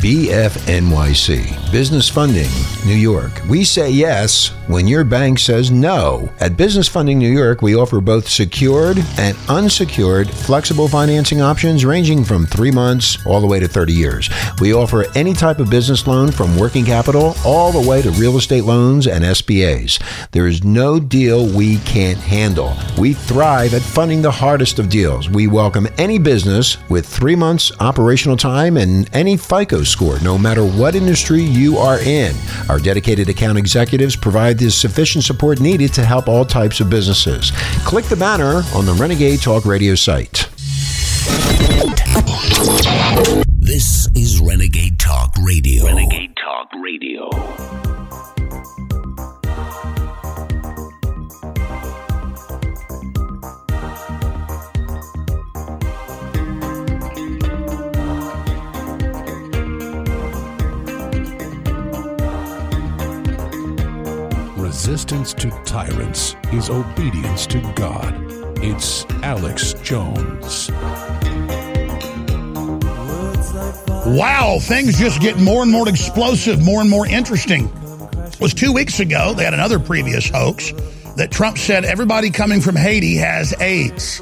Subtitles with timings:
[0.00, 2.48] BFNYC, Business Funding,
[2.86, 3.32] New York.
[3.50, 6.32] We say yes when your bank says no.
[6.40, 12.24] At Business Funding New York, we offer both secured and unsecured flexible financing options ranging
[12.24, 14.30] from three months all the way to 30 years.
[14.58, 18.38] We offer any type of business loan from working capital all the way to real
[18.38, 20.02] estate loans and SBAs.
[20.30, 22.74] There is no deal we can't handle.
[22.98, 25.28] We thrive at funding the hardest of deals.
[25.28, 30.64] We welcome any business with three months operational time and any FICO score, no matter
[30.64, 32.34] what industry you are in.
[32.68, 37.52] Our dedicated account executives provide the sufficient support needed to help all types of businesses.
[37.84, 40.48] Click the banner on the Renegade Talk Radio site.
[43.58, 45.86] This is Renegade Talk Radio.
[45.86, 47.79] Renegade Talk Radio.
[64.90, 68.12] Resistance to tyrants is obedience to God.
[68.58, 70.68] It's Alex Jones.
[74.04, 77.66] Wow, things just get more and more explosive, more and more interesting.
[78.32, 80.72] It was two weeks ago, they had another previous hoax
[81.16, 84.20] that Trump said everybody coming from Haiti has AIDS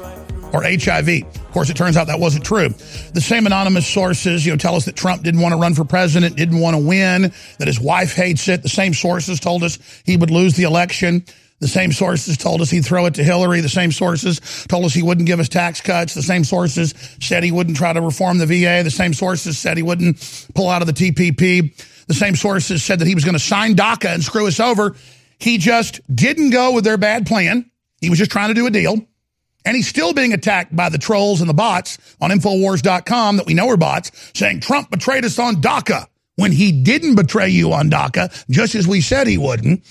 [0.53, 1.09] or HIV.
[1.09, 2.69] Of course, it turns out that wasn't true.
[2.69, 5.85] The same anonymous sources, you know, tell us that Trump didn't want to run for
[5.85, 8.63] president, didn't want to win, that his wife hates it.
[8.63, 11.25] The same sources told us he would lose the election.
[11.59, 13.59] The same sources told us he'd throw it to Hillary.
[13.59, 14.39] The same sources
[14.69, 16.13] told us he wouldn't give us tax cuts.
[16.13, 18.81] The same sources said he wouldn't try to reform the VA.
[18.83, 22.05] The same sources said he wouldn't pull out of the TPP.
[22.07, 24.95] The same sources said that he was going to sign DACA and screw us over.
[25.37, 27.69] He just didn't go with their bad plan.
[28.01, 29.05] He was just trying to do a deal.
[29.65, 33.53] And he's still being attacked by the trolls and the bots on Infowars.com that we
[33.53, 37.89] know are bots saying Trump betrayed us on DACA when he didn't betray you on
[37.89, 39.83] DACA, just as we said he wouldn't.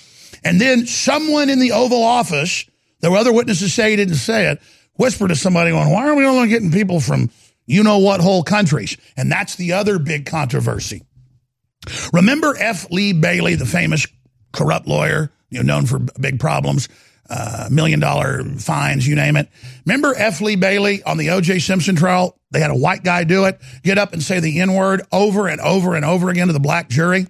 [0.43, 2.65] And then someone in the Oval Office,
[3.03, 4.61] were other witnesses say he didn't say it,
[4.95, 7.31] whispered to somebody going, why are we only getting people from
[7.67, 8.97] you know what whole countries?
[9.17, 11.05] And that's the other big controversy.
[12.13, 12.91] Remember F.
[12.91, 14.07] Lee Bailey, the famous
[14.53, 16.89] corrupt lawyer, you know, known for big problems,
[17.29, 19.49] uh, million dollar fines, you name it.
[19.85, 20.41] Remember F.
[20.41, 21.59] Lee Bailey on the O.J.
[21.59, 22.39] Simpson trial?
[22.51, 25.49] They had a white guy do it, get up and say the N word over
[25.49, 27.27] and over and over again to the black jury.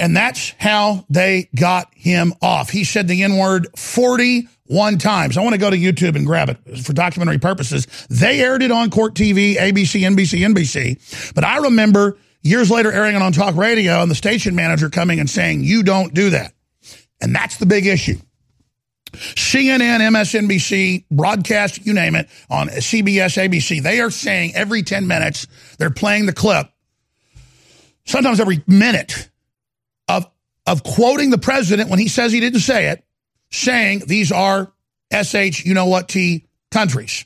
[0.00, 2.70] And that's how they got him off.
[2.70, 5.36] He said the N word 41 times.
[5.36, 7.86] I want to go to YouTube and grab it for documentary purposes.
[8.10, 11.32] They aired it on court TV, ABC, NBC, NBC.
[11.34, 15.20] But I remember years later airing it on talk radio and the station manager coming
[15.20, 16.52] and saying, You don't do that.
[17.20, 18.18] And that's the big issue.
[19.12, 25.46] CNN, MSNBC, broadcast, you name it, on CBS, ABC, they are saying every 10 minutes,
[25.78, 26.68] they're playing the clip,
[28.04, 29.30] sometimes every minute,
[30.08, 30.26] of,
[30.66, 33.02] of quoting the president when he says he didn't say it,
[33.50, 34.72] saying these are
[35.10, 37.24] SH, you know what, T countries.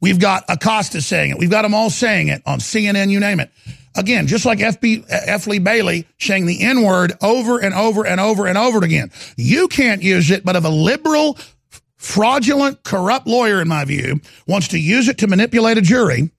[0.00, 1.38] We've got Acosta saying it.
[1.38, 3.50] We've got them all saying it on CNN, you name it.
[3.98, 5.48] Again, just like FB, F.
[5.48, 9.10] Lee Bailey saying the N word over and over and over and over again.
[9.36, 11.36] You can't use it, but if a liberal,
[11.96, 16.30] fraudulent, corrupt lawyer, in my view, wants to use it to manipulate a jury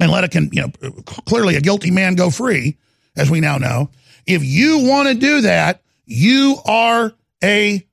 [0.00, 0.90] and let can, you know,
[1.26, 2.78] clearly a guilty man go free,
[3.14, 3.90] as we now know.
[4.26, 7.12] If you want to do that, you are
[7.44, 7.86] a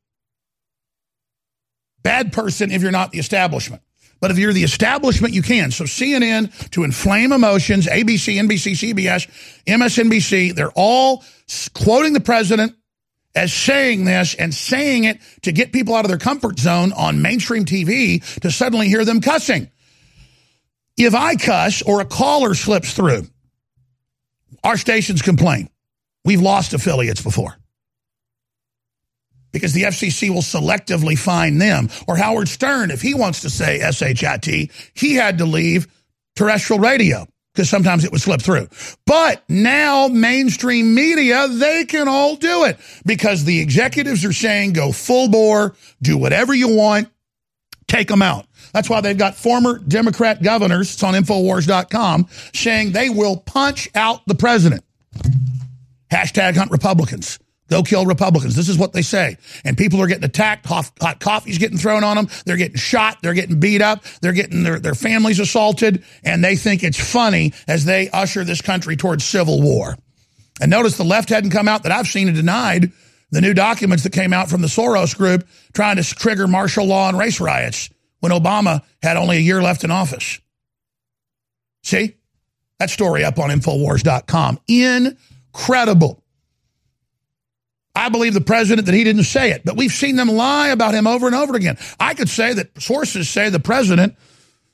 [2.03, 3.81] bad person if you're not the establishment.
[4.23, 5.69] But if you're the establishment, you can.
[5.69, 9.27] So CNN to inflame emotions, ABC, NBC, CBS,
[9.67, 11.25] MSNBC, they're all
[11.73, 12.73] quoting the president
[13.35, 17.21] as saying this and saying it to get people out of their comfort zone on
[17.21, 19.69] mainstream TV to suddenly hear them cussing.
[20.95, 23.27] If I cuss or a caller slips through,
[24.63, 25.69] our stations complain.
[26.23, 27.57] We've lost affiliates before
[29.53, 31.89] because the FCC will selectively fine them.
[32.07, 35.87] Or Howard Stern, if he wants to say SHIT, he had to leave
[36.35, 38.67] terrestrial radio because sometimes it would slip through.
[39.05, 44.91] But now mainstream media, they can all do it because the executives are saying go
[44.91, 47.09] full bore, do whatever you want,
[47.87, 48.47] take them out.
[48.73, 54.25] That's why they've got former Democrat governors, it's on Infowars.com, saying they will punch out
[54.25, 54.83] the president.
[56.11, 57.37] Hashtag hunt Republicans.
[57.69, 58.55] Go kill Republicans.
[58.55, 59.37] This is what they say.
[59.63, 60.65] And people are getting attacked.
[60.65, 62.27] Hot, hot coffee's getting thrown on them.
[62.45, 63.17] They're getting shot.
[63.21, 64.03] They're getting beat up.
[64.21, 66.03] They're getting their, their families assaulted.
[66.23, 69.97] And they think it's funny as they usher this country towards civil war.
[70.61, 72.91] And notice the left hadn't come out that I've seen and denied
[73.31, 77.09] the new documents that came out from the Soros group trying to trigger martial law
[77.09, 77.89] and race riots
[78.19, 80.39] when Obama had only a year left in office.
[81.81, 82.15] See?
[82.79, 84.59] That story up on Infowars.com.
[84.67, 86.22] Incredible.
[87.95, 90.95] I believe the president that he didn't say it, but we've seen them lie about
[90.95, 91.77] him over and over again.
[91.99, 94.15] I could say that sources say the president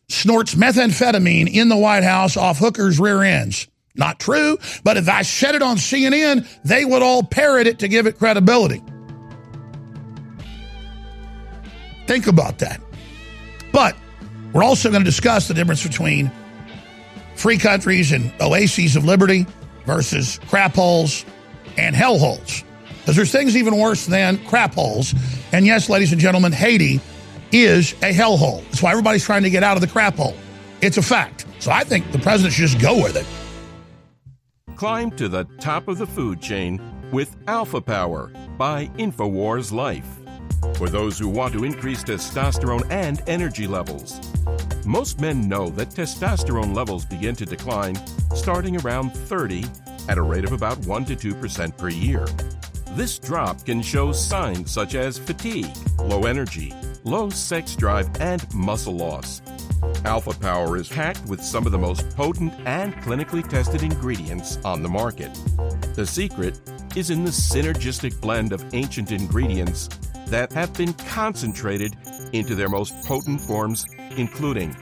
[0.08, 3.68] snorts methamphetamine in the White House off hookers' rear ends.
[3.96, 7.90] Not true, but if I said it on CNN, they would all parrot it to
[7.90, 8.82] give it credibility.
[12.08, 12.82] Think about that.
[13.74, 13.98] But
[14.54, 16.32] we're also going to discuss the difference between
[17.36, 19.46] free countries and oases of liberty
[19.86, 21.26] versus crap holes
[21.78, 22.64] and hell holes.
[23.10, 25.16] Because there's things even worse than crap holes.
[25.52, 27.02] And yes, ladies and gentlemen, Haiti
[27.52, 28.64] is a hellhole.
[28.66, 30.36] That's why everybody's trying to get out of the crap hole.
[30.82, 31.48] It's a fact.
[31.58, 33.26] So I think the president should just go with it.
[34.76, 36.80] Climb to the top of the food chain
[37.12, 40.06] with Alpha Power by InfoWars Life.
[40.76, 44.22] For those who want to increase testosterone and energy levels.
[44.86, 47.96] Most men know that testosterone levels begin to decline
[48.36, 49.66] starting around 30
[50.08, 52.28] at a rate of about 1 to 2% per year.
[53.00, 56.74] This drop can show signs such as fatigue, low energy,
[57.06, 59.42] low sex drive, and muscle loss.
[60.04, 64.84] Alpha Power is packed with some of the most potent and clinically tested ingredients on
[64.84, 65.34] the market.
[65.96, 66.60] The secret
[66.98, 69.88] is in the synergistic blend of ancient ingredients
[70.28, 71.96] that have been concentrated
[72.34, 73.86] into their most potent forms,
[74.18, 74.74] including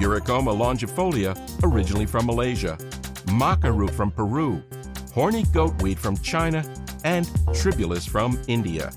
[0.00, 2.78] Eurycoma longifolia, originally from Malaysia,
[3.26, 4.62] maca root from Peru,
[5.12, 6.64] horny goatweed from China,
[7.04, 8.92] and tribulus from India.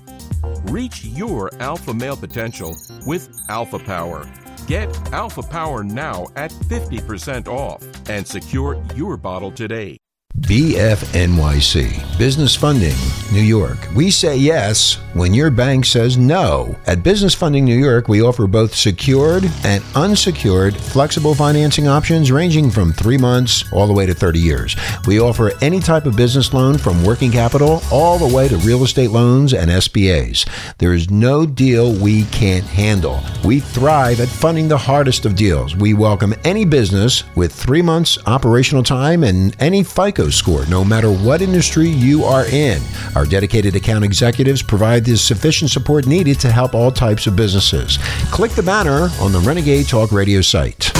[0.64, 2.74] Reach your alpha male potential
[3.06, 4.30] with Alpha Power.
[4.66, 9.98] Get Alpha Power now at 50% off and secure your bottle today.
[10.40, 12.96] BFNYC, Business Funding,
[13.32, 13.78] New York.
[13.94, 16.76] We say yes when your bank says no.
[16.88, 22.68] At Business Funding New York, we offer both secured and unsecured flexible financing options ranging
[22.68, 24.76] from three months all the way to 30 years.
[25.06, 28.82] We offer any type of business loan from working capital all the way to real
[28.82, 30.48] estate loans and SBAs.
[30.78, 33.22] There is no deal we can't handle.
[33.44, 35.76] We thrive at funding the hardest of deals.
[35.76, 41.10] We welcome any business with three months operational time and any FICO score, no matter
[41.10, 42.82] what industry you are in.
[43.14, 47.98] Our dedicated account executives provide the sufficient support needed to help all types of businesses.
[48.30, 50.90] Click the banner on the Renegade Talk Radio site.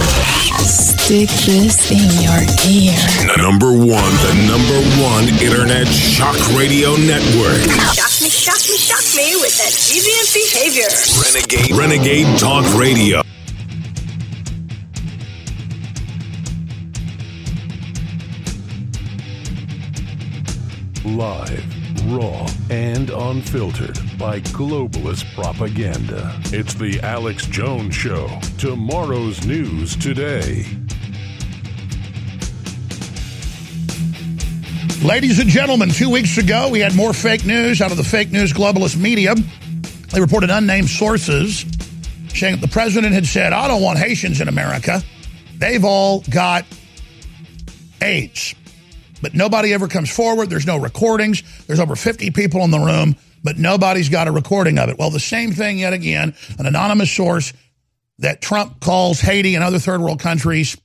[0.64, 2.96] Stick this in your ear.
[3.36, 7.60] Number one, the number one internet shock radio network.
[7.92, 10.88] Shock me, shock me, shock me with that deviant behavior.
[11.20, 13.22] Renegade, Renegade Talk Radio.
[21.04, 21.62] Live,
[22.10, 26.34] raw, and unfiltered by globalist propaganda.
[26.46, 28.26] It's the Alex Jones Show.
[28.56, 30.64] Tomorrow's news today.
[35.04, 38.32] Ladies and gentlemen, two weeks ago, we had more fake news out of the fake
[38.32, 39.34] news globalist media.
[40.10, 41.66] They reported unnamed sources
[42.30, 45.02] saying that the president had said, I don't want Haitians in America.
[45.58, 46.64] They've all got
[48.00, 48.54] AIDS.
[49.24, 50.50] But nobody ever comes forward.
[50.50, 51.42] There's no recordings.
[51.66, 54.98] There's over 50 people in the room, but nobody's got a recording of it.
[54.98, 57.54] Well, the same thing yet again, an anonymous source
[58.18, 60.76] that Trump calls Haiti and other third world countries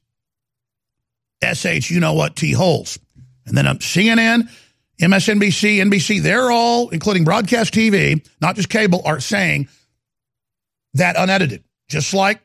[1.44, 2.98] SH, you know what, T holes.
[3.46, 4.50] And then um, CNN,
[5.02, 9.68] MSNBC, NBC, they're all, including broadcast TV, not just cable, are saying
[10.94, 11.66] that unedited.
[11.90, 12.40] Just like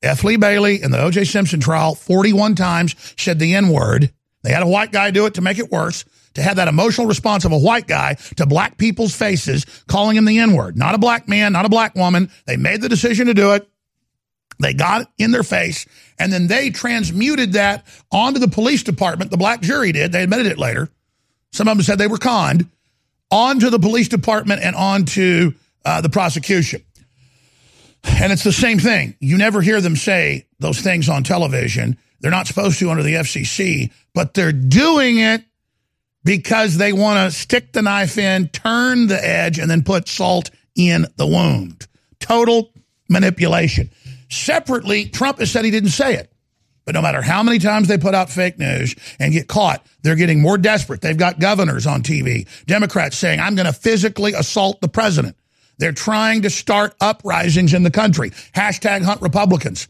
[0.00, 0.22] F.
[0.22, 1.24] Lee Bailey in the O.J.
[1.24, 4.12] Simpson trial 41 times said the N word.
[4.44, 7.06] They had a white guy do it to make it worse, to have that emotional
[7.06, 10.76] response of a white guy to black people's faces calling him the N word.
[10.76, 12.30] Not a black man, not a black woman.
[12.46, 13.66] They made the decision to do it.
[14.60, 15.86] They got it in their face,
[16.18, 19.32] and then they transmuted that onto the police department.
[19.32, 20.12] The black jury did.
[20.12, 20.90] They admitted it later.
[21.52, 22.68] Some of them said they were conned
[23.30, 26.82] onto the police department and onto uh, the prosecution.
[28.04, 29.16] And it's the same thing.
[29.18, 31.96] You never hear them say those things on television.
[32.24, 35.44] They're not supposed to under the FCC, but they're doing it
[36.24, 40.50] because they want to stick the knife in, turn the edge, and then put salt
[40.74, 41.86] in the wound.
[42.20, 42.72] Total
[43.10, 43.90] manipulation.
[44.30, 46.32] Separately, Trump has said he didn't say it.
[46.86, 50.16] But no matter how many times they put out fake news and get caught, they're
[50.16, 51.02] getting more desperate.
[51.02, 55.36] They've got governors on TV, Democrats saying, I'm going to physically assault the president.
[55.76, 58.30] They're trying to start uprisings in the country.
[58.30, 59.88] Hashtag hunt Republicans.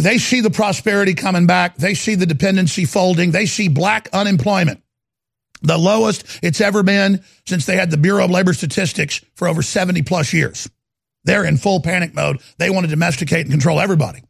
[0.00, 1.76] They see the prosperity coming back.
[1.76, 3.30] They see the dependency folding.
[3.30, 4.82] They see black unemployment,
[5.62, 9.62] the lowest it's ever been since they had the Bureau of Labor Statistics for over
[9.62, 10.68] 70 plus years.
[11.24, 12.40] They're in full panic mode.
[12.58, 14.22] They want to domesticate and control everybody.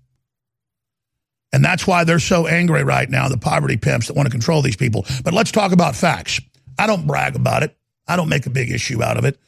[1.52, 4.62] And that's why they're so angry right now, the poverty pimps that want to control
[4.62, 5.06] these people.
[5.22, 6.40] But let's talk about facts.
[6.78, 7.76] I don't brag about it.
[8.08, 9.38] I don't make a big issue out of it.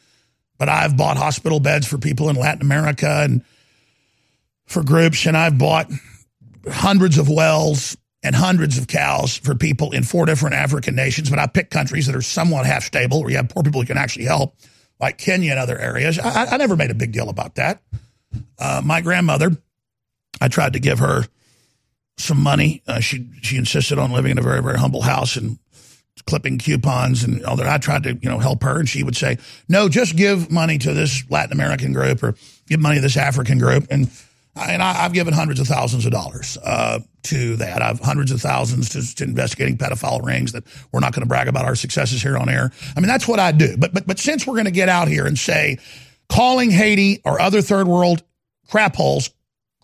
[0.59, 3.45] But I've bought hospital beds for people in Latin America and
[4.69, 5.91] for groups, and I've bought
[6.71, 11.31] hundreds of wells and hundreds of cows for people in four different African nations.
[11.31, 13.87] But I pick countries that are somewhat half stable, where you have poor people who
[13.87, 14.57] can actually help,
[15.01, 16.19] like Kenya and other areas.
[16.19, 17.83] I, I never made a big deal about that.
[18.59, 19.57] Uh, my grandmother,
[20.41, 21.25] I tried to give her
[22.19, 22.83] some money.
[22.87, 25.59] Uh, she she insisted on living in a very very humble house and
[26.27, 27.67] clipping coupons and all that.
[27.67, 30.79] I tried to you know help her, and she would say, "No, just give money
[30.79, 32.35] to this Latin American group or
[32.67, 34.11] give money to this African group." And
[34.59, 37.83] and I, have given hundreds of thousands of dollars uh, to that.
[37.83, 40.53] I've hundreds of thousands to, to investigating pedophile rings.
[40.53, 42.71] That we're not going to brag about our successes here on air.
[42.97, 43.77] I mean, that's what I do.
[43.77, 45.79] But but but since we're going to get out here and say
[46.29, 48.23] calling Haiti or other third world
[48.69, 49.31] crap holes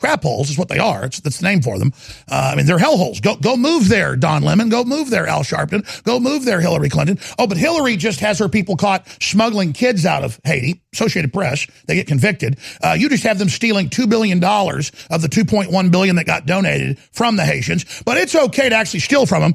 [0.05, 1.07] crap holes is what they are.
[1.07, 1.91] It's, that's the name for them.
[2.31, 3.21] Uh, I mean, they're hell holes.
[3.21, 4.69] Go, go move there, Don Lemon.
[4.69, 6.05] Go move there, Al Sharpton.
[6.05, 7.19] Go move there, Hillary Clinton.
[7.39, 10.83] Oh, but Hillary just has her people caught smuggling kids out of Haiti.
[10.93, 11.67] Associated Press.
[11.87, 12.59] They get convicted.
[12.83, 16.99] Uh, you just have them stealing $2 billion of the 2.1 billion that got donated
[16.99, 18.03] from the Haitians.
[18.05, 19.55] But it's okay to actually steal from them.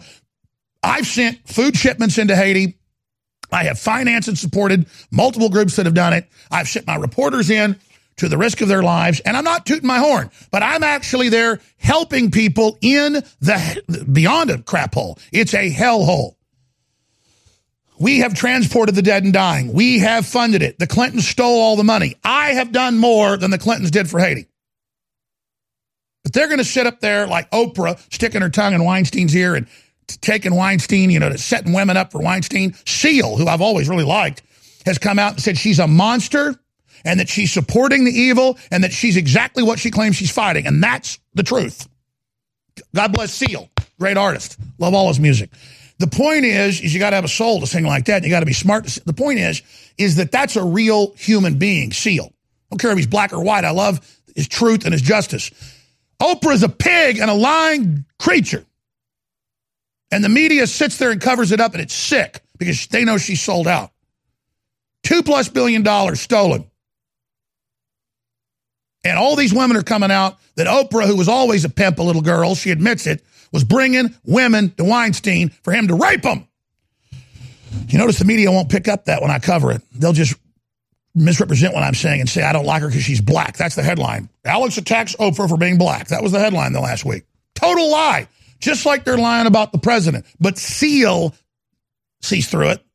[0.82, 2.76] I've sent food shipments into Haiti.
[3.52, 6.28] I have financed and supported multiple groups that have done it.
[6.50, 7.80] I've sent my reporters in
[8.20, 9.20] to the risk of their lives.
[9.22, 14.50] And I'm not tooting my horn, but I'm actually there helping people in the beyond
[14.50, 15.18] a crap hole.
[15.32, 16.38] It's a hell hole.
[18.00, 19.74] We have transported the dead and dying.
[19.74, 20.80] We have funded it.
[20.80, 22.16] The Clintons stole all the money.
[22.24, 24.48] I have done more than the Clintons did for Haiti.
[26.24, 29.56] But they're going to sit up there like Oprah, sticking her tongue in Weinstein's ear
[29.56, 29.68] and
[30.08, 32.74] taking Weinstein, you know, setting women up for Weinstein.
[32.86, 34.44] Seal, who I've always really liked,
[34.86, 36.56] has come out and said she's a monster
[37.06, 40.68] and that she's supporting the evil and that she's exactly what she claims she's fighting.
[40.68, 41.88] And that's the truth.
[42.96, 44.58] God bless Seal, great artist.
[44.78, 45.52] Love all his music.
[46.00, 48.24] The point is, is you got to have a soul to sing like that.
[48.24, 48.86] You got to be smart.
[49.06, 49.62] The point is,
[49.98, 52.26] is that that's a real human being, Seal.
[52.26, 53.66] I don't care if he's black or white.
[53.66, 54.00] I love
[54.36, 55.52] his truth and his justice.
[56.22, 58.66] Oprah is a pig and a lying creature.
[60.12, 63.18] And the media sits there and covers it up, and it's sick because they know
[63.18, 63.92] she's sold out.
[65.04, 66.70] Two plus billion dollars stolen.
[69.04, 72.04] And all these women are coming out that Oprah, who was always a pimp, a
[72.04, 76.48] little girl, she admits it, was bringing women to Weinstein for him to rape them.
[77.88, 79.82] You notice the media won't pick up that when I cover it.
[79.94, 80.36] They'll just
[81.16, 83.58] misrepresent what I'm saying and say I don't like her because she's black.
[83.58, 84.30] That's the headline.
[84.46, 86.08] Alex attacks Oprah for being black.
[86.10, 87.24] That was the headline the last week.
[87.56, 88.28] Total lie.
[88.60, 90.26] Just like they're lying about the president.
[90.40, 91.34] But Seal
[92.22, 92.86] sees through it.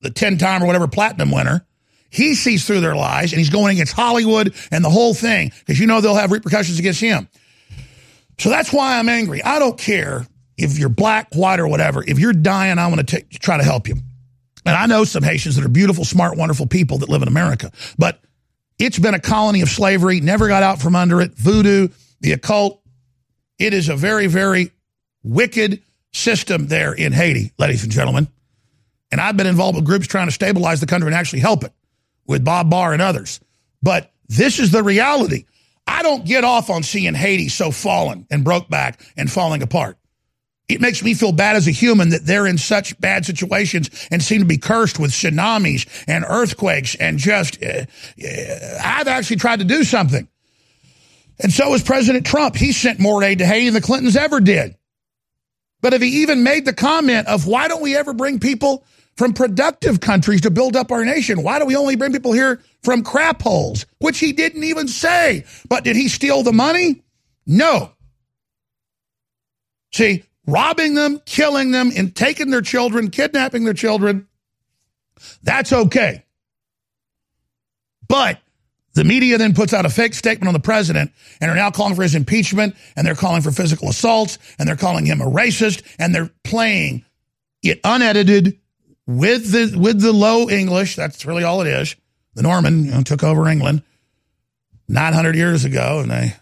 [0.00, 1.66] The 10 time or whatever platinum winner
[2.10, 5.78] he sees through their lies and he's going against Hollywood and the whole thing because
[5.78, 7.28] you know they'll have repercussions against him.
[8.38, 9.42] So that's why I'm angry.
[9.42, 12.02] I don't care if you're black, white, or whatever.
[12.06, 13.96] If you're dying, I want to try to help you.
[14.64, 17.70] And I know some Haitians that are beautiful, smart, wonderful people that live in America,
[17.96, 18.20] but
[18.78, 21.32] it's been a colony of slavery, never got out from under it.
[21.34, 21.88] Voodoo,
[22.20, 22.80] the occult.
[23.58, 24.70] It is a very, very
[25.24, 28.28] wicked system there in Haiti, ladies and gentlemen.
[29.10, 31.72] And I've been involved with groups trying to stabilize the country and actually help it
[32.28, 33.40] with Bob Barr and others.
[33.82, 35.46] But this is the reality.
[35.86, 39.96] I don't get off on seeing Haiti so fallen and broke back and falling apart.
[40.68, 44.22] It makes me feel bad as a human that they're in such bad situations and
[44.22, 47.86] seem to be cursed with tsunamis and earthquakes and just, uh,
[48.22, 50.28] uh, I've actually tried to do something.
[51.40, 52.54] And so has President Trump.
[52.54, 54.76] He sent more aid to Haiti than the Clintons ever did.
[55.80, 58.84] But if he even made the comment of why don't we ever bring people
[59.18, 61.42] from productive countries to build up our nation.
[61.42, 63.84] Why do we only bring people here from crap holes?
[63.98, 65.44] Which he didn't even say.
[65.68, 67.02] But did he steal the money?
[67.44, 67.90] No.
[69.92, 74.28] See, robbing them, killing them, and taking their children, kidnapping their children,
[75.42, 76.24] that's okay.
[78.06, 78.40] But
[78.94, 81.10] the media then puts out a fake statement on the president
[81.40, 84.76] and are now calling for his impeachment and they're calling for physical assaults and they're
[84.76, 87.04] calling him a racist and they're playing
[87.62, 88.58] it unedited
[89.08, 90.94] with the with the low English.
[90.94, 91.96] That's really all it is.
[92.34, 93.82] The Norman you know, took over England
[94.86, 96.34] 900 years ago, and they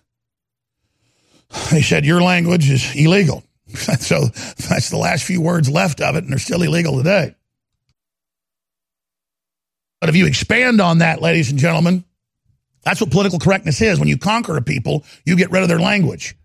[1.71, 3.45] they said your language is illegal.
[3.69, 4.27] so
[4.69, 7.35] that's the last few words left of it, and they're still illegal today.
[10.01, 12.05] But if you expand on that, ladies and gentlemen,
[12.83, 13.99] that's what political correctness is.
[13.99, 16.37] When you conquer a people, you get rid of their language.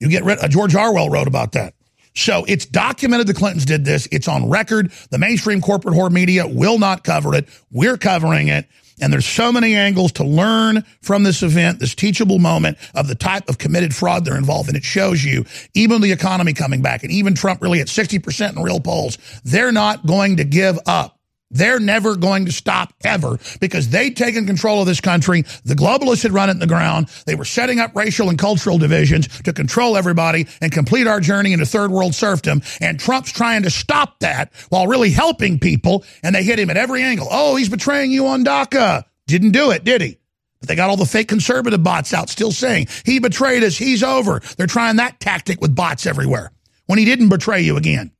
[0.00, 0.38] You get rid.
[0.38, 1.74] Uh, George Orwell wrote about that.
[2.14, 4.08] So it's documented the Clintons did this.
[4.10, 4.92] It's on record.
[5.10, 7.48] The mainstream corporate whore media will not cover it.
[7.70, 8.66] We're covering it.
[9.00, 13.14] And there's so many angles to learn from this event, this teachable moment of the
[13.14, 14.76] type of committed fraud they're involved in.
[14.76, 18.62] It shows you even the economy coming back and even Trump really at 60% in
[18.62, 21.19] real polls, they're not going to give up.
[21.50, 25.42] They're never going to stop ever because they'd taken control of this country.
[25.64, 27.08] The globalists had run it in the ground.
[27.26, 31.52] They were setting up racial and cultural divisions to control everybody and complete our journey
[31.52, 32.62] into third world serfdom.
[32.80, 36.04] And Trump's trying to stop that while really helping people.
[36.22, 37.26] And they hit him at every angle.
[37.30, 39.04] Oh, he's betraying you on DACA.
[39.26, 40.18] Didn't do it, did he?
[40.60, 43.76] But they got all the fake conservative bots out still saying he betrayed us.
[43.76, 44.40] He's over.
[44.56, 46.52] They're trying that tactic with bots everywhere
[46.86, 48.12] when he didn't betray you again.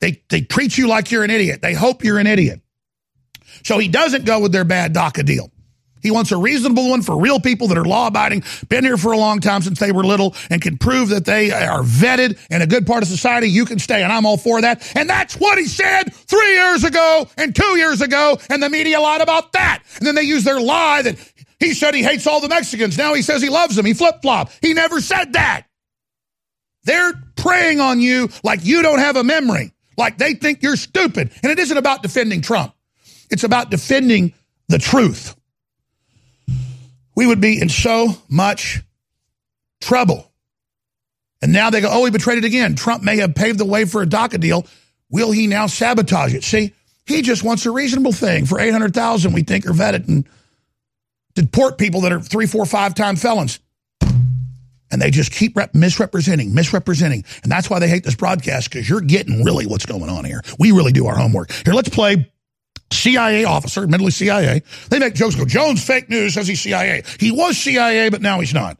[0.00, 1.62] They, they treat you like you're an idiot.
[1.62, 2.60] They hope you're an idiot.
[3.64, 5.50] So he doesn't go with their bad DACA deal.
[6.02, 9.10] He wants a reasonable one for real people that are law abiding, been here for
[9.10, 12.62] a long time since they were little, and can prove that they are vetted in
[12.62, 13.48] a good part of society.
[13.48, 14.92] You can stay, and I'm all for that.
[14.96, 19.00] And that's what he said three years ago and two years ago, and the media
[19.00, 19.82] lied about that.
[19.98, 21.18] And then they use their lie that
[21.58, 22.96] he said he hates all the Mexicans.
[22.96, 23.84] Now he says he loves them.
[23.84, 24.50] He flip flop.
[24.62, 25.62] He never said that.
[26.84, 31.30] They're preying on you like you don't have a memory like they think you're stupid.
[31.42, 32.74] And it isn't about defending Trump.
[33.30, 34.34] It's about defending
[34.68, 35.34] the truth.
[37.14, 38.82] We would be in so much
[39.80, 40.30] trouble.
[41.42, 42.74] And now they go, oh, he betrayed it again.
[42.74, 44.66] Trump may have paved the way for a DACA deal.
[45.10, 46.44] Will he now sabotage it?
[46.44, 46.72] See,
[47.06, 50.28] he just wants a reasonable thing for 800,000 we think are vetted and
[51.34, 53.60] deport people that are three, four, five time felons.
[54.90, 57.24] And they just keep rep- misrepresenting, misrepresenting.
[57.42, 60.42] And that's why they hate this broadcast because you're getting really what's going on here.
[60.58, 61.50] We really do our homework.
[61.50, 62.30] Here, let's play
[62.92, 64.62] CIA officer, admittedly CIA.
[64.90, 67.02] They make jokes go, Jones fake news says he's CIA.
[67.18, 68.78] He was CIA, but now he's not.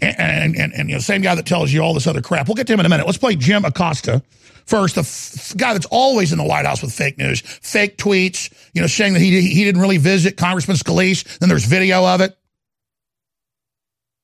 [0.00, 2.46] And, and, and, and you know, same guy that tells you all this other crap.
[2.46, 3.06] We'll get to him in a minute.
[3.06, 4.22] Let's play Jim Acosta
[4.68, 8.52] first, the f- guy that's always in the White House with fake news, fake tweets,
[8.74, 11.38] you know, saying that he, he didn't really visit Congressman Scalise.
[11.38, 12.36] Then there's video of it.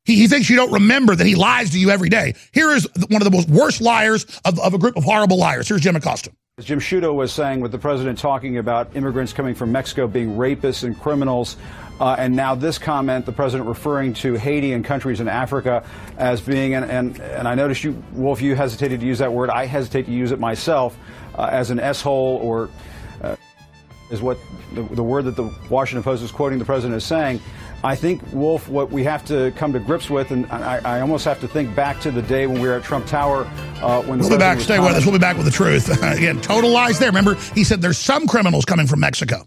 [0.05, 2.35] He, he thinks you don't remember that he lies to you every day.
[2.53, 5.67] Here is one of the most worst liars of, of a group of horrible liars.
[5.67, 6.31] Here's Jim Acosta.
[6.59, 10.37] As Jim Sciutto was saying, with the president talking about immigrants coming from Mexico being
[10.37, 11.57] rapists and criminals,
[12.01, 15.85] uh, and now this comment, the president referring to Haiti and countries in Africa
[16.19, 19.49] as being, and, and, and I noticed you, Wolf, you hesitated to use that word.
[19.49, 20.99] I hesitate to use it myself
[21.37, 22.69] uh, as an S-hole or
[23.23, 23.37] uh,
[24.11, 24.39] is what
[24.75, 27.41] the, the word that the Washington Post is quoting the president is saying.
[27.85, 31.27] I think, Wolf, what we have to come to grips with, and I, I almost
[31.27, 33.45] have to think back to the day when we were at Trump Tower.
[33.83, 34.59] Uh, when we'll be back.
[34.61, 35.05] Stay with us.
[35.05, 35.91] We'll be back with the truth.
[36.03, 37.11] Again, total lies there.
[37.11, 39.47] Remember, he said there's some criminals coming from Mexico.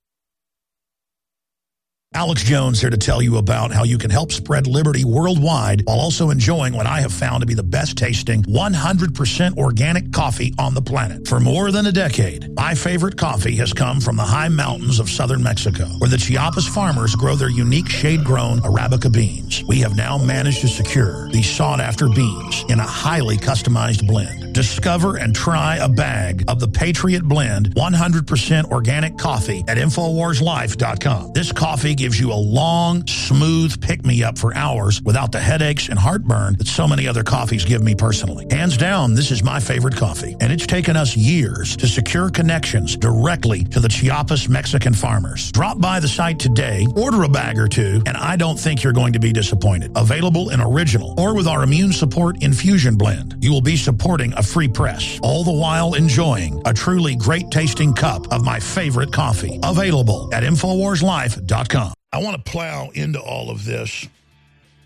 [2.13, 5.97] Alex Jones here to tell you about how you can help spread liberty worldwide while
[5.97, 10.73] also enjoying what I have found to be the best tasting 100% organic coffee on
[10.73, 11.25] the planet.
[11.25, 15.09] For more than a decade, my favorite coffee has come from the high mountains of
[15.09, 19.63] southern Mexico, where the Chiapas farmers grow their unique shade-grown Arabica beans.
[19.69, 24.53] We have now managed to secure these sought-after beans in a highly customized blend.
[24.53, 31.31] Discover and try a bag of the Patriot Blend 100% organic coffee at InfoWarsLife.com.
[31.31, 36.55] This coffee gives you a long, smooth pick-me-up for hours without the headaches and heartburn
[36.55, 38.47] that so many other coffees give me personally.
[38.49, 42.97] Hands down, this is my favorite coffee, and it's taken us years to secure connections
[42.97, 45.51] directly to the Chiapas Mexican farmers.
[45.51, 48.93] Drop by the site today, order a bag or two, and I don't think you're
[48.93, 49.91] going to be disappointed.
[49.95, 53.35] Available in original or with our immune support infusion blend.
[53.41, 57.93] You will be supporting a free press, all the while enjoying a truly great tasting
[57.93, 59.59] cup of my favorite coffee.
[59.61, 61.90] Available at InfoWarsLife.com.
[62.13, 64.07] I want to plow into all of this.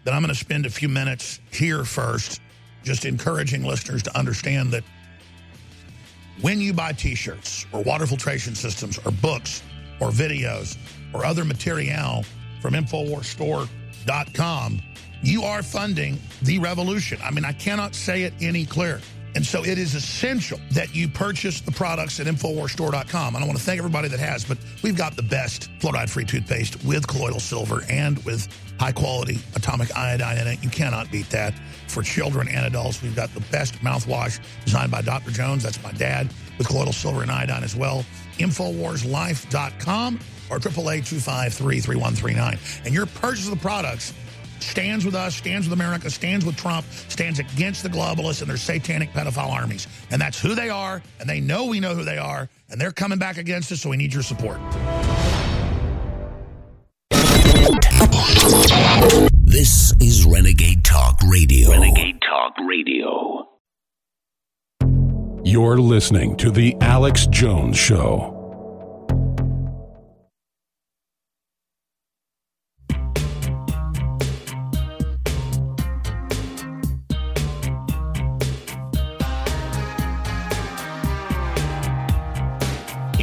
[0.04, 2.42] Then I'm going to spend a few minutes here first,
[2.84, 4.84] just encouraging listeners to understand that
[6.42, 9.64] when you buy t-shirts or water filtration systems or books
[10.00, 10.78] or videos
[11.14, 12.26] or other material
[12.62, 14.82] from InfoWarsStore.com,
[15.24, 17.18] you are funding the revolution.
[17.24, 19.00] I mean, I cannot say it any clearer.
[19.36, 23.36] And so it is essential that you purchase the products at InfoWarsStore.com.
[23.36, 26.84] And I want to thank everybody that has, but we've got the best fluoride-free toothpaste
[26.86, 28.48] with colloidal silver and with
[28.80, 30.64] high-quality atomic iodine in it.
[30.64, 31.54] You cannot beat that.
[31.88, 35.32] For children and adults, we've got the best mouthwash designed by Dr.
[35.32, 35.64] Jones.
[35.64, 38.06] That's my dad with colloidal silver and iodine as well.
[38.38, 40.20] InfoWarsLife.com
[40.50, 42.86] or 888-253-3139.
[42.86, 44.14] And your purchase of the products
[44.66, 48.58] stands with us, stands with America, stands with Trump, stands against the globalists and their
[48.58, 49.88] satanic pedophile armies.
[50.12, 52.92] And that's who they are, and they know we know who they are, and they're
[52.92, 54.60] coming back against us, so we need your support.
[59.44, 61.72] This is Renegade Talk Radio.
[61.72, 63.48] Renegade Talk Radio.
[65.44, 68.35] You're listening to The Alex Jones Show.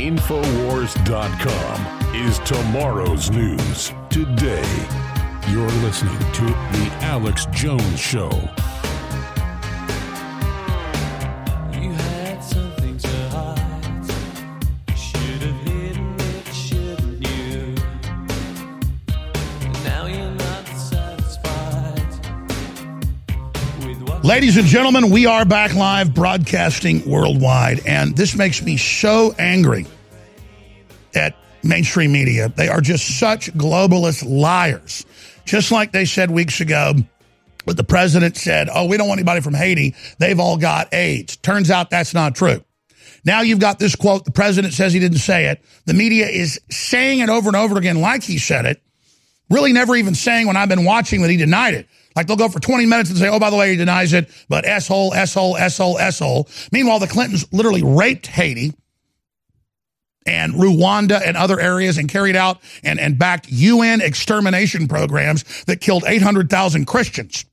[0.02, 1.76] Infowars.com
[2.16, 4.88] is tomorrow's news today.
[5.48, 8.28] You're listening to The Alex Jones Show.
[24.32, 29.84] Ladies and gentlemen, we are back live broadcasting worldwide, and this makes me so angry
[31.14, 32.48] at mainstream media.
[32.48, 35.04] They are just such globalist liars.
[35.44, 36.94] Just like they said weeks ago,
[37.66, 39.94] but the president said, oh, we don't want anybody from Haiti.
[40.18, 41.36] They've all got AIDS.
[41.36, 42.64] Turns out that's not true.
[43.26, 44.24] Now you've got this quote.
[44.24, 45.62] The president says he didn't say it.
[45.84, 48.82] The media is saying it over and over again like he said it.
[49.50, 51.86] Really never even saying when I've been watching that he denied it.
[52.16, 54.30] Like they'll go for 20 minutes and say, oh, by the way, he denies it,
[54.48, 56.48] but S-hole, S-hole, S-hole, S-hole.
[56.70, 58.72] Meanwhile, the Clintons literally raped Haiti
[60.26, 65.80] and Rwanda and other areas and carried out and, and backed UN extermination programs that
[65.80, 67.44] killed 800,000 Christians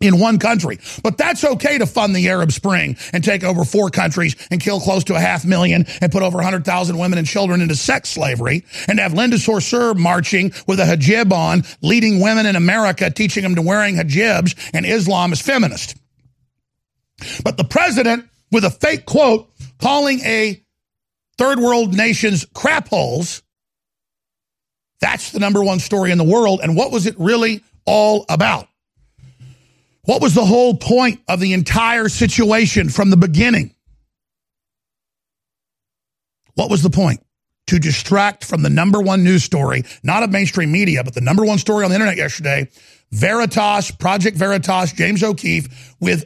[0.00, 0.78] in one country.
[1.02, 4.80] But that's okay to fund the Arab Spring and take over four countries and kill
[4.80, 8.64] close to a half million and put over 100,000 women and children into sex slavery
[8.88, 13.54] and have Linda Sarsour marching with a hijab on, leading women in America, teaching them
[13.54, 15.96] to wearing hijabs and Islam is feminist.
[17.42, 20.62] But the president with a fake quote calling a
[21.38, 23.42] third world nations crap holes.
[25.00, 26.60] That's the number one story in the world.
[26.62, 28.68] And what was it really all about?
[30.06, 33.74] What was the whole point of the entire situation from the beginning?
[36.54, 37.20] What was the point?
[37.68, 41.44] To distract from the number one news story, not of mainstream media, but the number
[41.44, 42.70] one story on the internet yesterday
[43.12, 46.24] Veritas, Project Veritas, James O'Keefe, with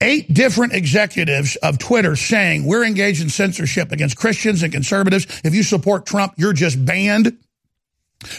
[0.00, 5.26] eight different executives of Twitter saying we're engaged in censorship against Christians and conservatives.
[5.44, 7.36] If you support Trump, you're just banned.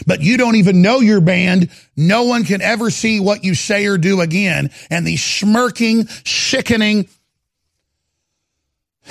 [0.06, 1.70] But you don't even know you're banned.
[1.96, 4.70] No one can ever see what you say or do again.
[4.90, 7.08] And these smirking, sickening,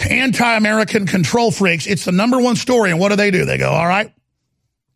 [0.10, 2.92] anti-American control freaks, it's the number one story.
[2.92, 3.46] And what do they do?
[3.46, 4.14] They go, all right,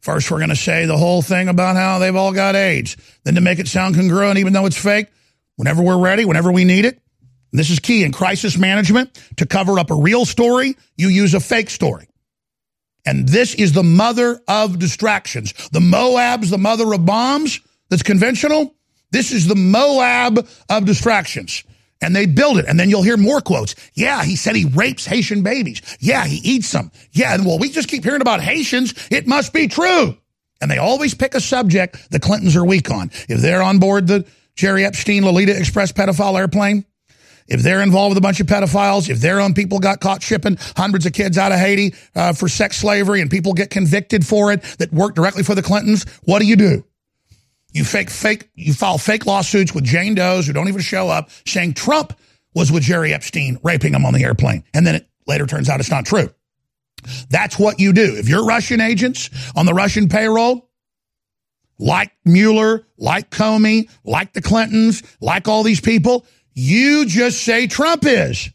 [0.02, 2.96] first we're going to say the whole thing about how they've all got AIDS.
[3.24, 5.08] Then to make it sound congruent, even though it's fake,
[5.56, 7.00] whenever we're ready, whenever we need it,
[7.52, 9.20] this is key in crisis management.
[9.38, 12.08] To cover up a real story, you use a fake story.
[13.06, 15.54] And this is the mother of distractions.
[15.70, 18.76] The Moab's the mother of bombs that's conventional.
[19.12, 21.64] This is the Moab of distractions.
[22.02, 22.66] And they build it.
[22.68, 23.76] And then you'll hear more quotes.
[23.94, 25.82] Yeah, he said he rapes Haitian babies.
[26.00, 26.92] Yeah, he eats them.
[27.12, 28.94] Yeah, and well, we just keep hearing about Haitians.
[29.10, 30.18] It must be true.
[30.62, 33.12] And they always pick a subject the Clintons are weak on.
[33.30, 36.86] If they're on board the Jerry Epstein Lolita Express pedophile airplane,
[37.54, 40.58] if they're involved with a bunch of pedophiles, if their own people got caught shipping
[40.76, 44.52] hundreds of kids out of Haiti uh, for sex slavery and people get convicted for
[44.52, 46.84] it that work directly for the Clintons, what do you do?
[47.72, 51.30] You fake, fake, you file fake lawsuits with Jane Does who don't even show up
[51.46, 52.14] saying Trump
[52.56, 54.64] was with Jerry Epstein raping him on the airplane.
[54.74, 56.30] And then it later turns out it's not true.
[57.30, 58.16] That's what you do.
[58.16, 60.70] If you're Russian agents on the Russian payroll,
[61.80, 68.06] like Mueller, like Comey, like the Clintons, like all these people, you just say Trump
[68.06, 68.50] is.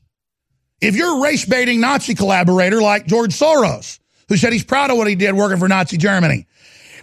[0.80, 4.96] If you're a race baiting Nazi collaborator like George Soros, who said he's proud of
[4.96, 6.46] what he did working for Nazi Germany,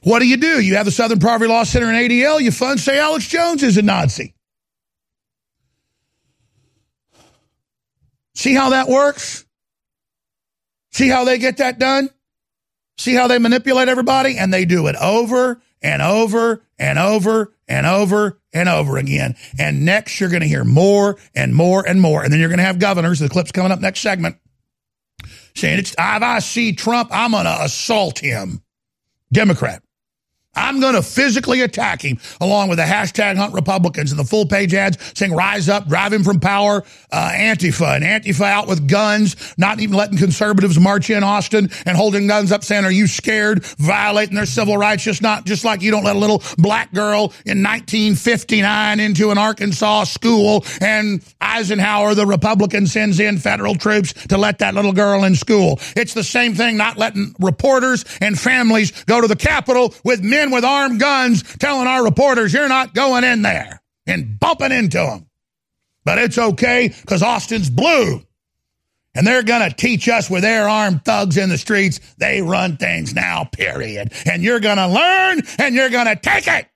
[0.04, 0.62] what do you do?
[0.62, 3.78] You have the Southern Poverty Law Center and ADL, you fund, say Alex Jones is
[3.78, 4.34] a Nazi.
[8.36, 9.46] See how that works?
[10.92, 12.10] See how they get that done?
[12.98, 14.38] See how they manipulate everybody?
[14.38, 19.36] And they do it over and over and over and over and over again.
[19.60, 22.24] And next, you're going to hear more and more and more.
[22.24, 24.38] And then you're going to have governors, the clip's coming up next segment,
[25.56, 28.62] saying, it's, if I see Trump, I'm going to assault him.
[29.32, 29.82] Democrat.
[30.56, 34.46] I'm going to physically attack him along with the hashtag hunt Republicans and the full
[34.46, 38.88] page ads saying rise up, drive him from power, uh, Antifa and Antifa out with
[38.88, 43.08] guns, not even letting conservatives march in Austin and holding guns up saying, are you
[43.08, 43.66] scared?
[43.78, 47.34] Violating their civil rights, just not, just like you don't let a little black girl
[47.46, 54.38] in 1959 into an Arkansas school and Eisenhower, the Republican sends in federal troops to
[54.38, 55.80] let that little girl in school.
[55.96, 60.45] It's the same thing, not letting reporters and families go to the Capitol with men
[60.52, 65.28] with armed guns telling our reporters you're not going in there and bumping into them.
[66.04, 68.22] But it's okay because Austin's blue.
[69.16, 72.00] And they're going to teach us with their armed thugs in the streets.
[72.18, 74.12] They run things now, period.
[74.26, 76.68] And you're going to learn and you're going to take it.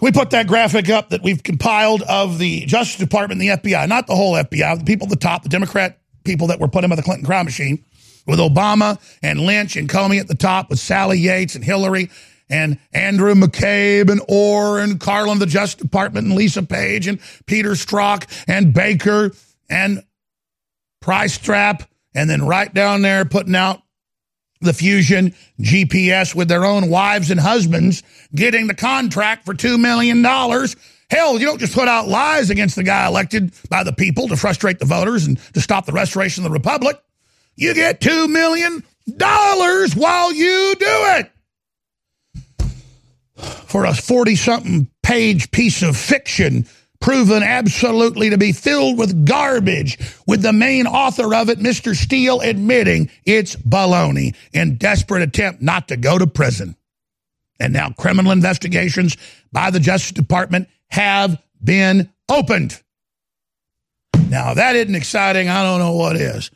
[0.00, 3.88] We put that graphic up that we've compiled of the Justice Department and the FBI,
[3.88, 6.84] not the whole FBI, the people at the top, the Democrat people that were put
[6.84, 7.84] in by the Clinton crime machine
[8.26, 12.10] with Obama and Lynch and Comey at the top, with Sally Yates and Hillary
[12.50, 17.70] and Andrew McCabe and Ohr and Carlin, the Justice Department, and Lisa Page and Peter
[17.70, 19.32] Strzok and Baker
[19.70, 20.04] and
[21.02, 23.82] Priestap, and then right down there putting out
[24.60, 28.02] the Fusion GPS with their own wives and husbands
[28.34, 30.22] getting the contract for $2 million.
[31.10, 34.36] Hell, you don't just put out lies against the guy elected by the people to
[34.36, 37.02] frustrate the voters and to stop the restoration of the republic.
[37.54, 38.82] You get $2 million
[39.96, 41.32] while you do it
[43.66, 46.66] for a 40 something page piece of fiction
[47.00, 51.96] proven absolutely to be filled with garbage, with the main author of it, Mr.
[51.96, 56.76] Steele, admitting it's baloney in desperate attempt not to go to prison.
[57.58, 59.16] And now criminal investigations
[59.52, 62.80] by the Justice Department have been opened.
[64.28, 66.50] Now, that isn't exciting, I don't know what is.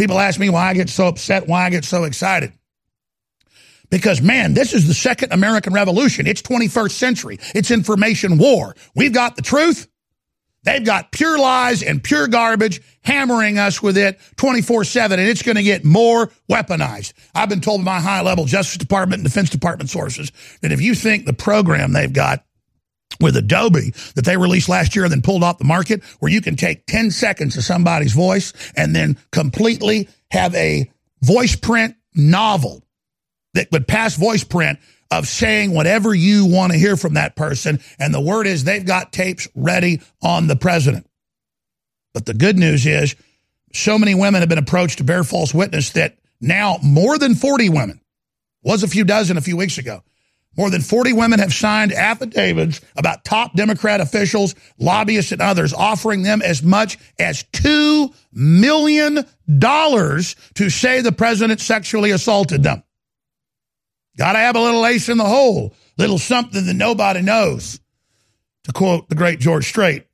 [0.00, 2.54] People ask me why I get so upset, why I get so excited.
[3.90, 6.26] Because, man, this is the second American Revolution.
[6.26, 7.38] It's 21st century.
[7.54, 8.74] It's information war.
[8.96, 9.88] We've got the truth.
[10.62, 15.42] They've got pure lies and pure garbage hammering us with it 24 7, and it's
[15.42, 17.12] going to get more weaponized.
[17.34, 20.32] I've been told by my high level Justice Department and Defense Department sources
[20.62, 22.42] that if you think the program they've got
[23.20, 26.40] with Adobe that they released last year and then pulled off the market, where you
[26.40, 30.90] can take 10 seconds of somebody's voice and then completely have a
[31.22, 32.82] voice print novel
[33.54, 34.78] that would pass voice print
[35.10, 37.80] of saying whatever you want to hear from that person.
[37.98, 41.06] And the word is they've got tapes ready on the president.
[42.14, 43.16] But the good news is
[43.72, 47.68] so many women have been approached to bear false witness that now more than 40
[47.68, 48.00] women,
[48.62, 50.02] was a few dozen a few weeks ago,
[50.56, 56.22] more than 40 women have signed affidavits about top Democrat officials, lobbyists, and others offering
[56.22, 62.82] them as much as $2 million to say the president sexually assaulted them.
[64.18, 67.80] Got to have a little ace in the hole, little something that nobody knows,
[68.64, 70.06] to quote the great George Strait.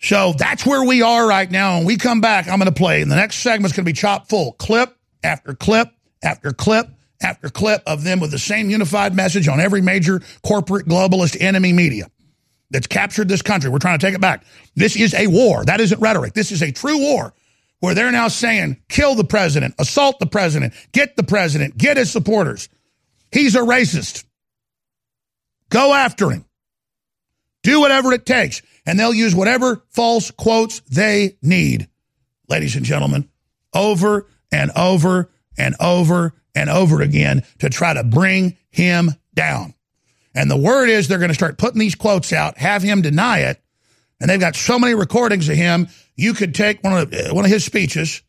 [0.00, 1.78] So that's where we are right now.
[1.78, 3.02] And we come back, I'm going to play.
[3.02, 5.88] And the next segment's going to be chock full clip after clip
[6.22, 6.88] after clip
[7.20, 11.72] after clip of them with the same unified message on every major corporate globalist enemy
[11.72, 12.10] media
[12.70, 13.70] that's captured this country.
[13.70, 14.44] We're trying to take it back.
[14.76, 15.64] This is a war.
[15.64, 16.34] That isn't rhetoric.
[16.34, 17.34] This is a true war
[17.80, 22.10] where they're now saying, kill the president, assault the president, get the president, get his
[22.10, 22.68] supporters.
[23.32, 24.24] He's a racist.
[25.70, 26.44] Go after him.
[27.62, 28.62] Do whatever it takes.
[28.86, 31.88] And they'll use whatever false quotes they need,
[32.48, 33.28] ladies and gentlemen,
[33.74, 39.74] over and over and over and over again to try to bring him down.
[40.34, 43.40] And the word is they're going to start putting these quotes out, have him deny
[43.40, 43.60] it.
[44.20, 45.88] And they've got so many recordings of him.
[46.16, 48.22] You could take one of uh, one of his speeches,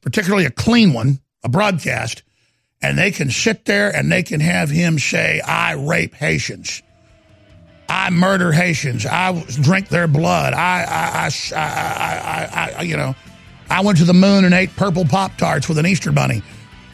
[0.00, 2.22] particularly a clean one, a broadcast,
[2.80, 6.82] and they can sit there and they can have him say, "I rape Haitians."
[7.88, 9.06] I murder Haitians.
[9.06, 10.54] I drink their blood.
[10.54, 13.14] I, I, I, I, I, I, you know,
[13.70, 16.42] I went to the moon and ate purple Pop Tarts with an Easter bunny,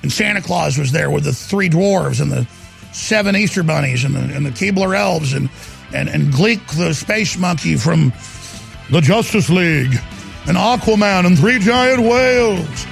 [0.03, 2.47] and Santa Claus was there with the three dwarves and the
[2.93, 5.49] seven Easter bunnies and the, and the Keebler elves and
[5.95, 8.13] and and Gleek the space monkey from
[8.91, 9.95] the Justice League,
[10.47, 12.85] and Aquaman and three giant whales.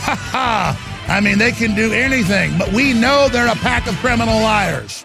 [0.00, 1.04] Ha ha!
[1.08, 5.04] I mean, they can do anything, but we know they're a pack of criminal liars.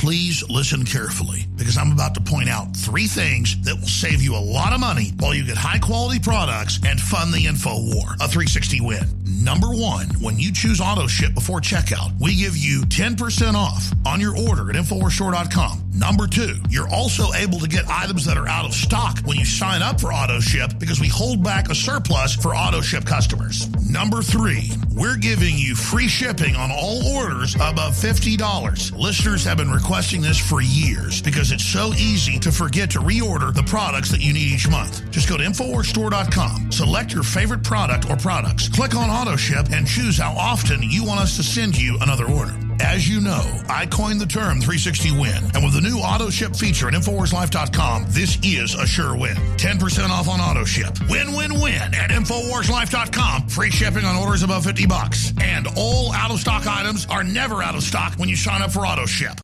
[0.00, 4.34] Please listen carefully because I'm about to point out three things that will save you
[4.34, 8.14] a lot of money while you get high quality products and fund the info war.
[8.14, 9.02] A 360 win.
[9.44, 14.20] Number one, when you choose auto ship before checkout, we give you 10% off on
[14.20, 15.90] your order at InfoWarsStore.com.
[15.94, 19.44] Number two, you're also able to get items that are out of stock when you
[19.44, 23.68] sign up for auto ship because we hold back a surplus for auto ship customers.
[23.90, 28.98] Number three, we're giving you free shipping on all orders above $50.
[28.98, 33.52] Listeners have been requesting this for years because it's so easy to forget to reorder
[33.52, 35.10] the products that you need each month.
[35.10, 39.88] Just go to InfoWarsStore.com, select your favorite product or products, click on auto ship, and
[39.88, 42.54] choose how often you want us to send you another order.
[42.78, 46.54] As you know, I coined the term 360 win, and with the new auto ship
[46.54, 49.34] feature at InfoWarsLife.com, this is a sure win.
[49.56, 50.96] 10% off on auto ship.
[51.10, 53.48] Win, win, win at InfoWarsLife.com.
[53.48, 55.32] Free shipping on orders above 50 bucks.
[55.40, 58.70] And all out of stock items are never out of stock when you sign up
[58.70, 59.40] for auto ship.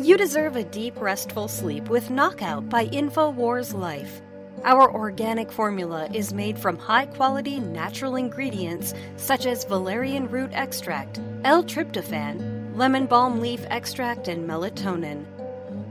[0.00, 4.22] You deserve a deep, restful sleep with Knockout by InfoWars Life.
[4.64, 11.20] Our organic formula is made from high quality natural ingredients such as valerian root extract,
[11.44, 15.26] L tryptophan, lemon balm leaf extract, and melatonin.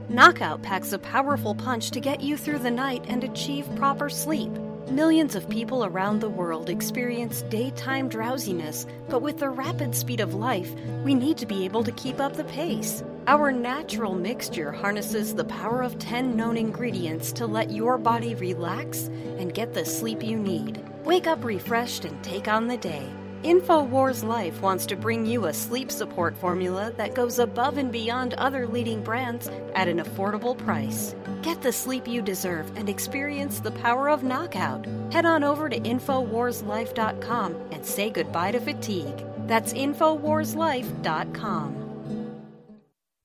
[0.09, 4.51] Knockout packs a powerful punch to get you through the night and achieve proper sleep.
[4.91, 10.33] Millions of people around the world experience daytime drowsiness, but with the rapid speed of
[10.33, 10.73] life,
[11.03, 13.03] we need to be able to keep up the pace.
[13.27, 19.11] Our natural mixture harnesses the power of 10 known ingredients to let your body relax
[19.37, 20.83] and get the sleep you need.
[21.05, 23.07] Wake up refreshed and take on the day.
[23.43, 28.33] InfoWars Life wants to bring you a sleep support formula that goes above and beyond
[28.33, 31.15] other leading brands at an affordable price.
[31.41, 34.85] Get the sleep you deserve and experience the power of knockout.
[35.13, 39.23] Head on over to InfoWarsLife.com and say goodbye to fatigue.
[39.47, 41.88] That's InfoWarsLife.com.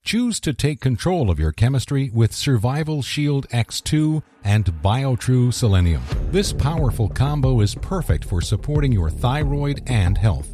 [0.05, 6.03] Choose to take control of your chemistry with Survival Shield X2 and BioTrue Selenium.
[6.31, 10.54] This powerful combo is perfect for supporting your thyroid and health.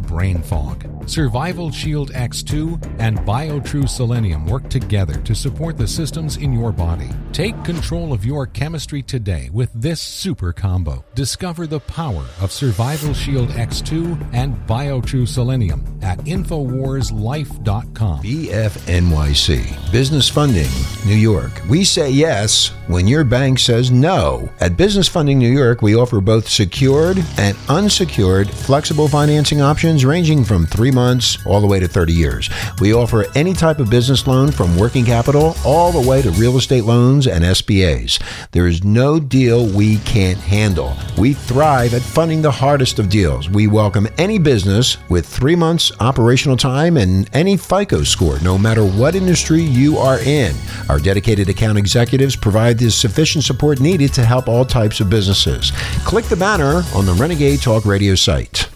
[0.00, 0.86] brain fog.
[1.08, 7.08] Survival Shield X2 and BioTrue Selenium work together to support the systems in your body.
[7.32, 11.04] Take control of your chemistry today with this super combo.
[11.14, 18.22] Discover the power of Survival Shield X2 and BioTrue Selenium at InfoWarsLife.com.
[18.22, 20.70] BFNYC, Business Funding,
[21.06, 21.50] New York.
[21.68, 24.48] We say yes when your bank says no.
[24.60, 30.44] At Business Funding New York, we offer both secured and unsecured flexible financing options ranging
[30.44, 32.48] from three months all the way to 30 years.
[32.80, 36.56] We offer any type of business loan from working capital all the way to real
[36.56, 38.22] estate loans and SBAs.
[38.52, 40.96] There is no deal we can't handle.
[41.18, 43.50] We thrive at funding the hardest of deals.
[43.50, 48.84] We welcome any business with three months operational time and any FICO score, no matter
[48.84, 50.54] what industry you are in.
[50.88, 55.72] Our dedicated account executives provide the sufficient support needed to help all types of businesses.
[56.04, 58.69] Click the banner on the Renegade Talk Radio site.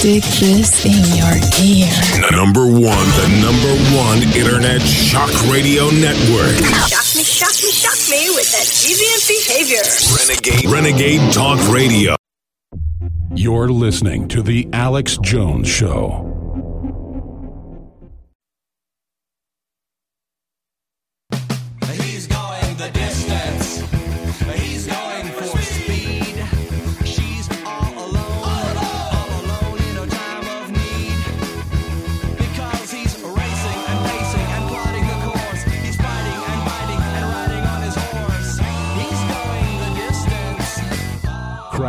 [0.00, 2.32] Stick this in your ear.
[2.32, 6.56] Number one, the number one internet shock radio network.
[6.88, 9.84] Shock me, shock me, shock me with that deviant behavior.
[10.16, 12.16] Renegade, Renegade Talk Radio.
[13.34, 16.39] You're listening to The Alex Jones Show.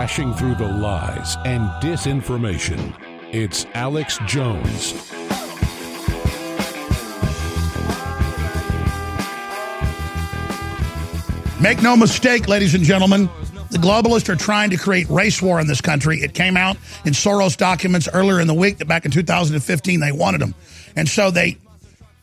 [0.02, 2.92] Crashing through the lies and disinformation.
[3.32, 4.94] It's Alex Jones.
[11.62, 13.30] Make no mistake, ladies and gentlemen,
[13.70, 16.18] the globalists are trying to create race war in this country.
[16.22, 20.12] It came out in Soros documents earlier in the week that back in 2015 they
[20.12, 20.56] wanted them.
[20.96, 21.60] And so they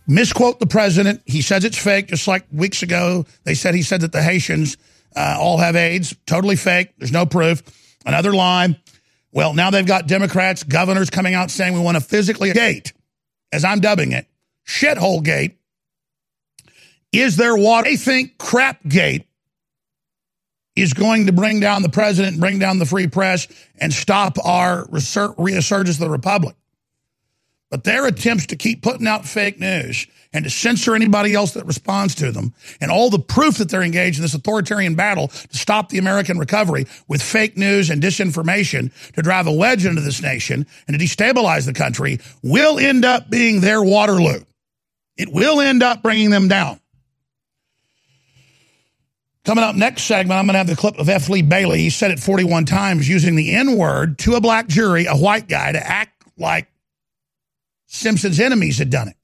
[0.09, 1.23] misquote the president.
[1.27, 4.77] He says it's fake, just like weeks ago they said he said that the Haitians
[5.17, 6.15] uh, all have AIDS.
[6.27, 6.95] Totally fake.
[6.99, 7.63] There's no proof.
[8.07, 8.79] Another lie.
[9.33, 12.93] Well, now they've got Democrats, governors coming out saying we want to physically gate,
[13.53, 14.27] as I'm dubbing it,
[14.67, 15.59] shithole gate.
[17.13, 17.89] Is there water?
[17.89, 19.27] They think crap gate
[20.77, 23.49] is going to bring down the president, bring down the free press,
[23.81, 26.55] and stop our resur- resurgence of the republic.
[27.71, 31.67] But their attempts to keep putting out fake news and to censor anybody else that
[31.67, 35.57] responds to them, and all the proof that they're engaged in this authoritarian battle to
[35.57, 40.23] stop the American recovery with fake news and disinformation to drive a wedge into this
[40.23, 44.41] nation and to destabilize the country, will end up being their Waterloo.
[45.17, 46.81] It will end up bringing them down.
[49.45, 51.31] Coming up next segment, I'm going to have the clip of F.
[51.31, 51.79] Lee Bailey.
[51.79, 55.49] He said it 41 times using the N word to a black jury, a white
[55.49, 56.69] guy, to act like
[57.87, 59.17] Simpson's enemies had done it.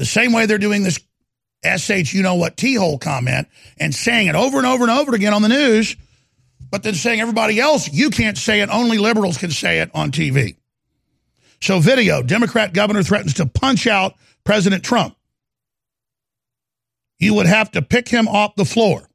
[0.00, 0.98] The same way they're doing this
[1.62, 3.46] SH, you know what, T hole comment
[3.78, 5.94] and saying it over and over and over again on the news,
[6.70, 10.10] but then saying everybody else, you can't say it, only liberals can say it on
[10.10, 10.56] TV.
[11.60, 15.14] So, video Democrat governor threatens to punch out President Trump
[17.20, 19.06] you would have to pick him off the floor.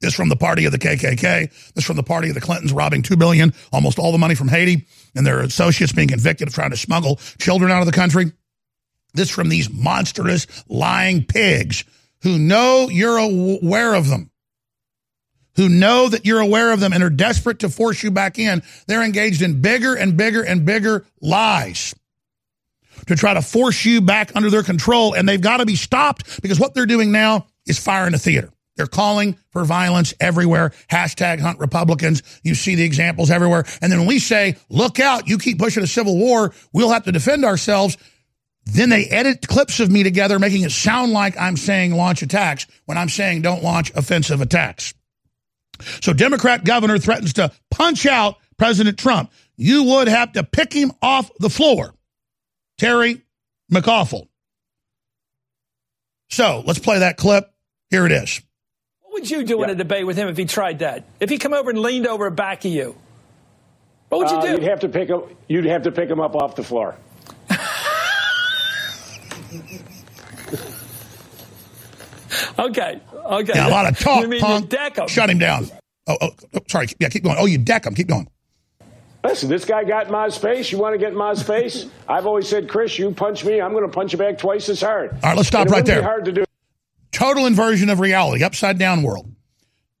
[0.00, 1.74] This from the party of the KKK.
[1.74, 4.48] This from the party of the Clintons robbing two billion, almost all the money from
[4.48, 8.32] Haiti, and their associates being convicted of trying to smuggle children out of the country.
[9.12, 11.84] This from these monstrous lying pigs
[12.22, 14.30] who know you're aware of them,
[15.56, 18.62] who know that you're aware of them and are desperate to force you back in.
[18.86, 21.94] They're engaged in bigger and bigger and bigger lies
[23.06, 25.14] to try to force you back under their control.
[25.14, 28.18] And they've got to be stopped because what they're doing now is firing in the
[28.18, 28.50] theater.
[28.76, 30.72] They're calling for violence everywhere.
[30.90, 32.22] Hashtag hunt Republicans.
[32.42, 33.64] You see the examples everywhere.
[33.82, 37.04] And then when we say, look out, you keep pushing a civil war, we'll have
[37.04, 37.98] to defend ourselves.
[38.72, 42.66] Then they edit clips of me together, making it sound like I'm saying launch attacks
[42.86, 44.94] when I'm saying don't launch offensive attacks.
[46.02, 49.32] So Democrat governor threatens to punch out President Trump.
[49.56, 51.94] You would have to pick him off the floor.
[52.78, 53.22] Terry
[53.72, 54.26] McAuliffe.
[56.28, 57.50] So let's play that clip.
[57.90, 58.40] Here it is.
[59.02, 61.04] What would you do in a debate with him if he tried that?
[61.18, 62.94] If he come over and leaned over the back of you,
[64.10, 64.52] what would you Uh, do?
[64.52, 65.22] You'd have to pick him.
[65.48, 66.94] You'd have to pick him up off the floor.
[72.58, 73.52] Okay, okay.
[73.54, 74.64] Yeah, a lot of talk, You mean punk.
[74.64, 75.08] you deck him?
[75.08, 75.66] Shut him down.
[76.06, 76.86] Oh, oh, oh, sorry.
[77.00, 77.36] Yeah, keep going.
[77.38, 77.94] Oh, you deck him.
[77.94, 78.28] Keep going.
[79.24, 80.70] Listen, this guy got in my space.
[80.70, 81.86] You want to get in my space?
[82.08, 84.80] I've always said, Chris, you punch me, I'm going to punch you back twice as
[84.80, 85.10] hard.
[85.12, 86.02] All right, let's stop And right wouldn't be there.
[86.02, 86.44] hard to do.
[87.12, 89.30] Total inversion of reality, upside down world.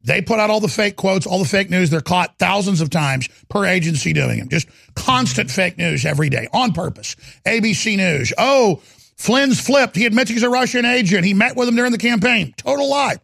[0.02, 1.90] They put out all the fake quotes, all the fake news.
[1.90, 4.48] They're caught thousands of times per agency doing them.
[4.48, 7.16] Just constant fake news every day on purpose.
[7.44, 8.32] ABC News.
[8.38, 8.80] Oh,
[9.20, 9.96] Flynn's flipped.
[9.96, 11.26] He admits he's a Russian agent.
[11.26, 12.54] He met with him during the campaign.
[12.56, 13.18] Total lie.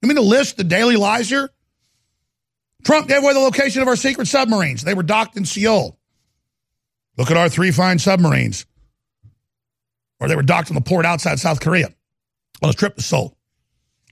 [0.00, 1.50] You mean to list the daily lies here?
[2.82, 4.82] Trump gave away the location of our secret submarines.
[4.82, 5.98] They were docked in Seoul.
[7.18, 8.64] Look at our three fine submarines.
[10.18, 11.92] Or they were docked in the port outside South Korea
[12.62, 13.36] on a trip to Seoul.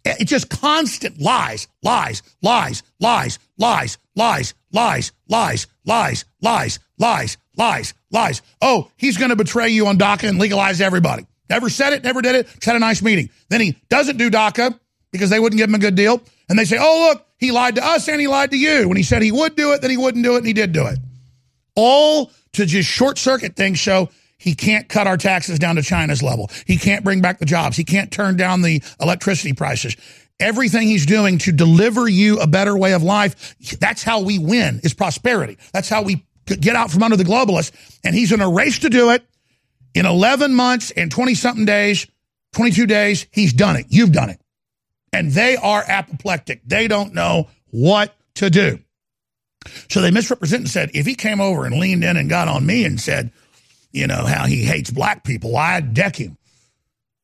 [0.05, 7.39] It's just constant lies, lies, lies, lies, lies, lies, lies, lies, lies, lies, lies, lies,
[7.57, 7.95] lies.
[8.61, 11.27] Oh, he's going to betray you on DACA and legalize everybody.
[11.49, 13.31] Never said it, never did it, just had a nice meeting.
[13.49, 14.79] Then he doesn't do DACA
[15.13, 16.21] because they wouldn't give him a good deal.
[16.49, 18.89] And they say, oh, look, he lied to us and he lied to you.
[18.89, 20.73] When he said he would do it, then he wouldn't do it, and he did
[20.73, 20.99] do it.
[21.75, 24.09] All to just short circuit things show
[24.39, 26.51] he can't cut our taxes down to China's level.
[26.67, 27.77] He can't bring back the jobs.
[27.77, 29.97] He can't turn down the electricity prices.
[30.39, 34.81] Everything he's doing to deliver you a better way of life, that's how we win,
[34.83, 35.57] is prosperity.
[35.73, 37.73] That's how we get out from under the globalists.
[38.05, 39.27] And he's in a race to do it.
[39.95, 42.07] In 11 months and 20 something days,
[42.55, 43.87] 22 days, he's done it.
[43.89, 44.41] You've done it.
[45.13, 46.63] And they are apoplectic.
[46.65, 48.79] They don't know what to do.
[49.89, 52.65] So they misrepresent and said, if he came over and leaned in and got on
[52.65, 53.33] me and said,
[53.91, 56.37] you know, how he hates black people, I'd deck him.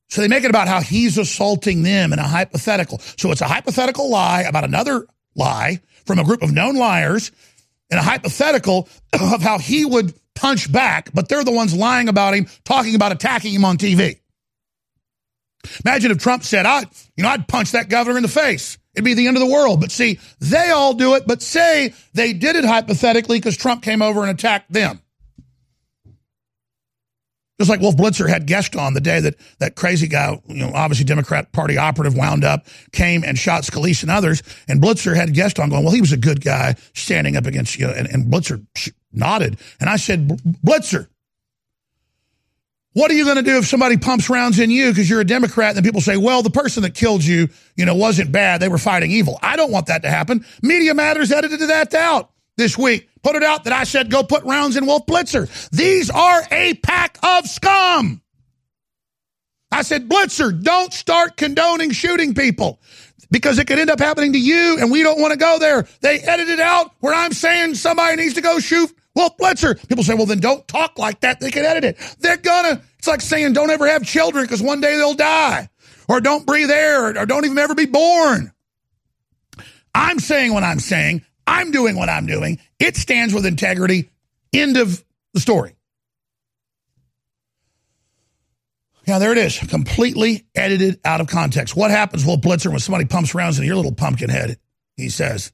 [0.08, 2.98] So they make it about how he's assaulting them in a hypothetical.
[2.98, 7.32] So it's a hypothetical lie about another lie from a group of known liars
[7.92, 12.34] and a hypothetical of how he would punch back, but they're the ones lying about
[12.34, 14.18] him, talking about attacking him on TV.
[15.84, 16.80] Imagine if Trump said, I,
[17.16, 18.78] you know, I'd punch that governor in the face.
[18.94, 19.80] It'd be the end of the world.
[19.80, 24.00] But see, they all do it, but say they did it hypothetically because Trump came
[24.02, 25.00] over and attacked them.
[27.62, 30.72] Just like Wolf Blitzer had guest on the day that that crazy guy, you know,
[30.74, 34.42] obviously Democrat Party operative wound up, came and shot Scalise and others.
[34.66, 37.78] And Blitzer had guest on going, well, he was a good guy standing up against,
[37.78, 38.66] you know, and, and Blitzer
[39.12, 39.60] nodded.
[39.78, 41.06] And I said, Blitzer,
[42.94, 45.24] what are you going to do if somebody pumps rounds in you because you're a
[45.24, 48.60] Democrat and people say, well, the person that killed you, you know, wasn't bad.
[48.60, 49.38] They were fighting evil.
[49.40, 50.44] I don't want that to happen.
[50.62, 52.32] Media Matters edited that out
[52.62, 53.08] this week.
[53.22, 55.48] Put it out that I said go put rounds in Wolf Blitzer.
[55.70, 58.22] These are a pack of scum.
[59.72, 62.80] I said, Blitzer, don't start condoning shooting people
[63.30, 65.88] because it could end up happening to you and we don't want to go there.
[66.02, 69.88] They edited out where I'm saying somebody needs to go shoot Wolf Blitzer.
[69.88, 71.40] People say, well, then don't talk like that.
[71.40, 72.16] They can edit it.
[72.20, 72.82] They're gonna.
[72.98, 75.68] It's like saying don't ever have children because one day they'll die
[76.08, 78.52] or don't breathe air or don't even ever be born.
[79.94, 81.24] I'm saying what I'm saying.
[81.46, 82.58] I'm doing what I'm doing.
[82.78, 84.10] It stands with integrity.
[84.52, 85.74] End of the story.
[89.06, 89.58] Yeah, there it is.
[89.58, 91.74] Completely edited out of context.
[91.74, 94.58] What happens, Will Blitzer, when somebody pumps rounds in your little pumpkin head?
[94.96, 95.52] He says,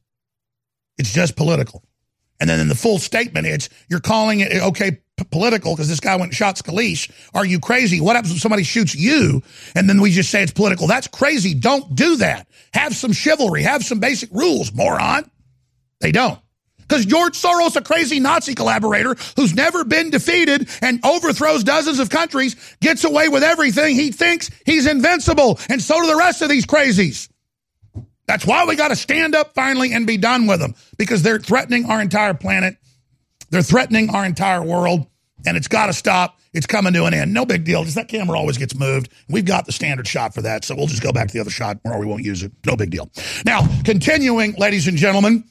[0.98, 1.82] it's just political.
[2.40, 5.98] And then in the full statement, it's you're calling it, okay, p- political because this
[5.98, 7.10] guy went and shot Scalise.
[7.34, 8.00] Are you crazy?
[8.00, 9.42] What happens if somebody shoots you?
[9.74, 10.86] And then we just say it's political.
[10.86, 11.54] That's crazy.
[11.54, 12.46] Don't do that.
[12.74, 13.62] Have some chivalry.
[13.62, 15.28] Have some basic rules, moron.
[16.00, 16.38] They don't.
[16.88, 22.08] Because George Soros, a crazy Nazi collaborator who's never been defeated and overthrows dozens of
[22.08, 23.94] countries, gets away with everything.
[23.94, 25.60] He thinks he's invincible.
[25.68, 27.28] And so do the rest of these crazies.
[28.26, 31.38] That's why we got to stand up finally and be done with them because they're
[31.38, 32.76] threatening our entire planet.
[33.50, 35.06] They're threatening our entire world,
[35.46, 36.38] and it's got to stop.
[36.52, 37.32] It's coming to an end.
[37.32, 37.84] No big deal.
[37.84, 39.10] Just that camera always gets moved.
[39.28, 41.50] We've got the standard shot for that, so we'll just go back to the other
[41.50, 42.52] shot or we won't use it.
[42.66, 43.10] No big deal.
[43.44, 45.44] Now, continuing, ladies and gentlemen,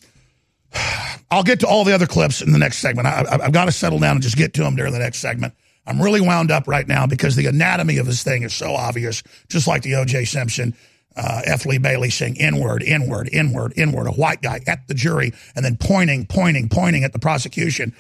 [1.30, 3.08] I'll get to all the other clips in the next segment.
[3.08, 5.54] I, have got to settle down and just get to them during the next segment.
[5.86, 9.24] I'm really wound up right now because the anatomy of this thing is so obvious,
[9.48, 10.26] just like the O.J.
[10.26, 10.76] Simpson
[11.16, 11.66] uh, F.
[11.66, 15.34] Lee Bailey saying N word, inward, N word, inward, a white guy at the jury,
[15.56, 17.94] and then pointing, pointing, pointing at the prosecution.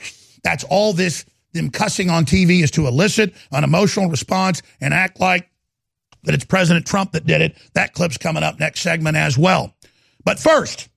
[0.43, 5.19] That's all this, them cussing on TV is to elicit an emotional response and act
[5.19, 5.49] like
[6.23, 7.57] that it's President Trump that did it.
[7.73, 9.73] That clip's coming up next segment as well.
[10.23, 10.89] But first,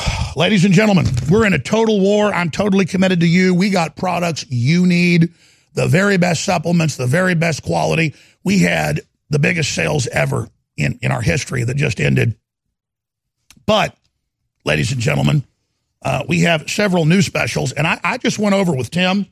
[0.36, 2.32] ladies and gentlemen, we're in a total war.
[2.32, 3.54] I'm totally committed to you.
[3.54, 5.32] We got products you need,
[5.74, 8.14] the very best supplements, the very best quality.
[8.44, 12.36] We had the biggest sales ever in, in our history that just ended.
[13.66, 13.96] But,
[14.64, 15.44] ladies and gentlemen,
[16.02, 17.72] uh, we have several new specials.
[17.72, 19.26] And I, I just went over with Tim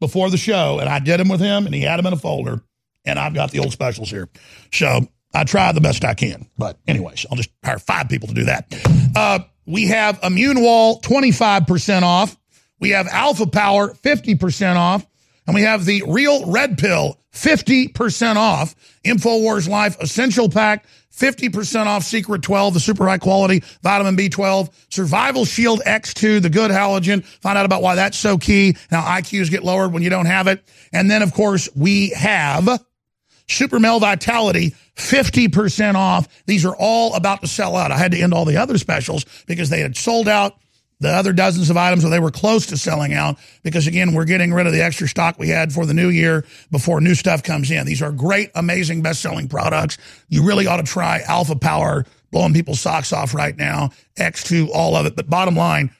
[0.00, 2.16] before the show, and I did them with him, and he had them in a
[2.16, 2.62] folder.
[3.04, 4.28] And I've got the old specials here.
[4.72, 6.48] So I try the best I can.
[6.56, 8.72] But, anyways, I'll just hire five people to do that.
[9.16, 12.36] Uh, we have Immune Wall 25% off.
[12.80, 15.06] We have Alpha Power 50% off.
[15.46, 18.74] And we have the Real Red Pill 50% off.
[19.04, 25.44] InfoWars Life Essential Pack, 50% off Secret 12, the super high quality vitamin B12, Survival
[25.44, 27.24] Shield X2, the good halogen.
[27.24, 30.46] Find out about why that's so key, Now IQs get lowered when you don't have
[30.46, 30.62] it.
[30.92, 32.82] And then, of course, we have
[33.48, 36.28] Super Male Vitality, 50% off.
[36.46, 37.92] These are all about to sell out.
[37.92, 40.56] I had to end all the other specials because they had sold out
[41.00, 44.24] the other dozens of items, or they were close to selling out because, again, we're
[44.24, 47.42] getting rid of the extra stock we had for the new year before new stuff
[47.42, 47.84] comes in.
[47.86, 49.98] These are great, amazing, best selling products.
[50.28, 54.96] You really ought to try Alpha Power, blowing people's socks off right now, X2, all
[54.96, 55.16] of it.
[55.16, 55.90] But bottom line,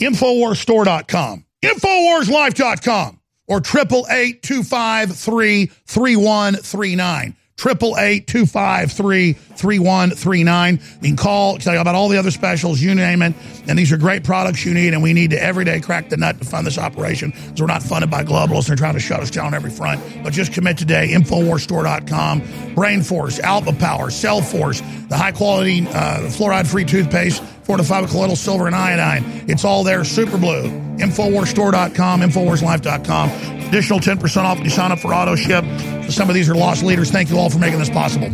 [0.00, 7.36] InfoWarsStore.com, InfoWarsLife.com, or 888 253 3139.
[7.56, 10.78] Triple eight two five three three one three nine.
[11.00, 13.32] You can call, tell you about all the other specials, you name it.
[13.66, 16.18] And these are great products you need, and we need to every day crack the
[16.18, 17.32] nut to fund this operation.
[17.56, 18.66] So we're not funded by globalists.
[18.66, 20.02] They're trying to shut us down on every front.
[20.22, 21.08] But just commit today.
[21.12, 26.84] Infowarsstore.com, Brain Force, Alpha Power, Cell Force, the high quality uh, fluoride free
[27.66, 29.48] toothpaste, fortified with colloidal silver and iodine.
[29.48, 30.04] It's all there.
[30.04, 30.64] Super Blue.
[30.98, 33.30] Infowarsstore.com, Infowarslife.com.
[33.68, 35.64] Additional 10% off if you sign up for auto ship.
[36.10, 37.10] Some of these are loss leaders.
[37.10, 38.30] Thank you all for making this possible.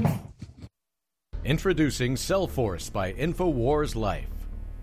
[1.45, 4.29] Introducing Cellforce by InfoWars Life.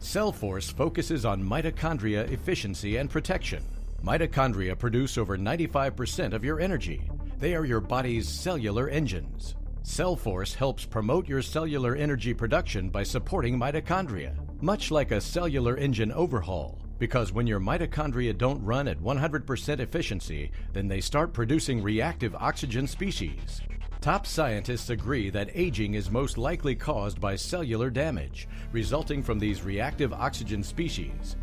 [0.02, 3.64] Cellforce focuses on mitochondria efficiency and protection.
[4.04, 7.02] Mitochondria produce over 95% of your energy.
[7.38, 9.56] They are your body's cellular engines.
[9.84, 16.11] Cellforce helps promote your cellular energy production by supporting mitochondria, much like a cellular engine
[16.11, 16.77] overhaul.
[16.99, 22.88] Because when your mitochondria don't run at 100% efficiency, then they start producing reactive oxygen
[22.88, 23.61] species.
[24.01, 29.63] Top scientists agree that aging is most likely caused by cellular damage, resulting from these
[29.63, 31.38] reactive oxygen species.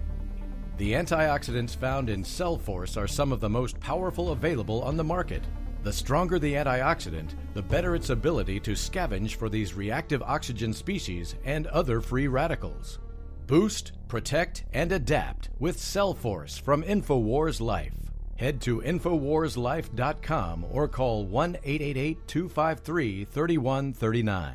[0.76, 5.43] The antioxidants found in Cellforce are some of the most powerful available on the market.
[5.87, 11.37] The stronger the antioxidant, the better its ability to scavenge for these reactive oxygen species
[11.45, 12.99] and other free radicals.
[13.47, 17.95] Boost, protect, and adapt with Cellforce from InfoWars Life.
[18.34, 24.55] Head to InfoWarsLife.com or call 1 888 253 3139.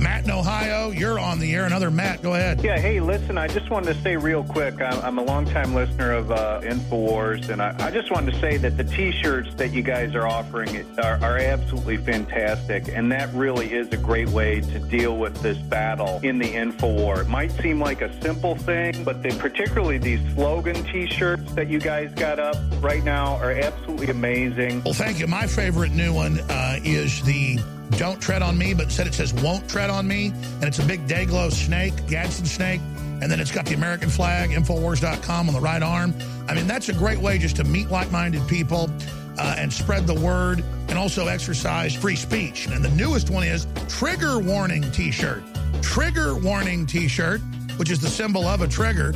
[0.00, 1.66] Matt in Ohio, you're on the air.
[1.66, 2.62] Another Matt, go ahead.
[2.62, 6.12] Yeah, hey, listen, I just wanted to say real quick, I'm, I'm a longtime listener
[6.12, 9.82] of uh, InfoWars, and I, I just wanted to say that the T-shirts that you
[9.82, 14.78] guys are offering are, are absolutely fantastic, and that really is a great way to
[14.78, 17.22] deal with this battle in the InfoWar.
[17.22, 21.78] It might seem like a simple thing, but they, particularly these slogan T-shirts that you
[21.78, 24.82] guys got up right now are absolutely amazing.
[24.82, 25.26] Well, thank you.
[25.26, 27.58] My favorite new one uh, is the
[27.92, 30.28] Don't Tread on Me, but said it says Won't Tread on Me.
[30.28, 32.80] And it's a big Dayglow snake, Gadsden snake.
[33.22, 36.14] And then it's got the American flag, Infowars.com on the right arm.
[36.48, 38.90] I mean, that's a great way just to meet like minded people
[39.38, 42.66] uh, and spread the word and also exercise free speech.
[42.66, 45.42] And the newest one is Trigger Warning T shirt.
[45.82, 47.40] Trigger Warning T shirt,
[47.76, 49.14] which is the symbol of a trigger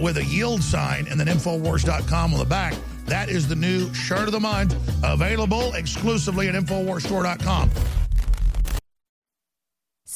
[0.00, 2.74] with a yield sign and then Infowars.com on the back.
[3.06, 7.70] That is the new shirt of the month, available exclusively at InfoWarsStore.com.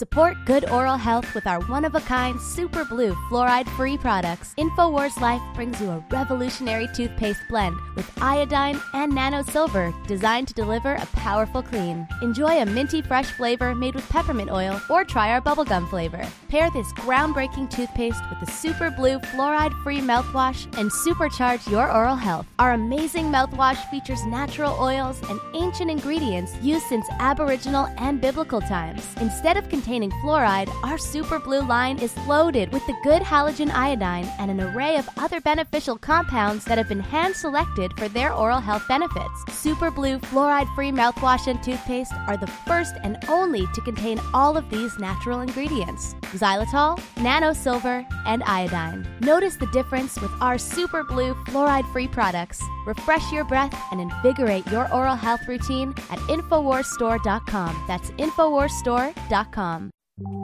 [0.01, 4.55] Support good oral health with our one of a kind Super Blue fluoride free products.
[4.57, 10.55] InfoWars Life brings you a revolutionary toothpaste blend with iodine and nano silver designed to
[10.55, 12.09] deliver a powerful clean.
[12.22, 16.26] Enjoy a minty fresh flavor made with peppermint oil or try our bubblegum flavor.
[16.48, 22.16] Pair this groundbreaking toothpaste with the Super Blue fluoride free mouthwash and supercharge your oral
[22.16, 22.46] health.
[22.59, 29.07] Our amazing mouthwash features natural oils and ancient ingredients used since Aboriginal and biblical times.
[29.20, 34.30] Instead of containing fluoride, our Super Blue line is loaded with the good halogen iodine
[34.38, 38.61] and an array of other beneficial compounds that have been hand selected for their oral
[38.61, 39.45] health benefits.
[39.51, 44.57] Super Blue fluoride free mouthwash and toothpaste are the first and only to contain all
[44.57, 49.05] of these natural ingredients xylitol, nano silver, and iodine.
[49.20, 52.62] Notice the difference with our Super Blue fluoride free products.
[52.86, 57.84] Refresh your breath and invigorate your oral health routine at InfoWarsStore.com.
[57.88, 59.80] That's InfoWarsStore.com.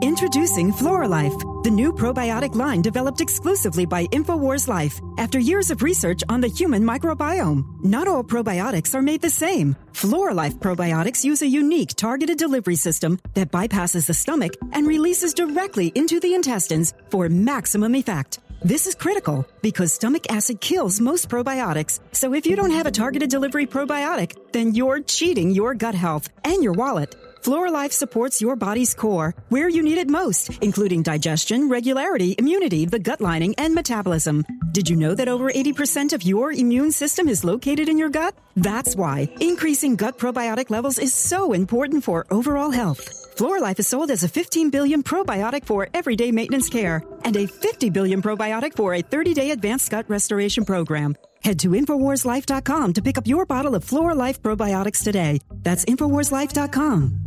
[0.01, 6.23] Introducing Floralife, the new probiotic line developed exclusively by InfoWars Life after years of research
[6.29, 7.63] on the human microbiome.
[7.83, 9.75] Not all probiotics are made the same.
[9.93, 15.91] Floralife probiotics use a unique targeted delivery system that bypasses the stomach and releases directly
[15.95, 18.39] into the intestines for maximum effect.
[18.61, 21.99] This is critical because stomach acid kills most probiotics.
[22.11, 26.29] So if you don't have a targeted delivery probiotic, then you're cheating your gut health
[26.43, 27.15] and your wallet.
[27.41, 32.85] Flora Life supports your body's core where you need it most, including digestion, regularity, immunity,
[32.85, 34.45] the gut lining, and metabolism.
[34.71, 38.35] Did you know that over 80% of your immune system is located in your gut?
[38.55, 43.09] That's why increasing gut probiotic levels is so important for overall health.
[43.37, 47.89] Floralife is sold as a 15 billion probiotic for everyday maintenance care and a 50
[47.91, 51.15] billion probiotic for a 30 day advanced gut restoration program.
[51.43, 55.39] Head to InfoWarsLife.com to pick up your bottle of Floralife probiotics today.
[55.63, 57.26] That's InfoWarsLife.com.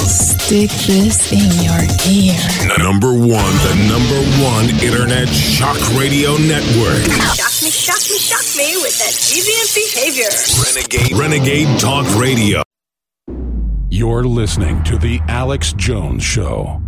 [0.00, 2.38] Stick this in your ear.
[2.78, 7.02] Number one, the number one internet shock radio network.
[7.36, 10.30] Shock me, shock me, shock me with that deviant behavior.
[10.64, 12.62] Renegade, Renegade Talk Radio.
[13.90, 16.80] You're listening to The Alex Jones Show.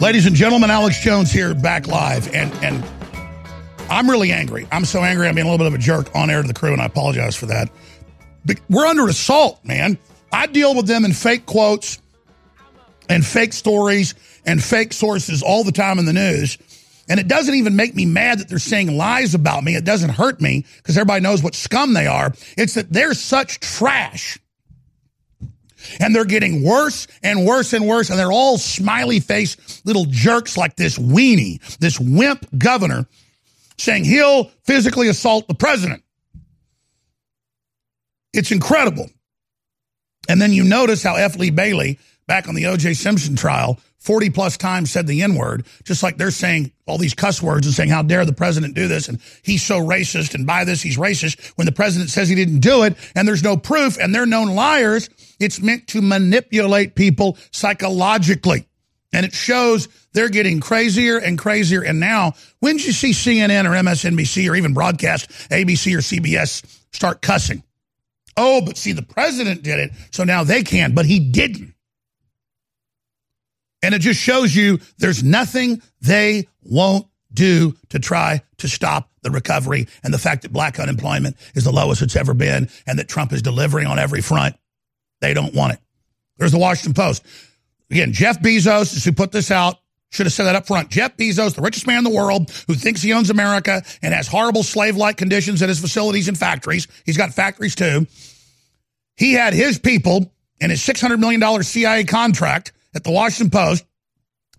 [0.00, 2.82] Ladies and gentlemen, Alex Jones here, back live, and and
[3.90, 4.66] I'm really angry.
[4.72, 5.28] I'm so angry.
[5.28, 6.86] I'm being a little bit of a jerk on air to the crew, and I
[6.86, 7.68] apologize for that.
[8.46, 9.98] But we're under assault, man.
[10.32, 12.00] I deal with them in fake quotes
[13.10, 14.14] and fake stories
[14.46, 16.56] and fake sources all the time in the news.
[17.10, 19.76] And it doesn't even make me mad that they're saying lies about me.
[19.76, 22.32] It doesn't hurt me because everybody knows what scum they are.
[22.56, 24.38] It's that they're such trash
[25.98, 28.10] and they're getting worse and worse and worse.
[28.10, 33.06] And they're all smiley face little jerks like this weenie, this wimp governor
[33.78, 36.02] saying he'll physically assault the president.
[38.32, 39.08] It's incredible.
[40.28, 41.36] And then you notice how F.
[41.36, 42.94] Lee Bailey, back on the O.J.
[42.94, 47.14] Simpson trial, 40 plus times said the N word, just like they're saying all these
[47.14, 49.08] cuss words and saying, how dare the president do this?
[49.08, 50.34] And he's so racist.
[50.34, 53.42] And by this, he's racist when the president says he didn't do it and there's
[53.42, 55.10] no proof and they're known liars.
[55.40, 58.66] It's meant to manipulate people psychologically.
[59.12, 61.82] And it shows they're getting crazier and crazier.
[61.82, 66.62] And now, when did you see CNN or MSNBC or even broadcast ABC or CBS
[66.92, 67.64] start cussing?
[68.36, 71.74] Oh, but see, the president did it, so now they can, but he didn't.
[73.82, 79.30] And it just shows you there's nothing they won't do to try to stop the
[79.30, 83.08] recovery and the fact that black unemployment is the lowest it's ever been and that
[83.08, 84.56] Trump is delivering on every front.
[85.20, 85.80] They don't want it.
[86.38, 87.24] There's the Washington Post.
[87.90, 89.76] Again, Jeff Bezos is who put this out.
[90.12, 90.90] Should have said that up front.
[90.90, 94.26] Jeff Bezos, the richest man in the world, who thinks he owns America and has
[94.26, 96.88] horrible slave-like conditions at his facilities and factories.
[97.06, 98.06] He's got factories too.
[99.16, 103.84] He had his people in his $600 million CIA contract at the Washington Post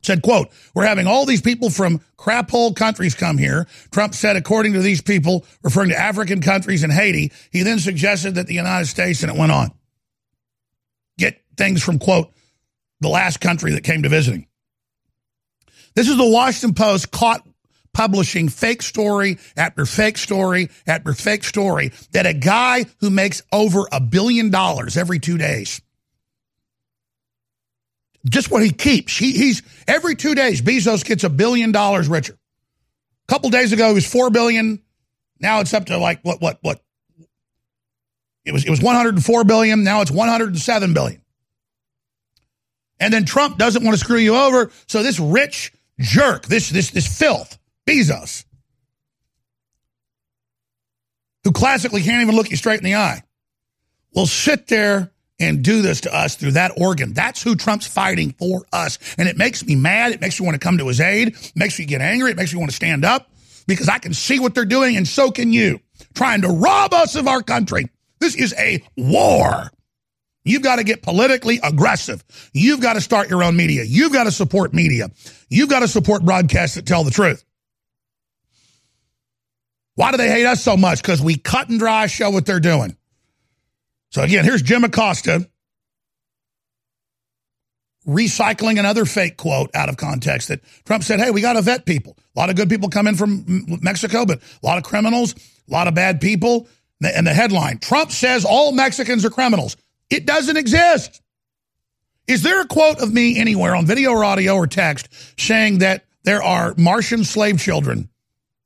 [0.02, 3.68] said, quote, we're having all these people from crap hole countries come here.
[3.92, 8.36] Trump said, according to these people, referring to African countries and Haiti, he then suggested
[8.36, 9.72] that the United States, and it went on.
[11.62, 12.34] Things from, quote,
[13.02, 14.48] the last country that came to visiting.
[15.94, 17.48] This is the Washington Post caught
[17.94, 23.88] publishing fake story after fake story after fake story that a guy who makes over
[23.92, 25.82] a billion dollars every two days
[28.28, 29.16] just what he keeps.
[29.16, 32.34] He, he's every two days, Bezos gets a billion dollars richer.
[32.34, 34.82] A couple days ago, he was four billion.
[35.40, 36.82] Now it's up to like what what what?
[38.46, 39.84] It was it was 104 billion.
[39.84, 41.21] Now it's 107 billion.
[43.02, 46.92] And then Trump doesn't want to screw you over, so this rich jerk, this this
[46.92, 48.46] this filth, Bezos,
[51.44, 53.24] who classically can't even look you straight in the eye,
[54.14, 57.14] will sit there and do this to us through that organ.
[57.14, 59.00] That's who Trump's fighting for us.
[59.18, 60.12] And it makes me mad.
[60.12, 61.30] It makes me want to come to his aid.
[61.30, 62.30] It makes me get angry.
[62.30, 63.32] It makes me want to stand up
[63.66, 65.80] because I can see what they're doing and so can you.
[66.14, 67.90] Trying to rob us of our country.
[68.20, 69.72] This is a war.
[70.44, 72.24] You've got to get politically aggressive.
[72.54, 73.84] You've got to start your own media.
[73.84, 75.12] You've got to support media.
[75.50, 77.44] You've got to support broadcasts that tell the truth.
[79.96, 81.02] Why do they hate us so much?
[81.02, 82.96] Because we cut and dry show what they're doing.
[84.10, 85.48] So again, here's Jim Acosta
[88.08, 91.86] recycling another fake quote out of context that Trump said, hey, we got to vet
[91.86, 92.18] people.
[92.36, 93.46] A lot of good people come in from
[93.82, 95.36] Mexico, but a lot of criminals,
[95.70, 96.68] a lot of bad people.
[97.04, 99.76] And the headline, Trump says all Mexicans are criminals.
[100.12, 101.22] It doesn't exist.
[102.28, 105.10] Is there a quote of me anywhere on video or audio or text
[105.40, 108.10] saying that there are Martian slave children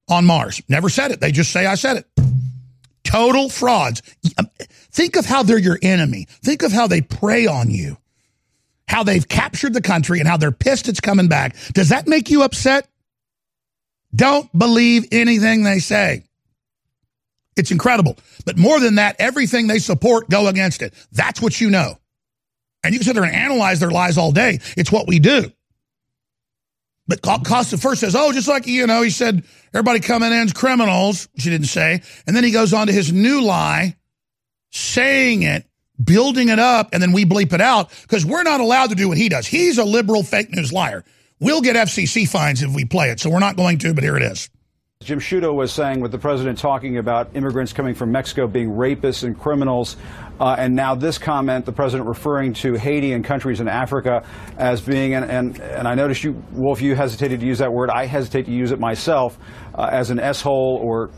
[0.10, 0.62] on Mars?
[0.68, 1.22] Never said it.
[1.22, 2.08] They just say I said it.
[3.04, 4.02] Total frauds.
[4.92, 6.26] Think of how they're your enemy.
[6.44, 7.98] Think of how they prey on you,
[8.88, 11.56] how they've captured the country and how they're pissed it's coming back.
[11.74, 12.88] Does that make you upset?
[14.14, 16.24] Don't believe anything they say.
[17.56, 18.18] It's incredible.
[18.46, 20.94] But more than that, everything they support, go against it.
[21.12, 21.98] That's what you know.
[22.84, 24.60] And you can sit there and analyze their lies all day.
[24.78, 25.52] It's what we do.
[27.08, 29.44] But Costa first says, oh, just like, you know, he said,
[29.74, 32.02] everybody coming in is criminals, which he didn't say.
[32.26, 33.96] And then he goes on to his new lie,
[34.72, 35.68] saying it,
[36.04, 39.08] building it up, and then we bleep it out because we're not allowed to do
[39.08, 39.46] what he does.
[39.46, 41.04] He's a liberal fake news liar.
[41.40, 44.18] We'll get FCC fines if we play it, so we're not going to, but here
[44.18, 44.50] it is.
[45.04, 49.24] Jim Sciutto was saying with the president talking about immigrants coming from Mexico being rapists
[49.24, 49.98] and criminals.
[50.40, 54.26] Uh, and now this comment, the president referring to Haiti and countries in Africa
[54.58, 57.92] as being, and, and, and I noticed you, Wolf, you hesitated to use that word.
[57.92, 59.38] I hesitate to use it myself
[59.76, 61.12] uh, as an S-hole or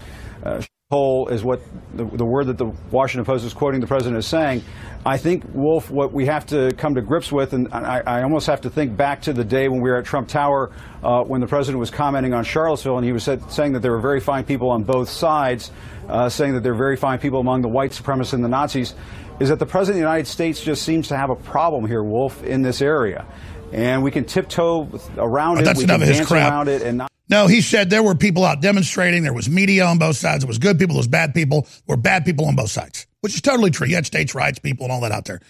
[0.43, 1.59] uh, hole is what
[1.95, 4.63] the, the word that the Washington Post is quoting the president is saying.
[5.05, 8.47] I think, Wolf, what we have to come to grips with, and I, I almost
[8.47, 10.71] have to think back to the day when we were at Trump Tower
[11.03, 13.91] uh, when the president was commenting on Charlottesville, and he was said, saying that there
[13.91, 15.71] were very fine people on both sides,
[16.07, 18.93] uh, saying that there are very fine people among the white supremacists and the Nazis,
[19.41, 22.01] is that the president of the United States just seems to have a problem here,
[22.01, 23.25] Wolf, in this area.
[23.72, 24.88] And we can tiptoe
[25.18, 26.51] around Oh, it, that's we enough of his dance crap.
[26.51, 27.11] around it, and not.
[27.30, 29.24] No, he said there were people out demonstrating.
[29.24, 30.43] There was media on both sides.
[30.45, 30.93] It was good people.
[30.93, 31.63] There was bad people.
[31.63, 33.86] There were bad people on both sides, which is totally true.
[33.88, 35.41] You had states' rights people and all that out there.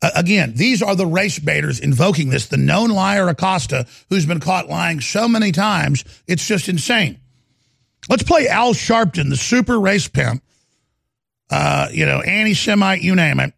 [0.00, 2.46] Uh, again, these are the race baiters invoking this.
[2.46, 7.18] The known liar Acosta, who's been caught lying so many times, it's just insane.
[8.08, 10.42] Let's play Al Sharpton, the super race pimp.
[11.50, 13.52] Uh, you know, anti-Semite, you name it.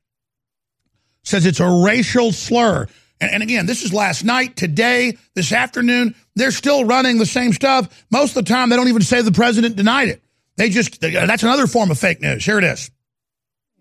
[1.23, 2.87] Says it's a racial slur.
[3.21, 6.15] And, and again, this is last night, today, this afternoon.
[6.37, 8.05] They're still running the same stuff.
[8.11, 10.23] Most of the time, they don't even say the president denied it.
[10.57, 12.45] They just, that's another form of fake news.
[12.45, 12.91] Here it is.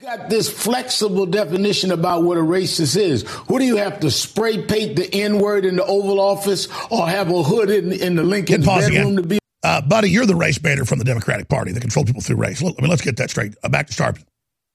[0.02, 3.24] got this flexible definition about what a racist is.
[3.48, 7.08] What do you have to spray paint the N word in the Oval Office or
[7.08, 9.16] have a hood in, in the Lincoln bedroom again.
[9.16, 9.40] to be?
[9.64, 12.62] Uh, buddy, you're the race baiter from the Democratic Party that control people through race.
[12.62, 13.56] Look, I mean, let's get that straight.
[13.64, 14.24] Uh, back to Sharpton.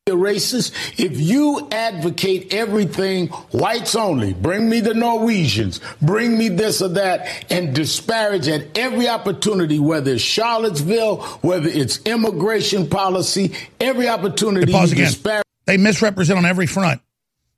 [0.08, 6.82] A racist if you advocate everything whites only bring me the norwegians bring me this
[6.82, 14.08] or that and disparage at every opportunity whether it's charlottesville whether it's immigration policy every
[14.08, 15.04] opportunity Pause again.
[15.04, 17.00] disparage They misrepresent on every front.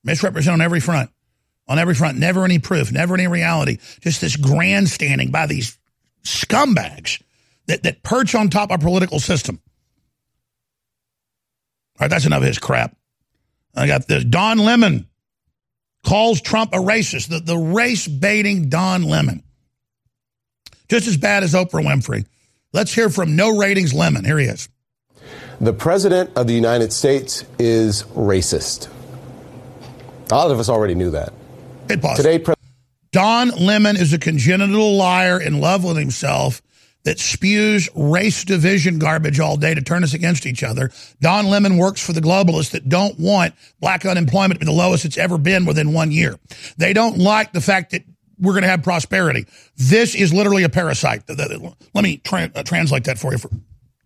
[0.05, 1.11] Misrepresent on every front.
[1.69, 2.19] On every front.
[2.19, 2.93] Never any proof.
[2.93, 3.79] Never any reality.
[4.01, 5.79] Just this grandstanding by these
[6.23, 7.23] scumbags
[7.67, 9.61] that, that perch on top of our political system.
[11.99, 12.97] All right, that's enough of his crap.
[13.75, 14.25] I got this.
[14.25, 15.07] Don Lemon
[16.05, 17.29] calls Trump a racist.
[17.29, 19.43] The, the race baiting Don Lemon.
[20.89, 22.27] Just as bad as Oprah Winfrey.
[22.73, 24.25] Let's hear from No Ratings Lemon.
[24.25, 24.69] Here he is.
[25.61, 28.89] The President of the United States is racist.
[30.31, 31.33] A lot of us already knew that.
[31.89, 32.55] Today, Pre-
[33.13, 36.61] Don Lemon is a congenital liar in love with himself
[37.05, 40.91] that spews race division garbage all day to turn us against each other.
[41.21, 45.05] Don Lemon works for the globalists that don't want black unemployment to be the lowest
[45.05, 46.39] it's ever been within one year.
[46.77, 48.05] They don't like the fact that
[48.39, 49.47] we're going to have prosperity.
[49.77, 51.23] This is literally a parasite.
[51.29, 53.51] Let me tra- uh, translate that for you for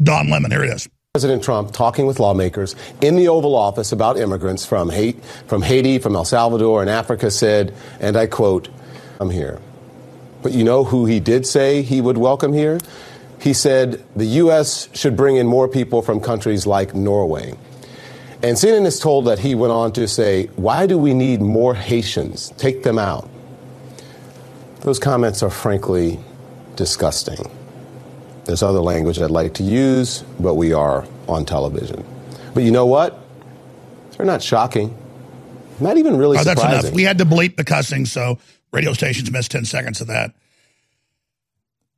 [0.03, 0.51] Don Lemon.
[0.51, 0.89] Here it is.
[1.15, 4.91] President Trump talking with lawmakers in the Oval Office about immigrants from,
[5.47, 8.69] from Haiti, from El Salvador, and Africa said, and I quote,
[9.19, 9.59] I'm here.
[10.49, 12.81] But you know who he did say he would welcome here?
[13.39, 14.89] He said the U.S.
[14.95, 17.53] should bring in more people from countries like Norway.
[18.43, 21.75] And CNN is told that he went on to say, Why do we need more
[21.75, 22.49] Haitians?
[22.57, 23.29] Take them out.
[24.81, 26.19] Those comments are frankly
[26.77, 27.51] disgusting.
[28.47, 32.07] There's other language I'd like to use, but we are on television.
[32.55, 33.23] But you know what?
[34.13, 34.97] They're not shocking.
[35.79, 36.91] Not even really Oh, that's enough.
[36.91, 38.39] We had to bleep the cussing, so
[38.73, 40.35] radio stations missed 10 seconds of that.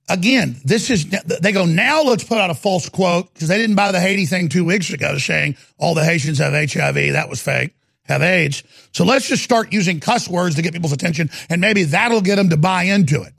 [0.09, 3.77] Again, this is, they go, now let's put out a false quote because they didn't
[3.77, 7.13] buy the Haiti thing two weeks ago saying all the Haitians have HIV.
[7.13, 8.65] That was fake, have AIDS.
[8.93, 12.37] So let's just start using cuss words to get people's attention and maybe that'll get
[12.37, 13.33] them to buy into it.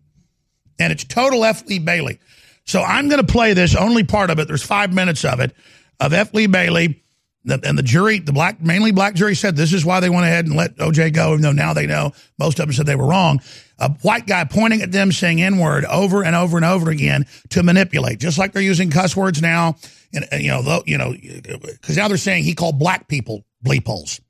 [0.80, 1.68] And it's total F.
[1.68, 2.20] Lee Bailey.
[2.66, 4.48] So I'm going to play this, only part of it.
[4.48, 5.54] There's five minutes of it,
[6.00, 6.34] of F.
[6.34, 7.01] Lee Bailey.
[7.44, 10.26] The, and the jury, the black, mainly black jury said this is why they went
[10.26, 12.96] ahead and let OJ go, even though now they know most of them said they
[12.96, 13.42] were wrong.
[13.80, 17.26] A white guy pointing at them saying N word over and over and over again
[17.50, 19.76] to manipulate, just like they're using cuss words now.
[20.14, 23.44] And, and, you know, though, you know, because now they're saying he called black people
[23.66, 24.22] bleep holes.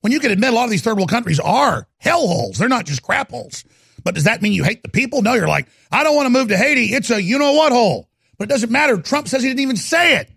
[0.00, 2.68] When you can admit a lot of these third world countries are hell holes, they're
[2.68, 3.64] not just crap holes.
[4.02, 5.22] But does that mean you hate the people?
[5.22, 6.86] No, you're like, I don't want to move to Haiti.
[6.86, 8.08] It's a you know what hole.
[8.36, 8.96] But it doesn't matter.
[8.96, 10.28] Trump says he didn't even say it.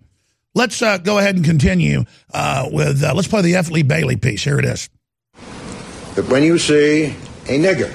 [0.55, 3.69] Let's uh, go ahead and continue uh, with, uh, let's play the F.
[3.69, 4.45] Lee Bailey piece.
[4.45, 4.89] Here it is.
[6.15, 7.07] that when you see
[7.47, 7.93] a nigger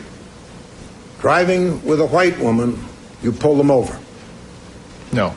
[1.20, 2.78] driving with a white woman,
[3.22, 3.98] you pull them over.
[5.10, 5.34] No.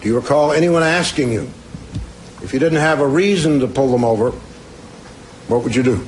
[0.00, 1.42] Do you recall anyone asking you
[2.42, 4.30] if you didn't have a reason to pull them over,
[5.48, 6.04] what would you do?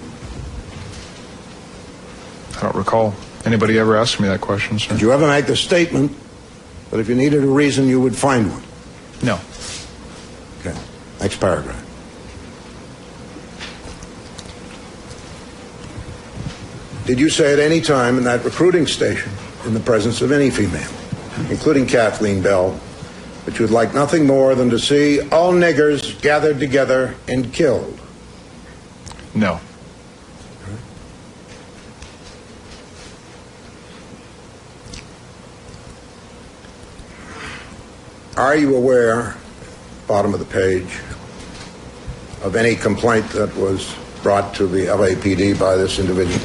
[2.57, 4.95] I don't recall anybody ever asking me that question, sir.
[4.95, 6.11] Did you ever make the statement
[6.91, 8.64] that if you needed a reason, you would find one?
[9.25, 9.41] No.
[10.61, 10.79] Okay.
[11.19, 11.81] Next paragraph.
[17.07, 19.33] Did you say at any time in that recruiting station,
[19.65, 20.91] in the presence of any female,
[21.51, 22.79] including Kathleen Bell,
[23.47, 27.99] that you would like nothing more than to see all niggers gathered together and killed?
[29.35, 29.59] No.
[38.37, 39.37] Are you aware,
[40.09, 40.99] bottom of the page,
[42.43, 46.45] of any complaint that was brought to the LAPD by this individual?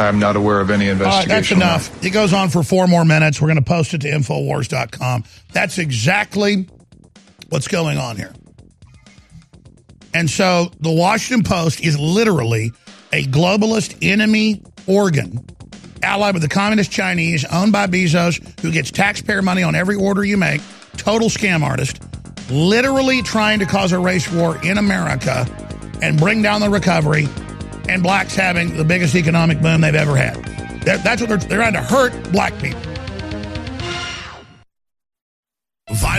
[0.00, 1.58] I'm not aware of any uh, All right, investigation.
[1.58, 2.04] that's enough.
[2.04, 3.40] It goes on for four more minutes.
[3.40, 5.24] We're going to post it to Infowars.com.
[5.52, 6.66] That's exactly
[7.50, 8.32] what's going on here.
[10.14, 12.72] And so the Washington Post is literally
[13.12, 15.44] a globalist enemy organ
[16.02, 20.24] allied with the communist Chinese, owned by Bezos, who gets taxpayer money on every order
[20.24, 20.60] you make,
[20.96, 22.02] total scam artist,
[22.50, 25.46] literally trying to cause a race war in America
[26.02, 27.28] and bring down the recovery,
[27.88, 30.34] and blacks having the biggest economic boom they've ever had.
[30.84, 32.91] That, that's what they're, they're trying to hurt black people.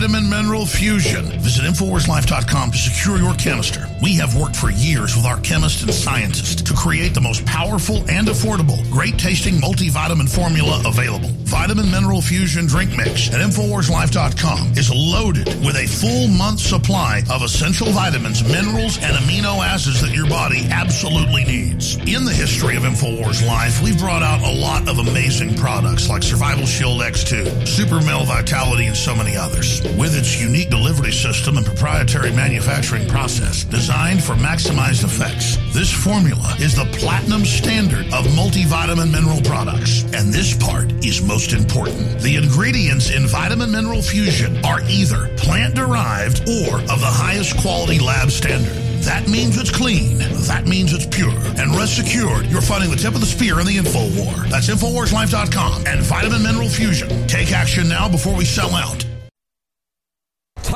[0.04, 1.24] Vitamin Mineral Fusion.
[1.40, 3.88] Visit InfoWarsLife.com to secure your canister.
[4.02, 8.04] We have worked for years with our chemists and scientists to create the most powerful
[8.10, 11.30] and affordable, great tasting multivitamin formula available.
[11.46, 17.42] Vitamin Mineral Fusion Drink Mix at InfoWarsLife.com is loaded with a full month supply of
[17.42, 21.96] essential vitamins, minerals, and amino acids that your body absolutely needs.
[21.96, 26.24] In the history of InfoWars Life, we've brought out a lot of amazing products like
[26.24, 29.80] Survival Shield X2, Super Male Vitality, and so many others.
[29.98, 36.56] With its unique delivery system and proprietary manufacturing process designed for maximized effects, this formula
[36.60, 40.04] is the platinum standard of multivitamin mineral products.
[40.14, 42.20] And this part is most important.
[42.22, 48.00] The ingredients in Vitamin Mineral Fusion are either plant derived or of the highest quality
[48.00, 48.74] lab standard.
[49.04, 50.18] That means it's clean.
[50.48, 51.38] That means it's pure.
[51.60, 54.34] And rest assured, you're fighting the tip of the spear in the info war.
[54.50, 57.28] That's InfoWarsLife.com and Vitamin Mineral Fusion.
[57.28, 59.06] Take action now before we sell out.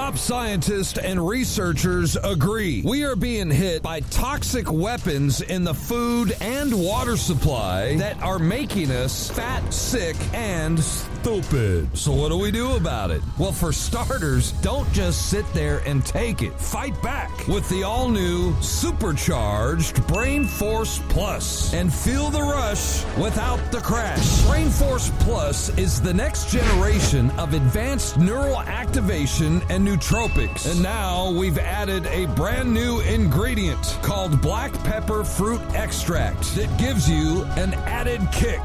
[0.07, 2.81] Top scientists and researchers agree.
[2.85, 8.39] We are being hit by toxic weapons in the food and water supply that are
[8.39, 11.89] making us fat, sick, and stupid.
[11.97, 13.21] So, what do we do about it?
[13.37, 16.57] Well, for starters, don't just sit there and take it.
[16.57, 23.59] Fight back with the all new supercharged Brain Force Plus and feel the rush without
[23.73, 24.45] the crash.
[24.45, 30.69] Brain Force Plus is the next generation of advanced neural activation and nootropics.
[30.71, 37.09] And now we've added a brand new ingredient called black pepper fruit extract that gives
[37.09, 38.59] you an added kick.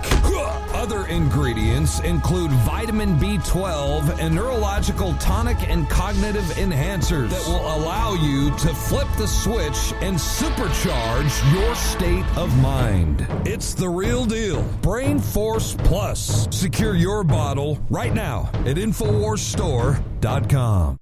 [0.75, 8.51] Other ingredients include vitamin B12 and neurological tonic and cognitive enhancers that will allow you
[8.59, 13.27] to flip the switch and supercharge your state of mind.
[13.45, 14.63] It's the real deal.
[14.83, 16.47] Brain Force Plus.
[16.51, 21.02] Secure your bottle right now at InfoWarsStore.com.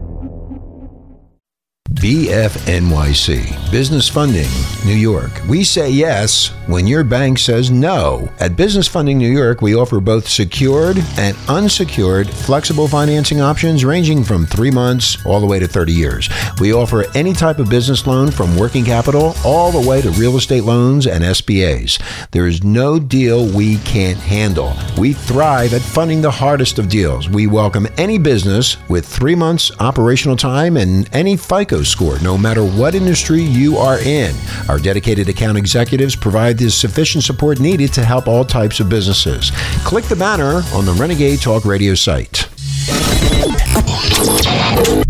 [2.01, 4.49] BFNYC, Business Funding,
[4.83, 5.29] New York.
[5.47, 8.27] We say yes when your bank says no.
[8.39, 14.23] At Business Funding New York, we offer both secured and unsecured flexible financing options ranging
[14.23, 16.27] from three months all the way to 30 years.
[16.59, 20.37] We offer any type of business loan from working capital all the way to real
[20.37, 22.01] estate loans and SBAs.
[22.31, 24.73] There is no deal we can't handle.
[24.97, 27.29] We thrive at funding the hardest of deals.
[27.29, 32.63] We welcome any business with three months operational time and any FICO score, no matter
[32.63, 34.35] what industry you are in.
[34.69, 39.51] Our dedicated account executives provide the sufficient support needed to help all types of businesses.
[39.83, 42.49] Click the banner on the Renegade Talk Radio site.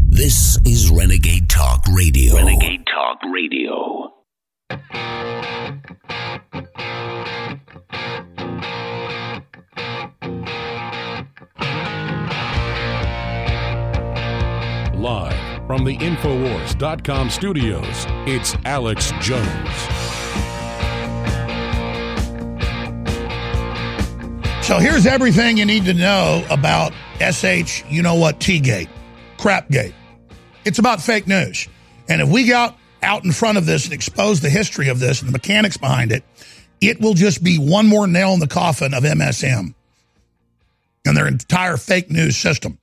[0.09, 2.36] This is Renegade Talk Radio.
[2.36, 4.11] Renegade Talk Radio.
[15.72, 19.69] From the Infowars.com studios, it's Alex Jones.
[24.67, 26.91] So here's everything you need to know about
[27.22, 28.89] SH, you know what, T-Gate,
[29.38, 29.93] Crapgate.
[30.65, 31.69] It's about fake news.
[32.09, 35.22] And if we got out in front of this and expose the history of this
[35.22, 36.26] and the mechanics behind it,
[36.82, 39.74] it will just be one more nail in the coffin of MSM
[41.05, 42.78] and their entire fake news system.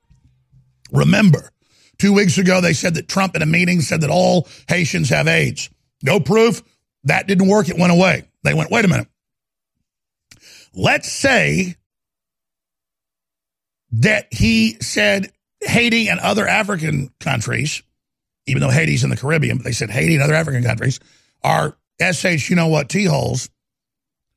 [0.91, 1.51] Remember,
[1.99, 5.27] two weeks ago they said that Trump in a meeting said that all Haitians have
[5.27, 5.69] AIDS.
[6.01, 6.63] No proof.
[7.03, 7.69] That didn't work.
[7.69, 8.23] It went away.
[8.43, 9.07] They went, wait a minute.
[10.73, 11.75] Let's say
[13.91, 15.31] that he said
[15.61, 17.83] Haiti and other African countries,
[18.45, 20.99] even though Haiti's in the Caribbean, but they said Haiti and other African countries
[21.43, 23.49] are SH, you know what, T holes.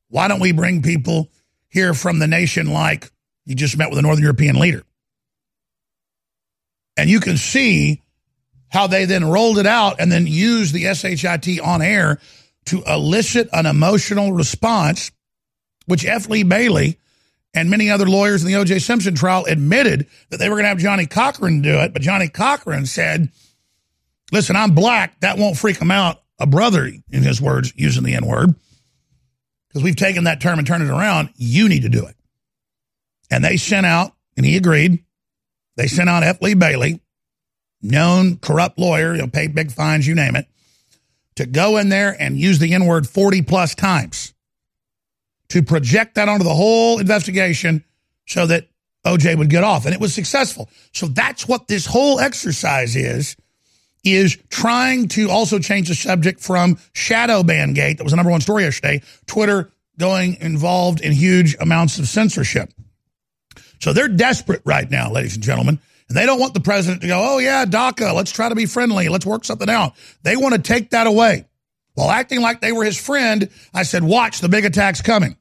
[0.08, 1.30] Why don't we bring people
[1.68, 3.10] here from the nation like
[3.44, 4.82] you just met with a Northern European leader?
[6.96, 8.02] And you can see
[8.68, 12.18] how they then rolled it out and then used the SHIT on air
[12.66, 15.10] to elicit an emotional response,
[15.86, 16.28] which F.
[16.28, 16.98] Lee Bailey
[17.54, 18.78] and many other lawyers in the O.J.
[18.78, 21.92] Simpson trial admitted that they were going to have Johnnie Cochran do it.
[21.92, 23.30] But Johnnie Cochran said,
[24.30, 25.20] listen, I'm black.
[25.20, 26.22] That won't freak him out.
[26.38, 28.54] A brother, in his words, using the N word.
[29.68, 31.30] Because we've taken that term and turned it around.
[31.36, 32.16] You need to do it.
[33.30, 35.04] And they sent out, and he agreed,
[35.76, 36.40] they sent out F.
[36.42, 37.00] Lee Bailey,
[37.80, 40.46] known corrupt lawyer, he'll pay big fines, you name it,
[41.36, 44.34] to go in there and use the N word 40 plus times
[45.48, 47.84] to project that onto the whole investigation
[48.26, 48.68] so that
[49.04, 49.84] OJ would get off.
[49.84, 50.68] And it was successful.
[50.92, 53.36] So that's what this whole exercise is,
[54.04, 58.30] is trying to also change the subject from shadow ban gate, that was the number
[58.30, 62.72] one story yesterday, Twitter going involved in huge amounts of censorship.
[63.82, 65.80] So they're desperate right now, ladies and gentlemen.
[66.08, 68.64] And they don't want the president to go, oh, yeah, DACA, let's try to be
[68.64, 69.08] friendly.
[69.08, 69.94] Let's work something out.
[70.22, 71.46] They want to take that away.
[71.94, 75.36] While acting like they were his friend, I said, watch, the big attack's coming.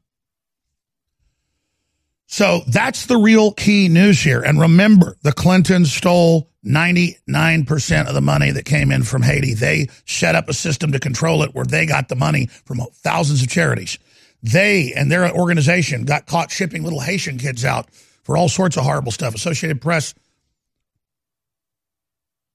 [2.25, 4.41] So that's the real key news here.
[4.41, 9.53] And remember, the Clintons stole 99% of the money that came in from Haiti.
[9.53, 13.43] They set up a system to control it where they got the money from thousands
[13.43, 13.99] of charities.
[14.41, 17.87] They and their organization got caught shipping little Haitian kids out
[18.23, 19.35] for all sorts of horrible stuff.
[19.35, 20.13] Associated Press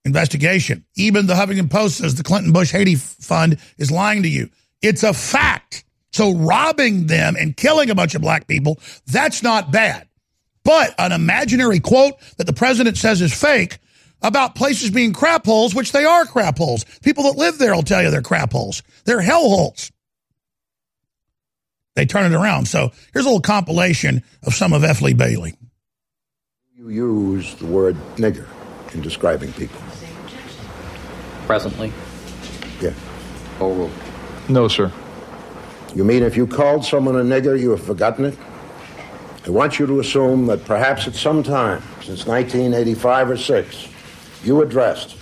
[0.04, 0.84] investigation.
[0.94, 4.48] Even the Huffington Post says the Clinton Bush Haiti Fund is lying to you.
[4.80, 5.84] It's a fact.
[6.12, 10.08] So robbing them and killing a bunch of black people, that's not bad.
[10.64, 13.78] But an imaginary quote that the president says is fake
[14.22, 16.84] about places being crap holes, which they are crap holes.
[17.02, 18.82] People that live there will tell you they're crap holes.
[19.04, 19.92] They're hell holes.
[21.96, 22.68] They turn it around.
[22.68, 25.00] So here's a little compilation of some of F.
[25.02, 25.54] Lee Bailey.
[26.76, 28.46] You use the word nigger
[28.94, 29.80] in describing people.
[31.46, 31.92] Presently?
[32.80, 32.92] Yeah.
[33.60, 33.90] Overruled.
[34.48, 34.92] No, sir.
[35.94, 38.38] You mean if you called someone a nigger, you have forgotten it?
[39.46, 43.88] I want you to assume that perhaps at some time since 1985 or 6,
[44.44, 45.16] you addressed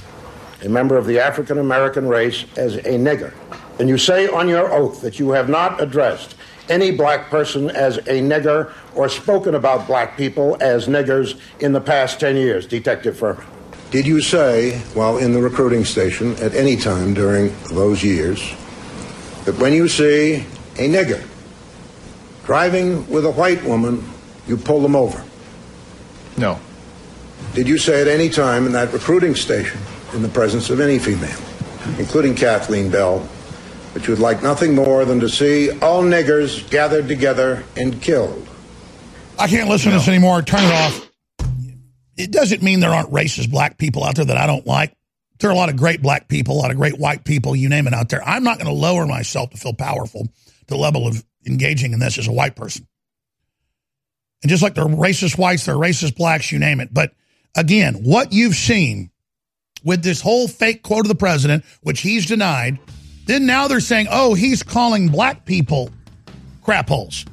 [0.63, 3.33] a member of the African American race as a nigger.
[3.79, 6.35] And you say on your oath that you have not addressed
[6.69, 11.81] any black person as a nigger or spoken about black people as niggers in the
[11.81, 13.45] past 10 years, Detective Fuhrman.
[13.91, 18.41] Did you say, while in the recruiting station at any time during those years,
[19.45, 20.37] that when you see
[20.77, 21.25] a nigger
[22.45, 24.05] driving with a white woman,
[24.49, 25.23] you pull them over?
[26.37, 26.59] No.
[27.55, 29.79] Did you say at any time in that recruiting station,
[30.13, 31.39] in the presence of any female,
[31.99, 33.29] including Kathleen Bell,
[33.95, 38.47] that you would like nothing more than to see all niggers gathered together and killed?
[39.39, 40.43] I can't listen to this anymore.
[40.43, 41.11] Turn it off.
[42.17, 44.95] It doesn't mean there aren't racist black people out there that I don't like.
[45.41, 47.69] There are a lot of great black people, a lot of great white people, you
[47.69, 48.23] name it out there.
[48.23, 51.99] I'm not going to lower myself to feel powerful to the level of engaging in
[51.99, 52.87] this as a white person.
[54.43, 56.93] And just like there are racist whites, there are racist blacks, you name it.
[56.93, 57.13] But
[57.57, 59.11] again, what you've seen
[59.83, 62.79] with this whole fake quote of the president, which he's denied,
[63.27, 65.91] then now they're saying, oh, he's calling black people
[66.63, 67.25] crap holes.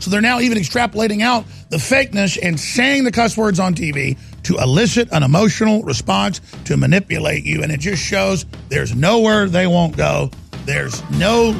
[0.00, 4.18] So they're now even extrapolating out the fakeness and saying the cuss words on TV
[4.44, 7.62] to elicit an emotional response to manipulate you.
[7.62, 10.30] And it just shows there's nowhere they won't go.
[10.64, 11.54] There's no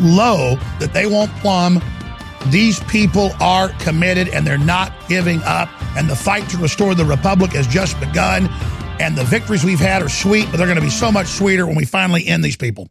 [0.00, 1.82] low that they won't plumb.
[2.48, 5.68] These people are committed and they're not giving up.
[5.96, 8.48] And the fight to restore the Republic has just begun.
[9.00, 11.66] And the victories we've had are sweet, but they're going to be so much sweeter
[11.66, 12.90] when we finally end these people.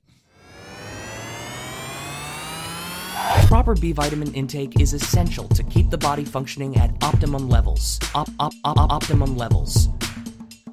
[3.47, 7.97] Proper B vitamin intake is essential to keep the body functioning at optimum levels.
[8.13, 9.87] Op, op, op, optimum levels.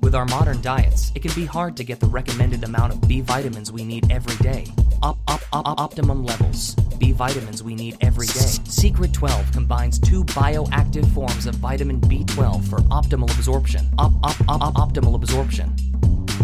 [0.01, 3.21] With our modern diets, it can be hard to get the recommended amount of B
[3.23, 4.67] vitamins we need every day.
[5.05, 6.75] Op, op, op, optimum levels.
[6.99, 8.59] B vitamins we need every day.
[8.69, 13.89] Secret 12 combines two bioactive forms of vitamin B12 for optimal absorption.
[13.99, 15.73] Op, op, op, optimal absorption.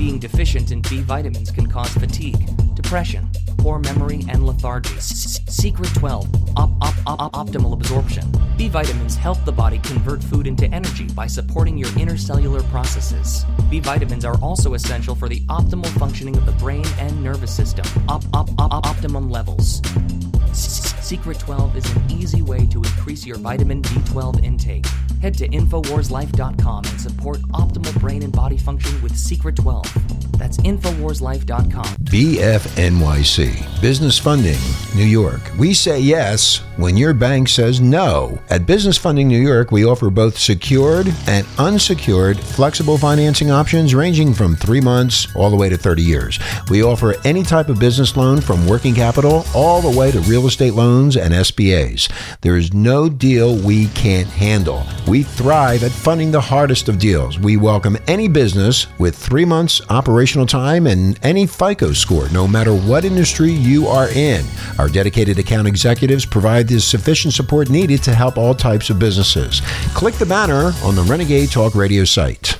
[0.01, 2.41] Being deficient in B vitamins can cause fatigue,
[2.75, 3.29] depression,
[3.59, 4.99] poor memory, and lethargy.
[4.99, 8.25] Secret 12, op- op- op- optimal absorption.
[8.57, 13.45] B vitamins help the body convert food into energy by supporting your intercellular processes.
[13.69, 17.85] B vitamins are also essential for the optimal functioning of the brain and nervous system.
[18.09, 19.83] Op- op- op- optimum levels.
[21.11, 24.87] Secret 12 is an easy way to increase your vitamin B12 intake.
[25.21, 30.39] Head to InfoWarsLife.com and support optimal brain and body function with Secret 12.
[30.39, 31.97] That's InfoWarsLife.com.
[32.05, 34.59] BFNYC, Business Funding,
[34.95, 35.41] New York.
[35.59, 38.41] We say yes when your bank says no.
[38.49, 44.33] At Business Funding New York, we offer both secured and unsecured flexible financing options ranging
[44.33, 46.39] from three months all the way to 30 years.
[46.71, 50.47] We offer any type of business loan from working capital all the way to real
[50.47, 52.13] estate loans and SBAs.
[52.43, 54.85] There is no deal we can't handle.
[55.09, 57.39] We thrive at funding the hardest of deals.
[57.39, 62.75] We welcome any business with three months operational time and any FICO score, no matter
[62.75, 64.45] what industry you are in.
[64.79, 69.63] Our dedicated account executives provide the sufficient support needed to help all types of businesses.
[69.95, 72.59] Click the banner on the Renegade Talk Radio site.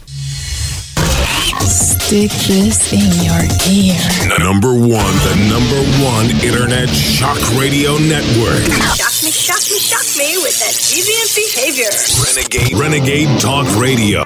[2.11, 3.39] Stick this in your
[3.71, 3.95] ear.
[4.27, 8.65] The Number one, the number one internet shock radio network.
[8.97, 11.87] Shock me, shock me, shock me with that deviant behavior.
[12.27, 14.25] Renegade, Renegade Talk Radio.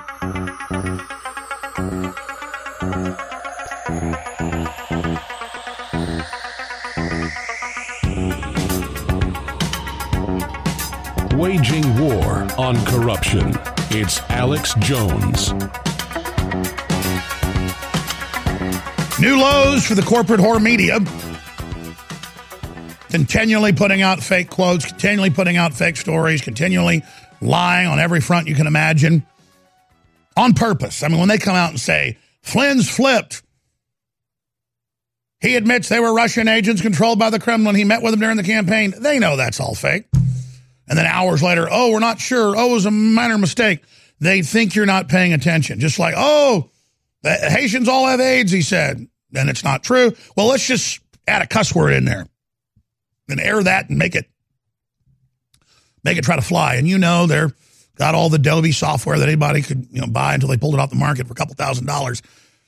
[11.37, 13.53] Waging war on corruption.
[13.91, 15.53] It's Alex Jones.
[19.25, 20.99] New lows for the corporate whore media.
[23.09, 27.03] Continually putting out fake quotes, continually putting out fake stories, continually
[27.41, 29.25] lying on every front you can imagine.
[30.37, 31.03] On purpose.
[31.03, 33.43] I mean, when they come out and say, Flynn's flipped.
[35.41, 37.77] He admits they were Russian agents controlled by the Kremlin.
[37.77, 38.93] He met with them during the campaign.
[39.01, 40.05] They know that's all fake.
[40.87, 42.55] And then hours later, oh, we're not sure.
[42.59, 43.85] Oh, it was a minor mistake.
[44.21, 45.81] They think you're not paying attention.
[45.81, 46.69] Just like, oh,
[47.23, 49.09] the Haitians all have AIDS, he said.
[49.35, 50.15] And it's not true.
[50.37, 52.27] Well, let's just add a cuss word in there
[53.29, 54.27] and air that and make it
[56.03, 56.75] make it try to fly.
[56.77, 57.53] And you know they're
[57.97, 60.81] got all the Adobe software that anybody could you know buy until they pulled it
[60.81, 62.23] off the market for a couple thousand dollars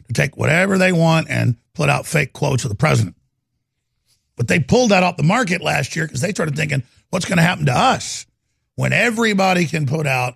[0.06, 3.16] to take whatever they want and put out fake quotes of the president.
[4.36, 7.38] But they pulled that off the market last year because they started thinking, what's going
[7.38, 8.26] to happen to us
[8.74, 10.34] when everybody can put out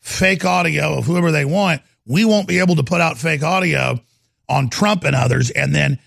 [0.00, 1.82] fake audio of whoever they want?
[2.06, 4.00] We won't be able to put out fake audio
[4.48, 5.98] on Trump and others, and then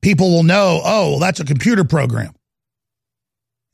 [0.00, 2.34] people will know, oh, well, that's a computer program.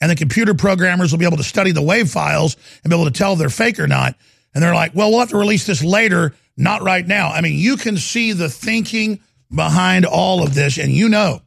[0.00, 3.10] And the computer programmers will be able to study the wave files and be able
[3.10, 4.14] to tell if they're fake or not.
[4.54, 7.28] And they're like, well, we'll have to release this later, not right now.
[7.30, 9.20] I mean, you can see the thinking
[9.54, 11.42] behind all of this, and you know.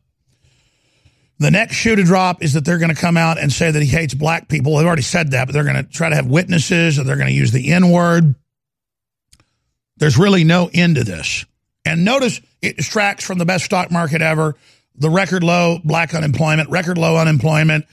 [1.40, 3.82] The next shoe to drop is that they're going to come out and say that
[3.82, 4.78] he hates black people.
[4.78, 7.30] They've already said that, but they're going to try to have witnesses or they're going
[7.30, 8.36] to use the N word.
[9.98, 11.45] There's really no end to this.
[11.85, 14.55] And notice it distracts from the best stock market ever,
[14.95, 17.85] the record low black unemployment, record low unemployment,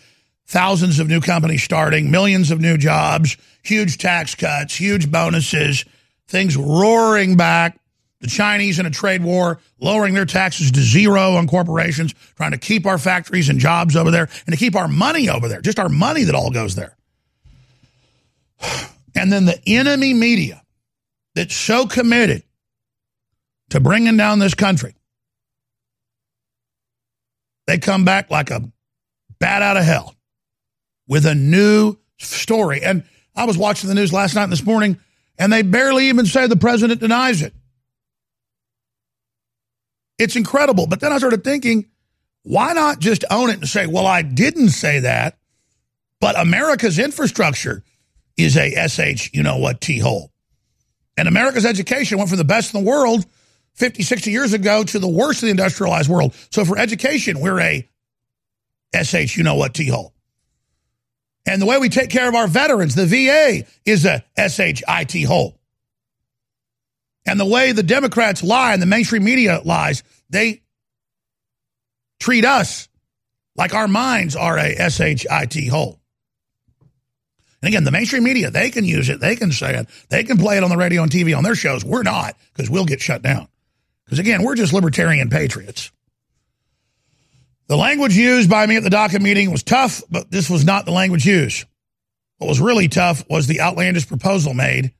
[0.47, 5.85] thousands of new companies starting, millions of new jobs, huge tax cuts, huge bonuses,
[6.27, 7.79] things roaring back.
[8.21, 12.59] The Chinese in a trade war, lowering their taxes to zero on corporations, trying to
[12.59, 15.79] keep our factories and jobs over there and to keep our money over there, just
[15.79, 16.97] our money that all goes there.
[19.15, 20.63] And then the enemy media
[21.35, 22.45] that's so committed
[23.71, 24.95] to bringing down this country,
[27.67, 28.71] they come back like a
[29.39, 30.15] bat out of hell
[31.07, 32.83] with a new story.
[32.83, 33.05] And
[33.37, 34.99] I was watching the news last night and this morning,
[35.39, 37.55] and they barely even say the president denies it.
[40.19, 40.87] It's incredible.
[40.87, 41.87] But then I started thinking,
[42.43, 45.39] why not just own it and say, well, I didn't say that,
[46.21, 47.85] but America's infrastructure
[48.37, 50.33] is a SH, you know what, T hole.
[51.17, 53.27] And America's education went from the best in the world
[53.79, 56.35] 50, 60 years ago to the worst of the industrialized world.
[56.51, 57.89] So for education, we're a
[58.93, 60.15] SH, you know what, T hole.
[61.47, 65.59] And the way we take care of our veterans, the VA is a SHIT hole.
[67.25, 70.63] And the way the Democrats lie and the mainstream media lies, they
[72.19, 72.89] treat us
[73.55, 76.01] like our minds are a SHIT hole.
[77.63, 80.37] And again, the mainstream media, they can use it, they can say it, they can
[80.37, 81.85] play it on the radio and TV on their shows.
[81.85, 83.49] We're not, because we'll get shut down.
[84.09, 85.93] Because again, we're just libertarian patriots.
[87.67, 90.87] The language used by me at the DACA meeting was tough, but this was not
[90.87, 91.67] the language used.
[92.39, 94.95] What was really tough was the outlandish proposal made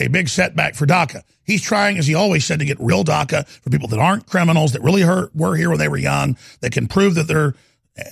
[0.00, 1.22] a big setback for DACA.
[1.42, 4.72] He's trying, as he always said, to get real DACA for people that aren't criminals,
[4.72, 7.54] that really hurt, were here when they were young, that can prove that they're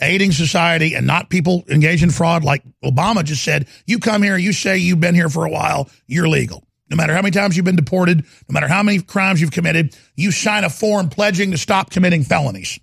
[0.03, 4.37] aiding society and not people engaged in fraud like Obama just said, you come here,
[4.37, 6.62] you say you've been here for a while, you're legal.
[6.93, 9.97] No matter how many times you've been deported, no matter how many crimes you've committed,
[10.14, 12.78] you sign a form pledging to stop committing felonies.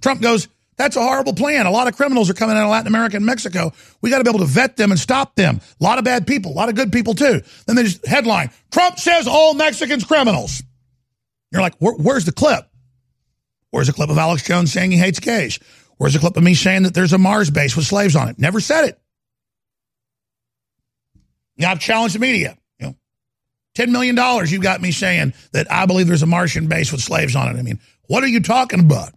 [0.00, 1.66] Trump goes, that's a horrible plan.
[1.66, 3.72] A lot of criminals are coming out of Latin America and Mexico.
[4.00, 5.60] We got to be able to vet them and stop them.
[5.80, 7.40] A lot of bad people, a lot of good people too.
[7.66, 10.60] Then they just headline, Trump says all Mexicans criminals.
[11.52, 12.68] You're like, Where, where's the clip?
[13.70, 15.60] Where's a clip of Alex Jones saying he hates gays?
[15.98, 18.40] Where's a clip of me saying that there's a Mars base with slaves on it?
[18.40, 19.00] Never said it.
[21.56, 22.58] Now I've challenged the media.
[23.78, 26.92] You know, $10 million you got me saying that I believe there's a Martian base
[26.92, 27.58] with slaves on it.
[27.58, 29.12] I mean, what are you talking about?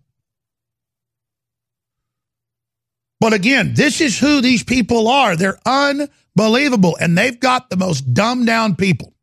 [3.19, 5.35] But again, this is who these people are.
[5.35, 6.97] They're unbelievable.
[6.99, 9.13] And they've got the most dumbed down people.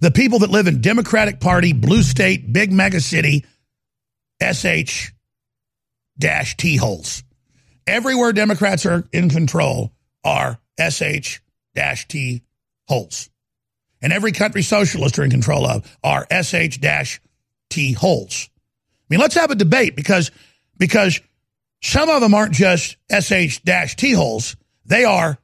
[0.00, 3.46] The people that live in Democratic Party, blue state, big mega city,
[4.42, 5.12] SH
[6.18, 7.22] dash T holes.
[7.86, 11.40] Everywhere Democrats are in control are SH
[11.74, 12.42] dash T
[12.88, 13.30] holes.
[14.02, 17.20] And every country socialists are in control of are SH dash
[17.68, 18.48] T holes.
[18.54, 20.30] I mean, let's have a debate because
[20.78, 21.20] because
[21.82, 24.56] some of them aren't just SH dash T holes.
[24.86, 25.38] They are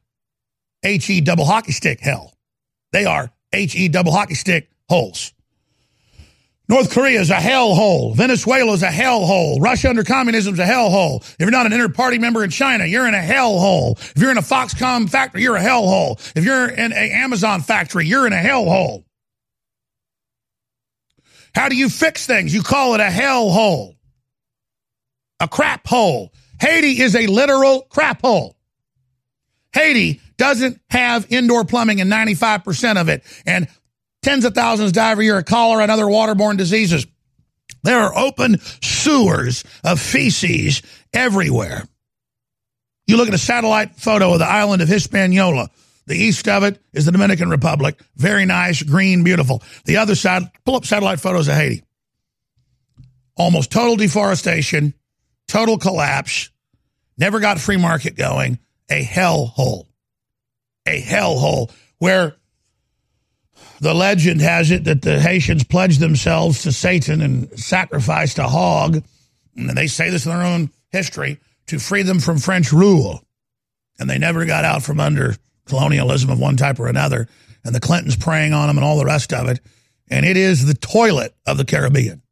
[0.83, 2.35] HE double hockey stick hell.
[2.93, 5.33] They are HE double hockey stick holes.
[6.69, 8.17] North Korea is a hellhole.
[8.17, 9.61] Venezuela is a hellhole.
[9.61, 11.23] Russia under communism is a hellhole.
[11.23, 13.99] If you're not an inter-party member in China, you're in a hellhole.
[14.17, 16.19] If you're in a Foxconn factory, you're a hellhole.
[16.35, 19.05] If you're in a Amazon factory, you're in a hellhole.
[21.55, 22.53] How do you fix things?
[22.53, 23.95] You call it a hellhole.
[25.39, 26.33] A crap hole.
[26.61, 28.57] Haiti is a literal crap hole.
[29.73, 33.23] Haiti doesn't have indoor plumbing in 95% of it.
[33.47, 33.69] And
[34.27, 37.07] Tens of thousands die every year of cholera and other waterborne diseases.
[37.85, 40.83] There are open sewers of feces
[41.13, 41.85] everywhere.
[43.07, 45.71] You look at a satellite photo of the island of Hispaniola.
[46.07, 48.01] The east of it is the Dominican Republic.
[48.17, 49.63] Very nice, green, beautiful.
[49.85, 51.85] The other side, pull up satellite photos of Haiti.
[53.37, 54.93] Almost total deforestation,
[55.47, 56.51] total collapse,
[57.17, 58.59] never got free market going,
[58.91, 59.87] a hellhole.
[60.85, 62.35] A hellhole where
[63.81, 69.03] the legend has it that the Haitians pledged themselves to Satan and sacrificed a hog,
[69.57, 73.23] and they say this in their own history, to free them from French rule.
[73.99, 75.37] And they never got out from under
[75.67, 77.29] colonialism of one type or another,
[77.65, 79.61] and the Clintons preying on them and all the rest of it.
[80.09, 82.23] And it is the toilet of the Caribbean.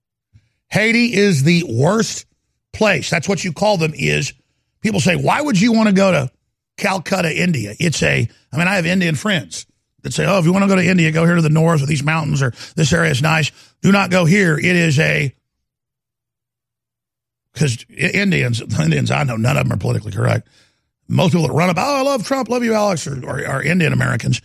[0.71, 2.27] Haiti is the worst
[2.73, 3.11] place.
[3.11, 4.33] That's what you call them is
[4.81, 6.31] people say, why would you want to go to
[6.77, 7.75] Calcutta, India?
[7.81, 9.67] It's a, I mean, I have Indian friends
[10.05, 11.83] that say, oh, if you want to go to India, go here to the north
[11.83, 13.51] or these mountains or this area is nice.
[13.81, 14.57] Do not go here.
[14.57, 15.35] It is a,
[17.53, 20.47] because Indians, Indians I know, none of them are politically correct.
[21.09, 23.63] Most people that run up, oh, I love Trump, love you, Alex, or, or, are
[23.63, 24.41] Indian Americans.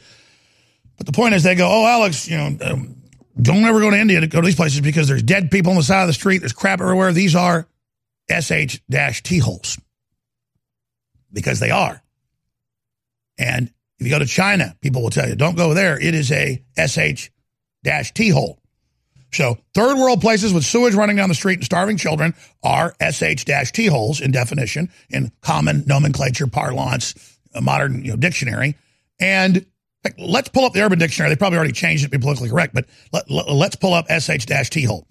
[0.98, 2.96] But the point is, they go, oh, Alex, you know, um,
[3.42, 5.78] don't ever go to India to go to these places because there's dead people on
[5.78, 6.40] the side of the street.
[6.40, 7.14] There's crap everywhere.
[7.14, 7.68] These are
[8.30, 8.80] SH
[9.24, 9.80] T holes
[11.32, 12.02] because they are.
[13.38, 16.00] And if you go to China, people will tell you, don't go there.
[16.00, 17.30] It is a SH
[18.14, 18.60] T hole.
[19.32, 23.44] So, third world places with sewage running down the street and starving children are SH
[23.74, 28.76] T holes in definition, in common nomenclature, parlance, a modern you know, dictionary.
[29.20, 29.66] And
[30.18, 31.30] let's pull up the Urban Dictionary.
[31.30, 34.46] They probably already changed it to be politically correct, but let, let's pull up SH
[34.70, 35.06] T hole.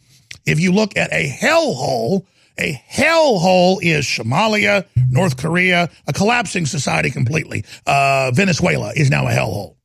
[0.47, 2.27] If you look at a hell hole,
[2.59, 7.65] a hellhole is Somalia, North Korea, a collapsing society completely.
[7.87, 9.77] Uh, Venezuela is now a hellhole.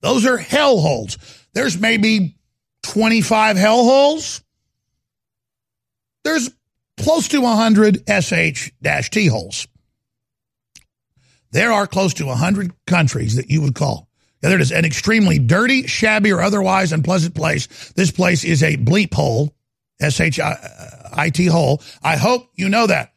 [0.00, 1.18] Those are hellholes.
[1.52, 2.36] There's maybe
[2.84, 4.42] 25 hellholes.
[6.24, 6.50] There's
[6.96, 9.66] close to 100 SH-T holes.
[11.52, 14.08] There are close to 100 countries that you would call.
[14.42, 14.72] There it is.
[14.72, 17.92] An extremely dirty, shabby, or otherwise unpleasant place.
[17.96, 19.55] This place is a bleep hole.
[20.00, 21.82] S-H-I-T uh, hole.
[22.02, 23.12] I hope you know that.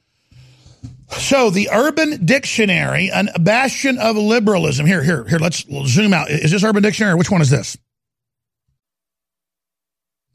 [1.12, 4.86] So the Urban Dictionary, an bastion of liberalism.
[4.86, 6.30] Here, here, here, let's zoom out.
[6.30, 7.16] Is this Urban Dictionary?
[7.16, 7.78] Which one is this?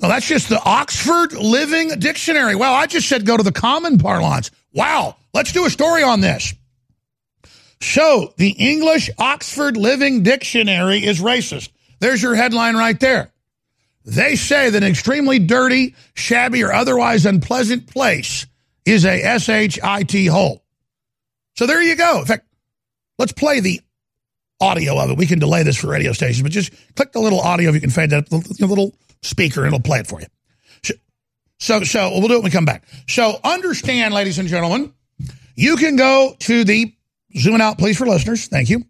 [0.01, 2.57] No, that's just the Oxford Living Dictionary.
[2.57, 4.51] Well, I just said go to the common parlance.
[4.73, 6.53] Wow, let's do a story on this.
[7.81, 11.71] So the English Oxford Living Dictionary is racist.
[12.01, 13.33] There's your headline right there.
[14.05, 18.47] They say that an extremely dirty, shabby, or otherwise unpleasant place
[18.85, 20.65] is a SHIT hole.
[21.57, 22.21] So there you go.
[22.21, 22.47] In fact,
[23.19, 23.81] let's play the
[24.61, 25.17] audio of it.
[25.17, 27.81] We can delay this for radio stations, but just click the little audio if you
[27.81, 30.27] can fade that the little speaker and it'll play it for you.
[31.61, 32.85] So, so we'll do it when we come back.
[33.09, 34.93] So understand, ladies and gentlemen,
[35.55, 36.95] you can go to the
[37.37, 38.49] zooming out, please, for listeners.
[38.49, 38.85] Thank you.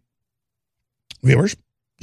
[1.23, 1.57] Viewers,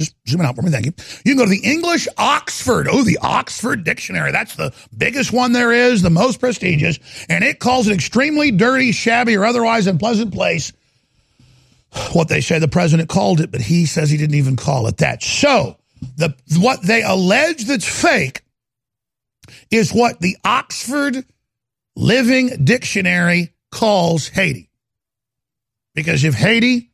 [0.06, 0.70] just zooming out for me.
[0.70, 0.92] Thank you.
[1.24, 2.88] You can go to the English Oxford.
[2.90, 4.32] Oh, the Oxford Dictionary.
[4.32, 6.98] That's the biggest one there is, the most prestigious.
[7.28, 10.72] And it calls it extremely dirty, shabby, or otherwise unpleasant place.
[12.12, 14.98] What they say the president called it, but he says he didn't even call it
[14.98, 15.22] that.
[15.22, 15.76] So,
[16.16, 18.42] the what they allege that's fake
[19.70, 21.24] is what the Oxford
[21.96, 24.70] Living Dictionary calls Haiti.
[25.94, 26.90] Because if Haiti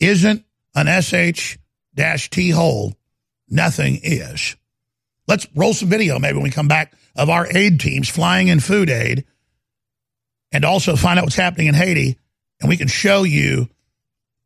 [0.00, 1.58] isn't an SH
[2.30, 2.94] T hole,
[3.48, 4.56] nothing is.
[5.28, 8.60] Let's roll some video maybe when we come back of our aid teams flying in
[8.60, 9.24] food aid
[10.52, 12.18] and also find out what's happening in Haiti.
[12.60, 13.68] And we can show you,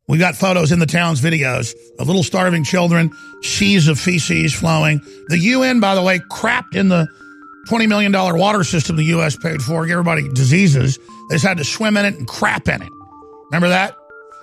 [0.07, 3.11] we got photos in the town's videos of little starving children,
[3.41, 4.99] seas of feces flowing.
[5.27, 7.07] The UN, by the way, crapped in the
[7.69, 9.37] $20 million water system the U.S.
[9.37, 10.97] paid for, everybody diseases.
[11.29, 12.89] They just had to swim in it and crap in it.
[13.51, 13.95] Remember that?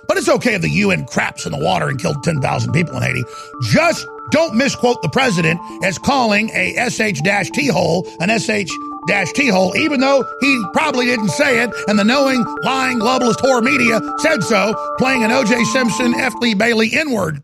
[0.09, 3.03] But it's okay if the UN craps in the water and killed 10,000 people in
[3.03, 3.23] Haiti.
[3.71, 10.23] Just don't misquote the president as calling a SH-T hole an SH-T hole, even though
[10.41, 15.23] he probably didn't say it, and the knowing, lying, globalist whore media said so, playing
[15.23, 15.63] an O.J.
[15.65, 16.33] Simpson, F.
[16.41, 17.43] Lee Bailey N word.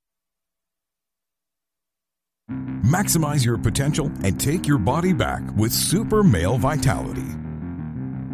[2.85, 7.27] Maximize your potential and take your body back with Super Male Vitality.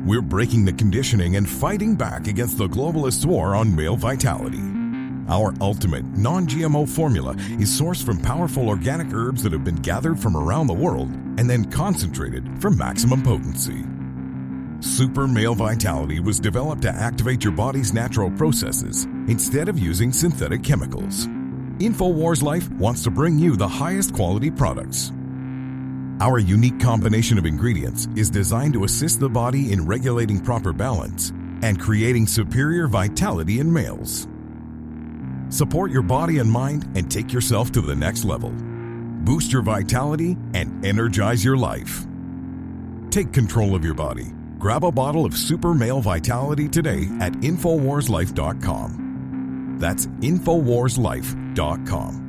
[0.05, 4.61] We're breaking the conditioning and fighting back against the globalist war on male vitality.
[5.27, 10.17] Our ultimate non GMO formula is sourced from powerful organic herbs that have been gathered
[10.17, 13.83] from around the world and then concentrated for maximum potency.
[14.79, 20.63] Super Male Vitality was developed to activate your body's natural processes instead of using synthetic
[20.63, 21.27] chemicals.
[21.79, 25.11] InfoWars Life wants to bring you the highest quality products.
[26.19, 31.29] Our unique combination of ingredients is designed to assist the body in regulating proper balance
[31.61, 34.27] and creating superior vitality in males.
[35.49, 38.51] Support your body and mind and take yourself to the next level.
[39.23, 42.07] Boost your vitality and energize your life.
[43.11, 44.33] Take control of your body.
[44.57, 49.06] Grab a bottle of Super Male Vitality today at InfoWarsLife.com.
[49.79, 52.27] That's InfoWarsLife.com.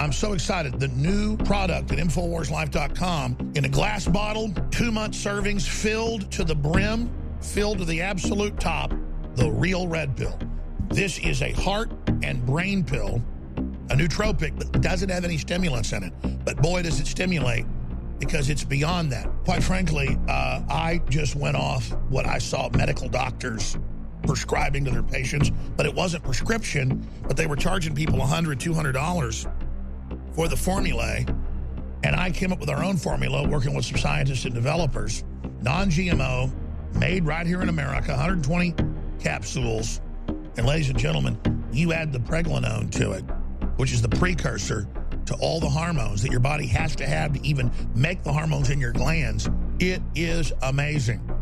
[0.00, 0.78] I'm so excited.
[0.78, 6.54] The new product at InfoWarsLife.com in a glass bottle, two month servings filled to the
[6.54, 7.10] brim,
[7.40, 8.92] filled to the absolute top,
[9.34, 10.38] the real red pill.
[10.88, 11.90] This is a heart
[12.22, 13.20] and brain pill,
[13.90, 16.12] a nootropic that doesn't have any stimulants in it.
[16.44, 17.66] But boy, does it stimulate
[18.20, 19.28] because it's beyond that.
[19.44, 23.76] Quite frankly, uh, I just went off what I saw medical doctors
[24.28, 30.34] prescribing to their patients, but it wasn't prescription, but they were charging people $100, $200
[30.34, 31.24] for the formulae.
[32.04, 35.24] And I came up with our own formula, working with some scientists and developers,
[35.62, 36.52] non GMO,
[36.94, 38.74] made right here in America, 120
[39.18, 40.02] capsules.
[40.58, 43.22] And ladies and gentlemen, you add the pregnenolone to it,
[43.76, 44.86] which is the precursor
[45.24, 48.68] to all the hormones that your body has to have to even make the hormones
[48.68, 49.48] in your glands.
[49.80, 51.37] It is amazing.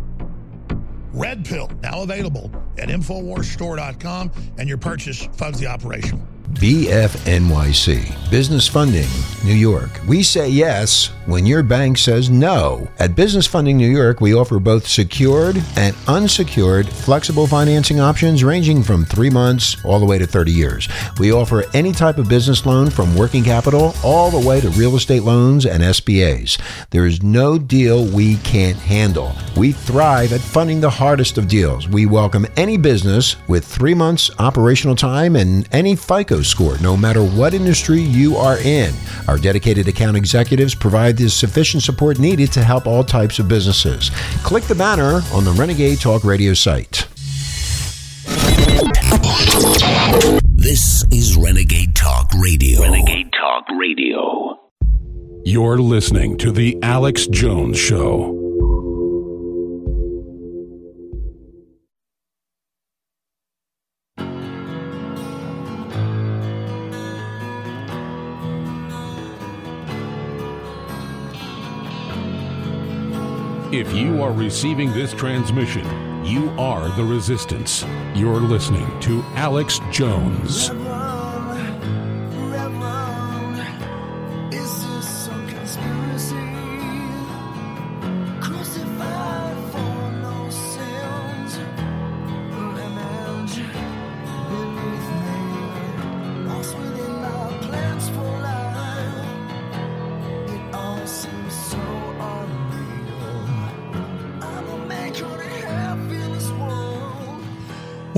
[1.16, 6.35] Red Pill, now available at InfoWarsStore.com, and your purchase funds the operation.
[6.52, 9.08] BFNYC, Business Funding,
[9.44, 9.90] New York.
[10.06, 12.88] We say yes when your bank says no.
[13.00, 18.82] At Business Funding New York, we offer both secured and unsecured flexible financing options ranging
[18.84, 20.88] from three months all the way to 30 years.
[21.18, 24.94] We offer any type of business loan from working capital all the way to real
[24.96, 26.60] estate loans and SBAs.
[26.90, 29.34] There is no deal we can't handle.
[29.56, 31.88] We thrive at funding the hardest of deals.
[31.88, 37.22] We welcome any business with three months operational time and any FICO score, no matter
[37.22, 38.94] what industry you are in.
[39.28, 44.10] Our dedicated account executives provide the sufficient support needed to help all types of businesses.
[44.42, 47.06] Click the banner on the Renegade Talk Radio site.
[50.54, 52.82] This is Renegade Talk Radio.
[52.82, 54.58] Renegade Talk Radio.
[55.44, 58.45] You're listening to The Alex Jones Show.
[73.76, 75.84] If you are receiving this transmission,
[76.24, 77.84] you are the resistance.
[78.14, 80.70] You're listening to Alex Jones.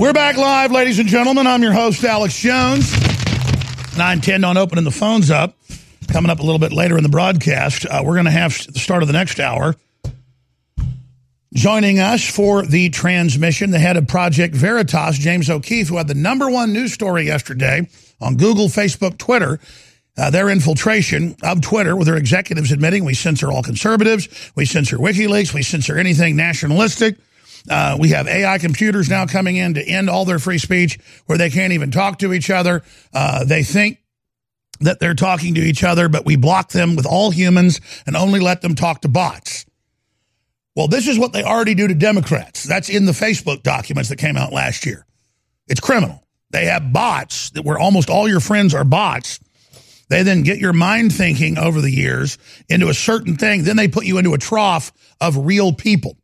[0.09, 1.45] We're back live, ladies and gentlemen.
[1.45, 2.91] I'm your host, Alex Jones.
[3.93, 5.55] And I intend on opening the phones up
[6.07, 7.85] coming up a little bit later in the broadcast.
[7.85, 9.75] Uh, we're going to have the start of the next hour.
[11.53, 16.15] Joining us for the transmission, the head of Project Veritas, James O'Keefe, who had the
[16.15, 17.87] number one news story yesterday
[18.19, 19.59] on Google, Facebook, Twitter.
[20.17, 24.97] Uh, their infiltration of Twitter, with their executives admitting we censor all conservatives, we censor
[24.97, 27.15] WikiLeaks, we censor anything nationalistic.
[27.69, 31.37] Uh, we have AI computers now coming in to end all their free speech where
[31.37, 32.83] they can't even talk to each other.
[33.13, 33.99] Uh, they think
[34.81, 38.39] that they're talking to each other, but we block them with all humans and only
[38.39, 39.65] let them talk to bots.
[40.75, 42.63] Well, this is what they already do to Democrats.
[42.63, 45.05] That's in the Facebook documents that came out last year.
[45.67, 46.23] It's criminal.
[46.51, 49.39] They have bots that where almost all your friends are bots.
[50.09, 52.37] They then get your mind thinking over the years
[52.67, 53.63] into a certain thing.
[53.63, 54.91] Then they put you into a trough
[55.21, 56.17] of real people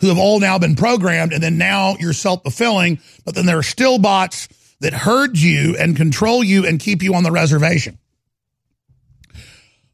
[0.00, 3.58] who have all now been programmed, and then now you're self fulfilling, but then there
[3.58, 4.48] are still bots
[4.80, 7.98] that herd you and control you and keep you on the reservation.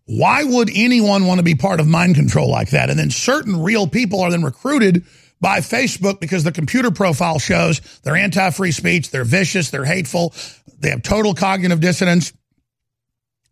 [0.06, 2.90] Why would anyone want to be part of mind control like that?
[2.90, 5.04] And then certain real people are then recruited
[5.40, 10.34] by Facebook because the computer profile shows they're anti free speech, they're vicious, they're hateful,
[10.80, 12.32] they have total cognitive dissonance.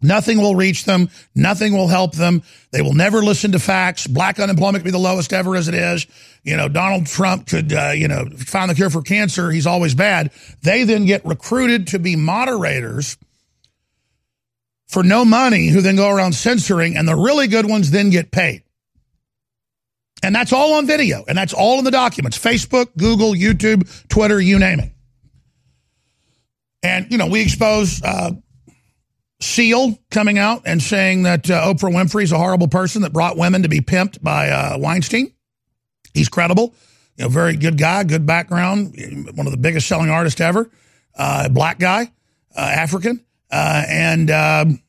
[0.00, 1.10] Nothing will reach them.
[1.34, 2.42] Nothing will help them.
[2.70, 4.06] They will never listen to facts.
[4.06, 6.06] Black unemployment could be the lowest ever as it is.
[6.44, 9.50] You know, Donald Trump could, uh, you know, find the cure for cancer.
[9.50, 10.30] He's always bad.
[10.62, 13.16] They then get recruited to be moderators
[14.86, 18.30] for no money who then go around censoring and the really good ones then get
[18.30, 18.62] paid.
[20.22, 22.38] And that's all on video and that's all in the documents.
[22.38, 24.92] Facebook, Google, YouTube, Twitter, you name it.
[26.82, 28.30] And, you know, we expose, uh,
[29.40, 33.36] Seal coming out and saying that uh, Oprah Winfrey is a horrible person that brought
[33.36, 35.32] women to be pimped by uh, Weinstein.
[36.12, 36.74] He's credible,
[37.16, 38.96] you know, very good guy, good background,
[39.34, 40.68] one of the biggest selling artists ever,
[41.16, 42.10] uh, black guy,
[42.56, 44.82] uh, African, uh, and um,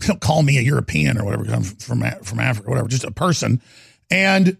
[0.00, 3.62] don't call me a European or whatever from from Africa, whatever, just a person,
[4.10, 4.56] and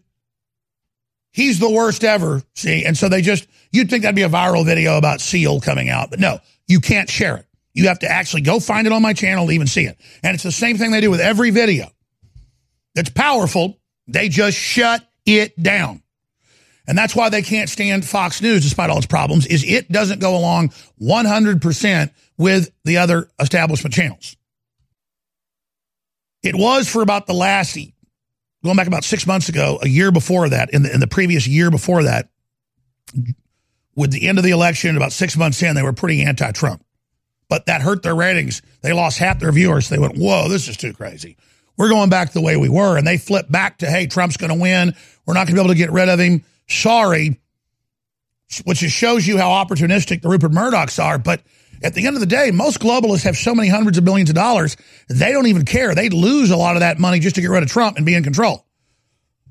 [1.32, 2.42] he's the worst ever.
[2.54, 5.88] See, and so they just you'd think that'd be a viral video about Seal coming
[5.88, 6.38] out, but no,
[6.68, 7.46] you can't share it.
[7.74, 9.98] You have to actually go find it on my channel to even see it.
[10.22, 11.90] And it's the same thing they do with every video
[12.94, 13.78] that's powerful.
[14.06, 16.02] They just shut it down.
[16.86, 20.20] And that's why they can't stand Fox News despite all its problems is it doesn't
[20.20, 20.68] go along
[21.00, 24.36] 100% with the other establishment channels.
[26.42, 27.78] It was for about the last
[28.62, 31.46] going back about six months ago, a year before that, in the, in the previous
[31.46, 32.28] year before that,
[33.94, 36.83] with the end of the election, about six months in, they were pretty anti Trump.
[37.54, 38.62] But that hurt their ratings.
[38.80, 39.88] They lost half their viewers.
[39.88, 41.36] They went, whoa, this is too crazy.
[41.76, 42.98] We're going back the way we were.
[42.98, 44.92] And they flipped back to, hey, Trump's going to win.
[45.24, 46.42] We're not going to be able to get rid of him.
[46.68, 47.38] Sorry.
[48.64, 51.16] Which just shows you how opportunistic the Rupert Murdochs are.
[51.16, 51.42] But
[51.80, 54.34] at the end of the day, most globalists have so many hundreds of billions of
[54.34, 54.76] dollars,
[55.08, 55.94] they don't even care.
[55.94, 58.16] They'd lose a lot of that money just to get rid of Trump and be
[58.16, 58.66] in control.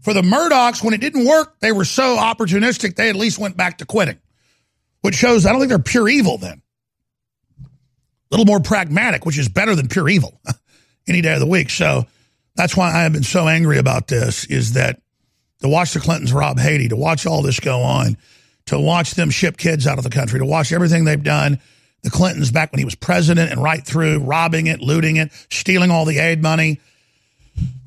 [0.01, 3.55] For the Murdochs, when it didn't work, they were so opportunistic, they at least went
[3.55, 4.19] back to quitting,
[4.99, 6.62] which shows I don't think they're pure evil then.
[8.33, 10.41] Little more pragmatic, which is better than pure evil
[11.07, 11.69] any day of the week.
[11.69, 12.07] So
[12.55, 14.99] that's why I have been so angry about this is that
[15.61, 18.17] to watch the Clintons rob Haiti, to watch all this go on,
[18.65, 21.59] to watch them ship kids out of the country, to watch everything they've done,
[22.01, 25.91] the Clintons back when he was president and right through, robbing it, looting it, stealing
[25.91, 26.79] all the aid money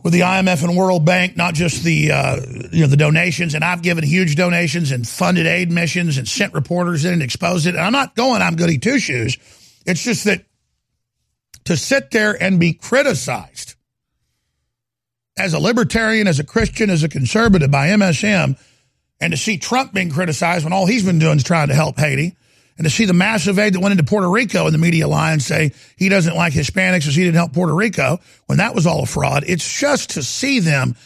[0.07, 2.37] with the IMF and World Bank, not just the uh,
[2.71, 3.55] you know the donations.
[3.55, 7.67] And I've given huge donations and funded aid missions and sent reporters in and exposed
[7.67, 7.71] it.
[7.71, 9.37] And I'm not going I'm goody two shoes.
[9.87, 10.45] It's just that
[11.65, 13.75] to sit there and be criticized
[15.39, 18.59] as a libertarian, as a Christian, as a conservative by MSM,
[19.21, 21.99] and to see Trump being criticized when all he's been doing is trying to help
[21.99, 22.37] Haiti
[22.77, 25.35] and to see the massive aid that went into Puerto Rico in the media line
[25.35, 28.87] and say he doesn't like Hispanics because he didn't help Puerto Rico when that was
[28.87, 29.45] all a fraud.
[29.47, 30.97] It's just to see them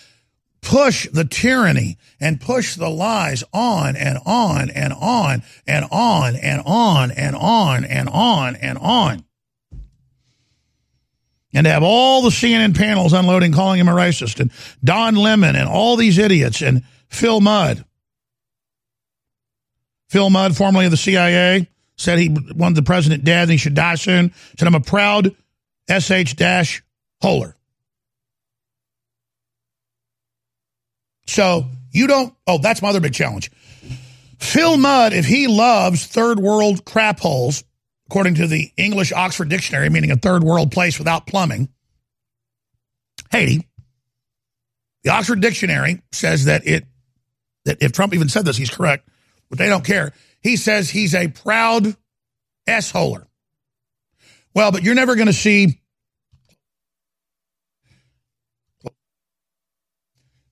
[0.62, 6.62] push the tyranny and push the lies on and on and on and on and
[6.64, 9.24] on and on and on and on.
[11.52, 14.52] And to have all the CNN panels unloading, calling him a racist, and
[14.84, 17.84] Don Lemon and all these idiots and Phil Mudd
[20.10, 23.74] Phil Mudd, formerly of the CIA, said he wanted the president dead and he should
[23.74, 24.34] die soon.
[24.58, 25.36] Said, I'm a proud
[25.88, 26.82] SH dash
[27.22, 27.54] holer.
[31.30, 33.50] So you don't, oh, that's my other big challenge.
[34.38, 37.64] Phil Mudd, if he loves third world crap holes,
[38.08, 41.68] according to the English Oxford Dictionary, meaning a third world place without plumbing,
[43.30, 43.68] Haiti,
[45.04, 46.84] the Oxford Dictionary says that it,
[47.64, 49.06] that if Trump even said this, he's correct
[49.50, 50.12] but they don't care.
[50.40, 51.94] He says he's a proud
[52.66, 53.26] S-holer.
[54.54, 55.80] Well, but you're never going to see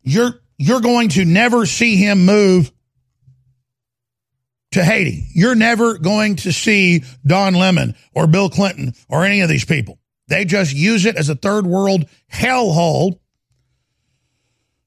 [0.03, 2.71] you're you're going to never see him move
[4.73, 5.27] to Haiti.
[5.33, 9.99] You're never going to see Don Lemon or Bill Clinton or any of these people.
[10.27, 13.19] They just use it as a third world hellhole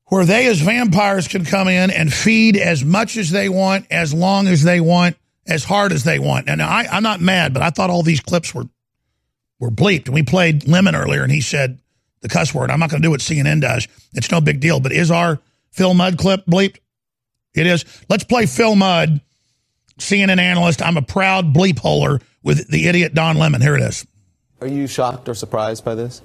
[0.06, 4.14] where they as vampires can come in and feed as much as they want, as
[4.14, 5.16] long as they want,
[5.48, 6.50] as hard as they want.
[6.50, 8.66] And I, I'm not mad, but I thought all these clips were
[9.60, 10.08] were bleeped.
[10.08, 11.80] And we played Lemon earlier, and he said
[12.22, 12.72] the cuss word.
[12.72, 13.88] I'm not going to do what CNN does.
[14.14, 14.80] It's no big deal.
[14.80, 15.40] But is our
[15.72, 16.78] Phil Mudd clip bleeped?
[17.54, 17.86] It is.
[18.10, 19.22] Let's play Phil Mudd,
[20.00, 20.82] CNN analyst.
[20.82, 23.62] I'm a proud bleep holer with the idiot Don Lemon.
[23.62, 24.06] Here it is.
[24.62, 26.22] Are you shocked or surprised by this?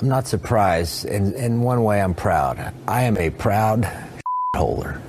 [0.00, 1.06] I'm not surprised.
[1.06, 2.74] In, in one way, I'm proud.
[2.86, 3.88] I am a proud
[4.56, 5.00] holder.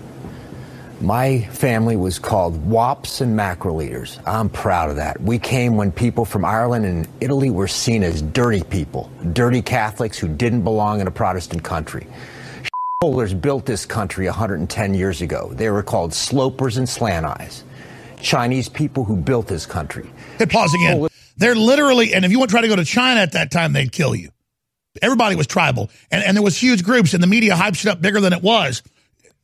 [1.01, 4.17] My family was called WAPs and macro leaders.
[4.25, 5.19] I'm proud of that.
[5.21, 10.17] We came when people from Ireland and Italy were seen as dirty people, dirty Catholics
[10.17, 12.07] who didn't belong in a Protestant country.
[13.05, 15.51] Holders built this country 110 years ago.
[15.53, 17.63] They were called slopers and slant eyes.
[18.19, 20.09] Chinese people who built this country.
[20.39, 21.07] Hit pause again.
[21.37, 23.73] They're literally, and if you want to try to go to China at that time,
[23.73, 24.31] they'd kill you.
[25.03, 28.01] Everybody was tribal, and, and there was huge groups, and the media hyped it up
[28.01, 28.81] bigger than it was.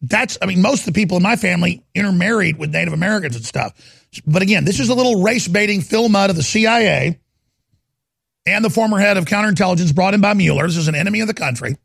[0.02, 3.46] That's, I mean, most of the people in my family intermarried with Native Americans and
[3.46, 4.10] stuff.
[4.26, 7.20] But again, this is a little race baiting Phil Mudd of the CIA
[8.48, 10.66] and the former head of counterintelligence brought in by Mueller.
[10.66, 11.76] This is an enemy of the country.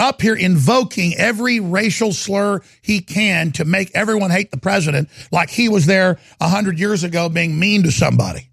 [0.00, 5.50] Up here invoking every racial slur he can to make everyone hate the president like
[5.50, 8.48] he was there a hundred years ago being mean to somebody.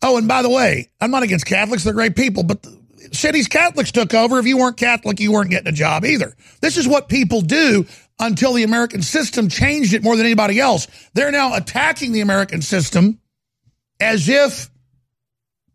[0.00, 1.84] Oh, and by the way, I'm not against Catholics.
[1.84, 2.66] They're great people, but
[3.12, 4.38] cities Catholics took over.
[4.38, 6.34] If you weren't Catholic, you weren't getting a job either.
[6.62, 7.84] This is what people do
[8.18, 10.88] until the American system changed it more than anybody else.
[11.12, 13.20] They're now attacking the American system
[14.00, 14.70] as if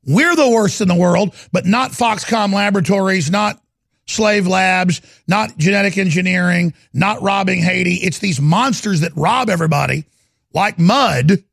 [0.06, 3.62] we're the worst in the world, but not Foxconn Laboratories, not
[4.07, 7.95] slave labs, not genetic engineering, not robbing Haiti.
[7.95, 10.05] It's these monsters that rob everybody
[10.53, 11.43] like Mudd,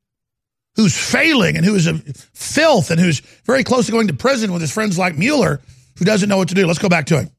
[0.77, 1.95] who's failing and who is a
[2.35, 5.61] filth and who's very close to going to prison with his friends like Mueller,
[5.99, 6.67] who doesn't know what to do.
[6.67, 7.31] Let's go back to him.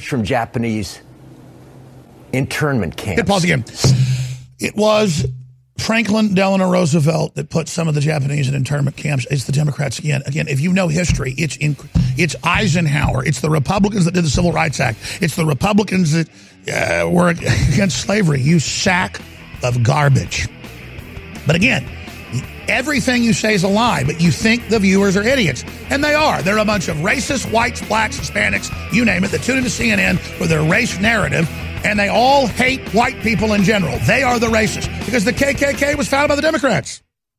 [0.00, 1.00] From Japanese
[2.32, 3.20] internment camps.
[3.20, 3.64] Hit pause again.
[4.58, 5.26] It was
[5.78, 9.26] Franklin Delano Roosevelt that put some of the Japanese in internment camps.
[9.30, 10.22] It's the Democrats again.
[10.26, 11.76] Again, if you know history, it's in,
[12.16, 13.24] it's Eisenhower.
[13.24, 14.98] It's the Republicans that did the Civil Rights Act.
[15.20, 16.28] It's the Republicans that
[16.68, 18.40] uh, were against slavery.
[18.40, 19.20] You sack
[19.62, 20.48] of garbage.
[21.46, 21.88] But again,
[22.68, 25.64] everything you say is a lie, but you think the viewers are idiots.
[25.90, 26.42] And they are.
[26.42, 30.18] They're a bunch of racist whites, blacks, Hispanics, you name it, that tune into CNN
[30.18, 31.48] for their race narrative
[31.84, 33.98] and they all hate white people in general.
[34.06, 37.02] They are the racists because the KKK was founded by the Democrats.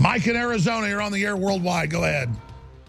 [0.00, 1.88] Mike in Arizona, you're on the air worldwide.
[1.88, 2.28] Go ahead.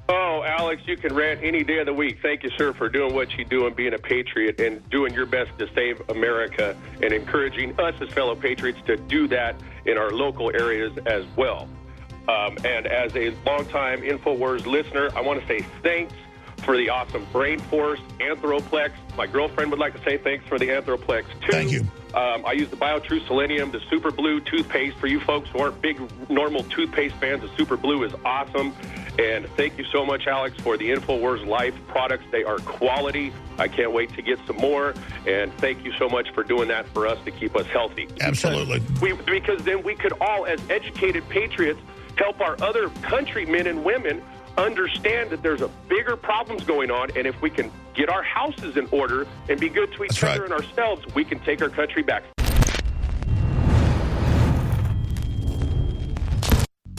[0.10, 2.18] Oh, Alex, you can rant any day of the week.
[2.22, 5.26] Thank you, sir, for doing what you do and being a patriot and doing your
[5.26, 9.56] best to save America and encouraging us as fellow patriots to do that
[9.86, 11.70] in our local areas as well.
[12.28, 16.14] Um, and as a longtime InfoWars listener, I want to say thanks
[16.64, 18.92] for the awesome Brain Force, Anthroplex.
[19.16, 21.52] My girlfriend would like to say thanks for the Anthroplex, too.
[21.52, 21.88] Thank you.
[22.16, 24.98] Um, I use the BioTrue Selenium, the Super Blue toothpaste.
[24.98, 28.74] For you folks who aren't big normal toothpaste fans, the Super Blue is awesome.
[29.20, 32.24] And thank you so much, Alex, for the InfoWars Life products.
[32.32, 33.34] They are quality.
[33.58, 34.94] I can't wait to get some more.
[35.28, 38.08] And thank you so much for doing that for us to keep us healthy.
[38.22, 38.80] Absolutely.
[38.80, 41.80] Because, we, because then we could all, as educated patriots,
[42.18, 44.24] help our other countrymen and women
[44.58, 48.78] understand that there's a bigger problems going on, and if we can get our houses
[48.78, 50.52] in order and be good to each That's other right.
[50.52, 52.24] and ourselves, we can take our country back.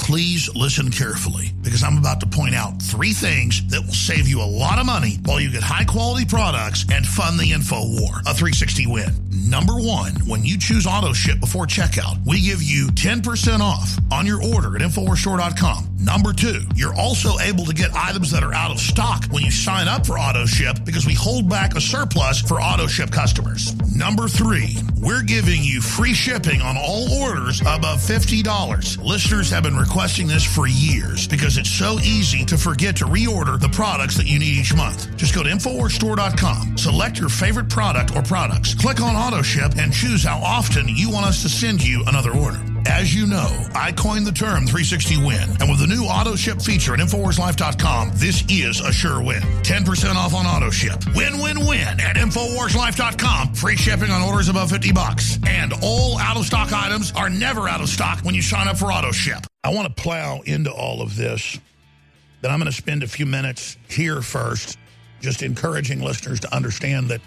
[0.07, 4.41] Please listen carefully because I'm about to point out three things that will save you
[4.41, 8.23] a lot of money while you get high quality products and fund the info war.
[8.25, 9.09] A 360 win.
[9.51, 14.27] Number one, when you choose auto ship before checkout, we give you 10% off on
[14.27, 15.97] your order at InfoWarsStore.com.
[15.99, 19.51] Number two, you're also able to get items that are out of stock when you
[19.51, 23.75] sign up for auto ship because we hold back a surplus for auto ship customers.
[23.95, 29.05] Number three, we're giving you free shipping on all orders above $50.
[29.05, 33.59] Listeners have been requesting this for years because it's so easy to forget to reorder
[33.59, 35.17] the products that you need each month.
[35.17, 39.91] Just go to InfoWarsStore.com, select your favorite product or products, click on auto ship, and
[39.91, 42.61] choose how often you want us to send you another order.
[42.89, 46.63] As you know, I coined the term 360 win, and with the new auto ship
[46.63, 49.43] feature at InfoWarsLife.com, this is a sure win.
[49.43, 51.05] 10% off on auto ship.
[51.15, 53.55] Win, win, win at InfoWarsLife.com.
[53.55, 55.39] Free shipping on orders above 50 bucks.
[55.47, 58.79] And all out of stock items are never out of stock when you sign up
[58.79, 59.45] for auto ship.
[59.65, 61.59] I want to plow into all of this,
[62.41, 64.79] but I'm going to spend a few minutes here first,
[65.21, 67.21] just encouraging listeners to understand that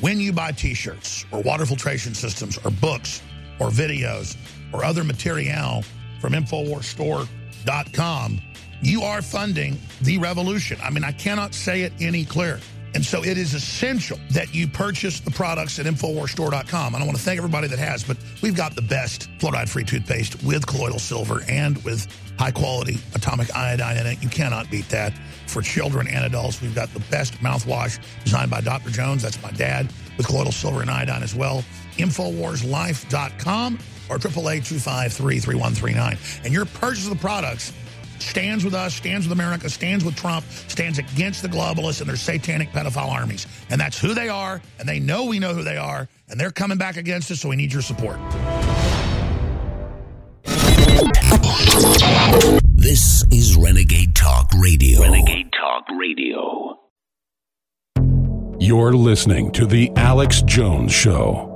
[0.00, 3.20] when you buy t-shirts or water filtration systems or books
[3.58, 4.36] or videos
[4.72, 5.82] or other material
[6.20, 8.40] from InfoWarsStore.com,
[8.82, 10.78] you are funding the revolution.
[10.82, 12.58] I mean, I cannot say it any clearer.
[12.94, 16.94] And so it is essential that you purchase the products at InfoWarsStore.com.
[16.94, 20.42] And I want to thank everybody that has, but we've got the best fluoride-free toothpaste
[20.42, 22.06] with colloidal silver and with
[22.38, 24.22] high-quality atomic iodine in it.
[24.22, 25.12] You cannot beat that.
[25.46, 28.90] For children and adults, we've got the best mouthwash designed by Dr.
[28.90, 29.22] Jones.
[29.22, 31.64] That's my dad with colloidal silver and iodine as well.
[31.98, 33.78] InfoWarsLife.com
[34.10, 36.44] or 888-253-3139.
[36.44, 37.72] And your purchase of the products
[38.18, 42.16] stands with us, stands with America, stands with Trump, stands against the globalists and their
[42.16, 43.46] satanic pedophile armies.
[43.70, 46.50] And that's who they are, and they know we know who they are, and they're
[46.50, 48.18] coming back against us, so we need your support.
[52.74, 55.02] This is Renegade Talk Radio.
[55.02, 56.78] Renegade Talk Radio.
[58.60, 61.47] You're listening to The Alex Jones Show.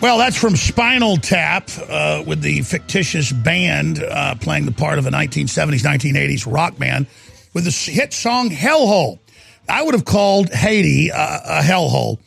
[0.00, 5.04] Well, that's from Spinal Tap uh, with the fictitious band uh, playing the part of
[5.04, 7.06] a 1970s, 1980s rock band
[7.52, 9.18] with the hit song Hellhole.
[9.68, 12.18] I would have called Haiti uh, a hellhole.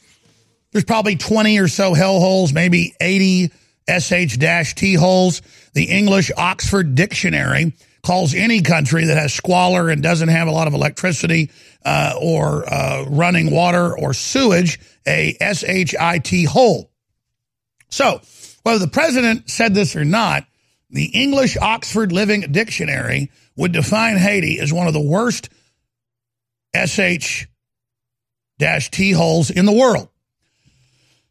[0.71, 3.51] There's probably 20 or so hellholes, maybe 80
[3.89, 5.41] SH-T holes.
[5.73, 7.73] The English Oxford Dictionary
[8.03, 11.49] calls any country that has squalor and doesn't have a lot of electricity
[11.83, 16.91] uh, or uh, running water or sewage a SHIT hole.
[17.93, 18.21] So,
[18.63, 20.47] whether the president said this or not,
[20.89, 25.49] the English Oxford Living Dictionary would define Haiti as one of the worst
[26.75, 27.45] SH
[28.59, 30.09] T holes in the world.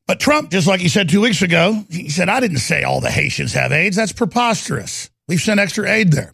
[0.06, 3.00] But Trump, just like he said two weeks ago, he said, I didn't say all
[3.00, 3.96] the Haitians have AIDS.
[3.96, 5.10] That's preposterous.
[5.26, 6.32] We've sent extra aid there.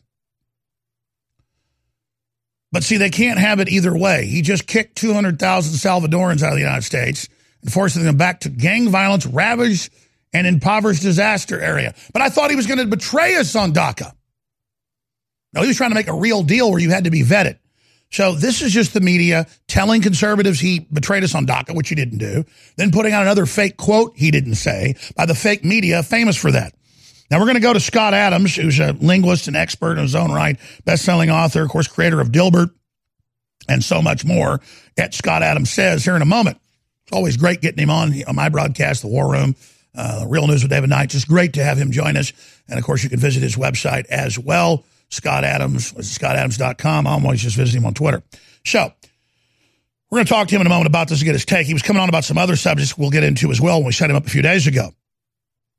[2.71, 4.27] But see, they can't have it either way.
[4.27, 7.31] He just kicked 200,000 Salvadorans out of the United States
[7.63, 9.91] and forcing them back to gang violence, ravaged
[10.33, 11.95] and impoverished disaster area.
[12.13, 14.13] But I thought he was going to betray us on DACA.
[15.55, 17.59] No, he was trying to make a real deal where you had to be vetted.
[18.11, 21.95] So this is just the media telling conservatives he betrayed us on DACA, which he
[21.95, 22.45] didn't do,
[22.77, 26.51] then putting out another fake quote he didn't say by the fake media famous for
[26.51, 26.75] that.
[27.31, 30.15] Now we're going to go to Scott Adams, who's a linguist and expert in his
[30.15, 32.71] own right, best-selling author, of course, creator of Dilbert
[33.69, 34.61] and so much more
[34.97, 36.59] at Scott Adams Says here in a moment.
[37.03, 39.55] It's always great getting him on, on my broadcast, The War Room,
[39.95, 41.11] uh, Real News with David Knight.
[41.11, 42.33] Just great to have him join us.
[42.69, 47.07] And of course, you can visit his website as well, Scott Adams, scottadams.com.
[47.07, 48.23] I'm always just visiting him on Twitter.
[48.65, 48.93] So
[50.11, 51.67] we're going to talk to him in a moment about this and get his take.
[51.67, 53.93] He was coming on about some other subjects we'll get into as well when we
[53.93, 54.91] set him up a few days ago.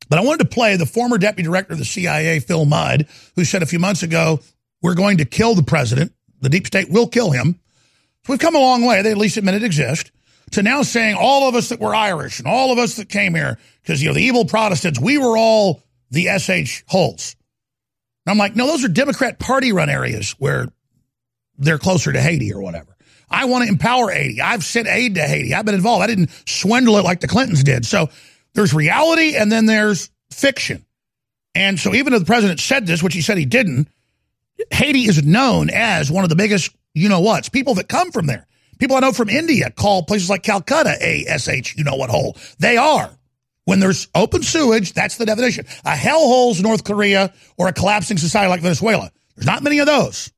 [0.10, 3.46] But I wanted to play the former deputy director of the CIA, Phil Mudd, who
[3.46, 4.40] said a few months ago,
[4.82, 6.14] we're going to kill the president.
[6.42, 7.60] The deep state will kill him.
[8.26, 9.02] So we've come a long way.
[9.02, 10.12] They at least admit it exists
[10.52, 13.36] to now saying all of us that were Irish and all of us that came
[13.36, 17.36] here, because, you know, the evil Protestants, we were all the SH holes.
[18.26, 20.68] And I'm like, no, those are Democrat party run areas where
[21.58, 22.96] they're closer to Haiti or whatever.
[23.30, 24.42] I want to empower Haiti.
[24.42, 25.54] I've sent aid to Haiti.
[25.54, 26.04] I've been involved.
[26.04, 27.86] I didn't swindle it like the Clintons did.
[27.86, 28.10] So
[28.54, 30.86] there's reality and then there's fiction.
[31.54, 33.88] And so even if the president said this, which he said he didn't,
[34.72, 38.26] Haiti is known as one of the biggest, you know what's, people that come from
[38.26, 38.48] there.
[38.80, 42.38] People I know from India call places like Calcutta ASH, you know what hole.
[42.60, 43.12] They are.
[43.66, 45.66] When there's open sewage, that's the definition.
[45.86, 49.12] A hellhole's North Korea or a collapsing society like Venezuela.
[49.36, 50.32] There's not many of those.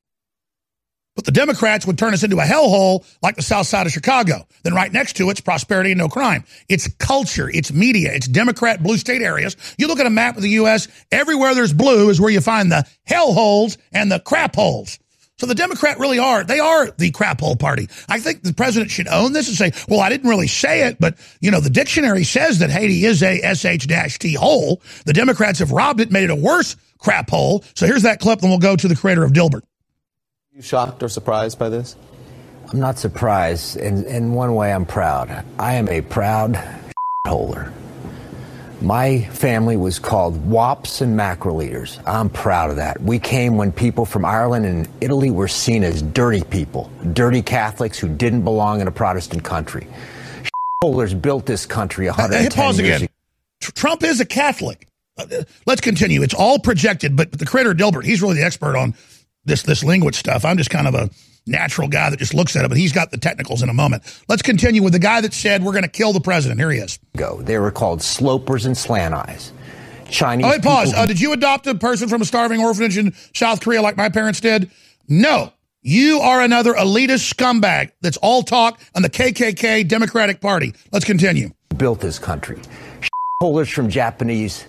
[1.16, 4.48] But the Democrats would turn us into a hellhole like the south side of Chicago.
[4.64, 6.46] Then right next to it's prosperity and no crime.
[6.70, 9.56] It's culture, it's media, it's Democrat blue state areas.
[9.78, 12.72] You look at a map of the U.S., everywhere there's blue is where you find
[12.72, 15.00] the hellholes and the crap holes.
[15.42, 17.90] So the Democrat really are, they are the crap hole party.
[18.08, 20.98] I think the president should own this and say, well, I didn't really say it,
[21.00, 24.84] but, you know, the dictionary says that Haiti is a SH-T hole.
[25.08, 27.64] The Democrats have robbed it, made it a worse crap hole.
[27.74, 29.64] So here's that clip, and we'll go to the creator of Dilbert.
[30.52, 31.96] You shocked or surprised by this?
[32.72, 33.78] I'm not surprised.
[33.78, 35.44] In, in one way, I'm proud.
[35.58, 36.56] I am a proud
[37.28, 37.74] holder.
[38.82, 42.00] My family was called wops and mackerel eaters.
[42.08, 43.00] I'm proud of that.
[43.00, 48.00] We came when people from Ireland and Italy were seen as dirty people, dirty Catholics
[48.00, 49.88] who didn't belong in a Protestant country.
[50.82, 53.02] Holders built this country 110 hey, pause years again.
[53.04, 53.72] ago.
[53.76, 54.88] Trump is a Catholic.
[55.16, 55.28] Uh,
[55.68, 56.24] let's continue.
[56.24, 58.96] It's all projected, but the creator Dilbert, he's really the expert on
[59.46, 60.44] this this language stuff.
[60.44, 61.10] I'm just kind of a
[61.48, 64.04] natural guy that just looks at it, but he's got the technicals in a moment.
[64.28, 66.60] Let's continue with the guy that said we're going to kill the president.
[66.60, 67.00] Here he is.
[67.18, 67.42] Go.
[67.42, 69.52] They were called slopers and slant eyes.
[70.10, 70.46] Chinese.
[70.46, 70.94] Oh, wait, pause.
[70.94, 74.10] Uh, did you adopt a person from a starving orphanage in South Korea like my
[74.10, 74.70] parents did?
[75.08, 75.54] No.
[75.84, 80.74] You are another elitist scumbag that's all talk on the KKK Democratic Party.
[80.92, 81.52] Let's continue.
[81.78, 82.62] built this country.
[83.42, 84.68] Holders from Japanese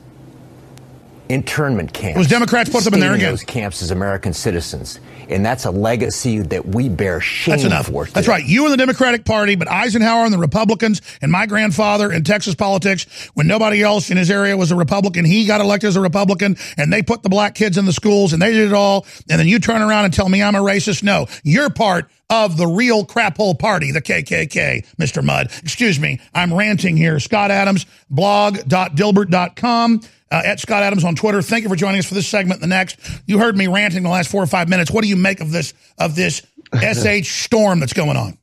[1.29, 2.17] internment camps.
[2.17, 3.31] Those Democrats put them in there again.
[3.31, 5.01] Those camps as American citizens,
[5.33, 7.87] and that's a legacy that we bear shame That's enough.
[7.87, 8.07] for.
[8.07, 8.45] That's right.
[8.45, 12.55] You and the Democratic Party, but Eisenhower and the Republicans, and my grandfather in Texas
[12.55, 16.01] politics, when nobody else in his area was a Republican, he got elected as a
[16.01, 19.07] Republican, and they put the black kids in the schools, and they did it all.
[19.31, 21.03] And then you turn around and tell me I'm a racist.
[21.03, 25.23] No, you're part of the real crap hole party, the KKK, Mr.
[25.23, 25.49] Mudd.
[25.63, 27.21] Excuse me, I'm ranting here.
[27.21, 30.01] Scott Adams, blog.dilbert.com.
[30.33, 31.43] Uh, at Scott Adams on Twitter.
[31.43, 32.99] Thank you for joining us for this segment the next.
[33.27, 34.91] You heard me ranting the last four or five minutes.
[34.91, 36.41] What do you make of this of this
[36.75, 38.39] SH storm that's going on?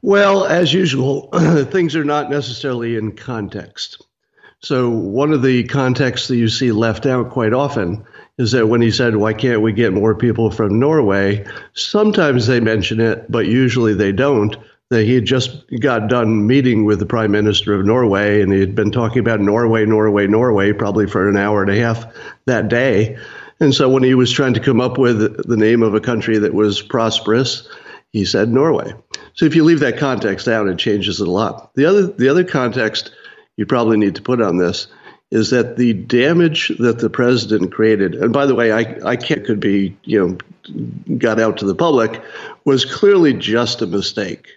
[0.00, 1.28] Well, as usual,
[1.70, 4.02] things are not necessarily in context.
[4.60, 8.06] So, one of the contexts that you see left out quite often
[8.38, 11.44] is that when he said, Why can't we get more people from Norway?
[11.74, 14.56] Sometimes they mention it, but usually they don't.
[14.90, 18.60] That he had just got done meeting with the prime minister of Norway, and he
[18.60, 22.06] had been talking about Norway, Norway, Norway, probably for an hour and a half
[22.46, 23.18] that day.
[23.60, 26.38] And so when he was trying to come up with the name of a country
[26.38, 27.68] that was prosperous,
[28.12, 28.94] he said Norway.
[29.34, 31.74] So if you leave that context out, it changes it a lot.
[31.74, 33.12] The other the other context
[33.56, 34.86] you probably need to put on this
[35.30, 39.44] is that the damage that the president created, and by the way, I, I can't
[39.44, 42.22] could be, you know, got out to the public,
[42.64, 44.48] was clearly just a mistake.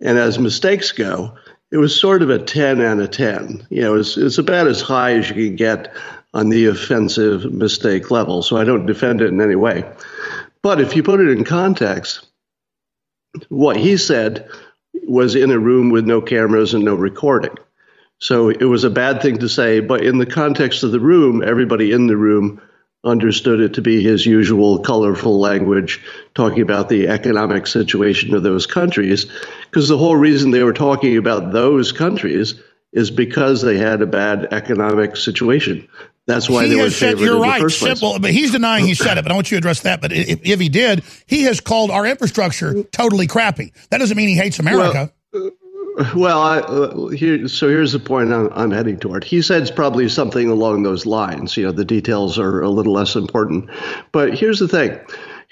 [0.00, 1.36] And as mistakes go,
[1.70, 3.66] it was sort of a 10 and a 10.
[3.70, 5.94] You know, it's, it's about as high as you can get
[6.34, 8.42] on the offensive mistake level.
[8.42, 9.84] So I don't defend it in any way.
[10.62, 12.26] But if you put it in context,
[13.48, 14.48] what he said
[15.06, 17.56] was in a room with no cameras and no recording.
[18.18, 21.42] So it was a bad thing to say, but in the context of the room,
[21.42, 22.60] everybody in the room
[23.04, 26.02] understood it to be his usual colorful language,
[26.34, 29.26] talking about the economic situation of those countries.
[29.64, 32.60] Because the whole reason they were talking about those countries
[32.92, 35.88] is because they had a bad economic situation.
[36.26, 37.78] That's why he they were said, You're right, place.
[37.78, 38.18] simple.
[38.20, 39.22] But he's denying he said it.
[39.22, 40.00] But I want you to address that.
[40.00, 43.72] But if, if he did, he has called our infrastructure totally crappy.
[43.90, 44.92] That doesn't mean he hates America.
[44.94, 45.12] Well,
[46.00, 49.22] I, uh, here, so here's the point I'm, I'm heading toward.
[49.22, 51.56] He said it's probably something along those lines.
[51.56, 53.68] You know, the details are a little less important.
[54.12, 54.98] But here's the thing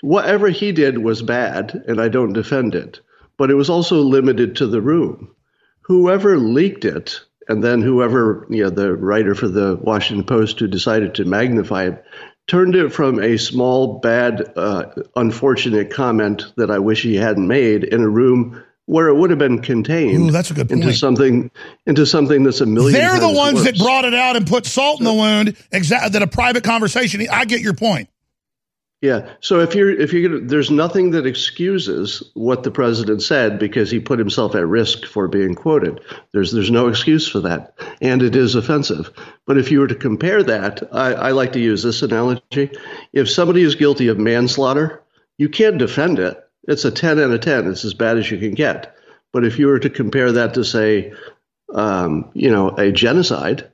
[0.01, 3.01] whatever he did was bad, and I don't defend it,
[3.37, 5.35] but it was also limited to the room.
[5.83, 10.69] Whoever leaked it, and then whoever, you know, the writer for the Washington Post who
[10.69, 12.05] decided to magnify it,
[12.47, 14.85] turned it from a small, bad, uh,
[15.17, 19.39] unfortunate comment that I wish he hadn't made in a room where it would have
[19.39, 20.97] been contained Ooh, that's a good into point.
[20.97, 21.51] something
[21.87, 24.99] into something that's a million They're the ones that brought it out and put salt
[24.99, 25.57] in the wound.
[25.71, 26.09] Exactly.
[26.11, 27.27] That a private conversation.
[27.31, 28.09] I get your point.
[29.03, 29.29] Yeah.
[29.41, 33.91] So if you're if you're gonna, there's nothing that excuses what the president said because
[33.91, 36.01] he put himself at risk for being quoted.
[36.33, 39.11] There's there's no excuse for that, and it is offensive.
[39.47, 42.71] But if you were to compare that, I, I like to use this analogy:
[43.13, 45.03] if somebody is guilty of manslaughter,
[45.37, 46.43] you can't defend it.
[46.69, 47.67] It's a ten out of ten.
[47.67, 48.95] It's as bad as you can get.
[49.33, 51.13] But if you were to compare that to say,
[51.75, 53.71] um, you know, a genocide,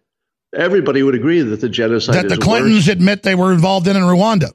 [0.56, 2.44] everybody would agree that the genocide That the worse.
[2.44, 4.50] Clintons admit they were involved in in Rwanda.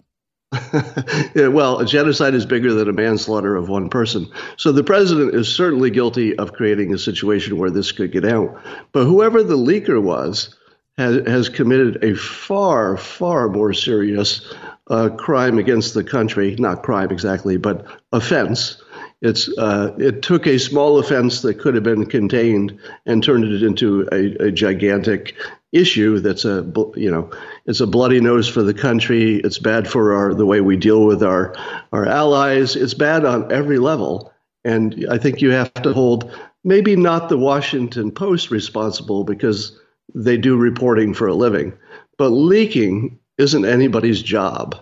[1.36, 4.30] Yeah, well, a genocide is bigger than a manslaughter of one person.
[4.58, 8.60] So the president is certainly guilty of creating a situation where this could get out.
[8.92, 10.56] But whoever the leaker was
[10.98, 14.52] has, has committed a far, far more serious
[14.90, 16.56] uh, crime against the country.
[16.58, 18.82] Not crime exactly, but offense.
[19.22, 23.64] It's uh, it took a small offense that could have been contained and turned it
[23.64, 25.36] into a, a gigantic
[25.72, 26.20] issue.
[26.20, 26.64] That's a
[26.96, 27.30] you know
[27.66, 29.36] it's a bloody nose for the country.
[29.36, 31.54] It's bad for our the way we deal with our
[31.92, 32.76] our allies.
[32.76, 34.34] It's bad on every level.
[34.64, 36.32] And I think you have to hold
[36.64, 39.78] maybe not the Washington Post responsible because
[40.14, 41.74] they do reporting for a living,
[42.18, 44.76] but leaking isn't anybody's job.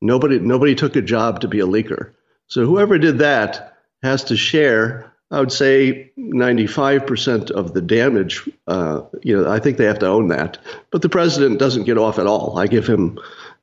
[0.00, 2.12] Nobody nobody took a job to be a leaker.
[2.46, 5.12] So whoever did that has to share.
[5.32, 8.48] I would say 95% of the damage.
[8.68, 10.58] Uh, you know, I think they have to own that.
[10.92, 12.56] But the president doesn't get off at all.
[12.58, 13.18] I give him.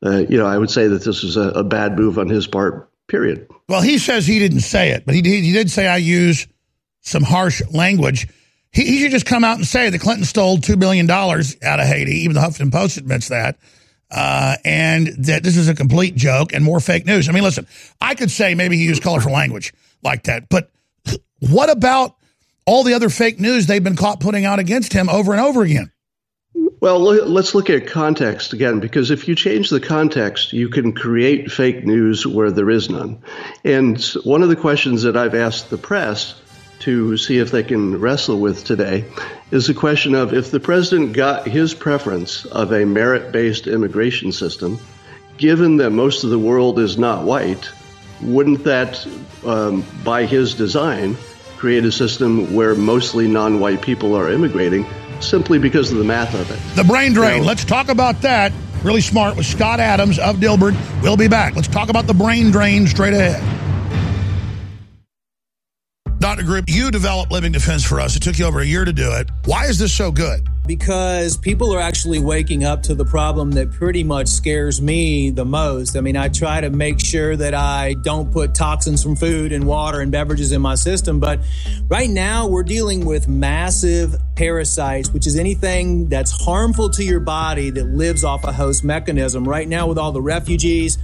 [0.06, 2.46] Uh, you know, I would say that this is a, a bad move on his
[2.48, 2.90] part.
[3.08, 3.48] Period.
[3.70, 6.48] Well, he says he didn't say it, but he did, he did say I use
[7.02, 8.28] some harsh language.
[8.72, 11.86] He, he should just come out and say that Clinton stole $2 billion out of
[11.86, 13.58] Haiti, even the Huffington Post admits that,
[14.14, 17.28] uh, and that this is a complete joke and more fake news.
[17.28, 17.68] I mean, listen,
[18.00, 19.74] I could say maybe he used colorful language
[20.04, 20.70] like that, but
[21.40, 22.16] what about
[22.66, 25.64] all the other fake news they've been caught putting out against him over and over
[25.64, 25.92] again?
[26.80, 31.52] Well, let's look at context again, because if you change the context, you can create
[31.52, 33.22] fake news where there is none.
[33.64, 36.40] And one of the questions that I've asked the press
[36.84, 39.06] to see if they can wrestle with today
[39.52, 44.32] is the question of if the president got his preference of a merit based immigration
[44.32, 44.78] system,
[45.38, 47.72] given that most of the world is not white,
[48.22, 49.06] wouldn't that,
[49.46, 51.16] um, by his design,
[51.58, 54.86] create a system where mostly non white people are immigrating
[55.22, 56.76] simply because of the math of it?
[56.76, 57.42] The brain drain.
[57.42, 58.52] Now- Let's talk about that.
[58.84, 60.76] Really smart with Scott Adams of Dilbert.
[61.02, 61.56] We'll be back.
[61.56, 63.63] Let's talk about the brain drain straight ahead.
[66.24, 66.44] Dr.
[66.44, 68.16] Group, you developed Living Defense for us.
[68.16, 69.30] It took you over a year to do it.
[69.44, 70.48] Why is this so good?
[70.66, 75.44] Because people are actually waking up to the problem that pretty much scares me the
[75.44, 75.98] most.
[75.98, 79.66] I mean, I try to make sure that I don't put toxins from food and
[79.66, 81.42] water and beverages in my system, but
[81.90, 87.70] right now we're dealing with massive parasites, which is anything that's harmful to your body
[87.70, 89.44] that lives off a host mechanism.
[89.44, 90.98] Right now, with all the refugees,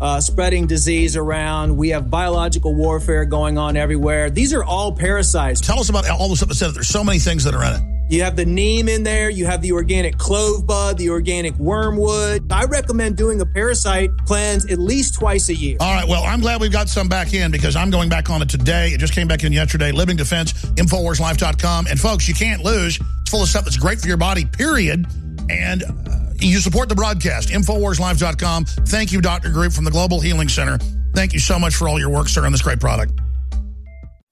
[0.00, 1.76] uh, spreading disease around.
[1.76, 4.30] We have biological warfare going on everywhere.
[4.30, 5.60] These are all parasites.
[5.60, 7.74] Tell us about all the stuff that said there's so many things that are in
[7.74, 7.90] it.
[8.10, 9.30] You have the neem in there.
[9.30, 12.50] You have the organic clove bud, the organic wormwood.
[12.50, 15.76] I recommend doing a parasite cleanse at least twice a year.
[15.78, 16.08] All right.
[16.08, 18.88] Well, I'm glad we've got some back in because I'm going back on it today.
[18.88, 19.92] It just came back in yesterday.
[19.92, 21.86] Living Defense, InfoWarsLife.com.
[21.86, 22.98] And folks, you can't lose.
[23.20, 25.06] It's full of stuff that's great for your body, period.
[25.48, 28.64] And uh, you support the broadcast, InfoWarsLife.com.
[28.64, 29.50] Thank you, Dr.
[29.50, 30.78] Group from the Global Healing Center.
[31.14, 33.12] Thank you so much for all your work, sir, on this great product.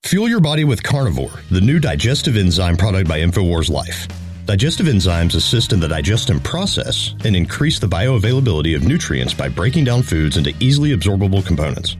[0.04, 4.08] Fuel your body with Carnivore, the new digestive enzyme product by InfoWars Life.
[4.46, 9.84] Digestive enzymes assist in the digestion process and increase the bioavailability of nutrients by breaking
[9.84, 11.96] down foods into easily absorbable components.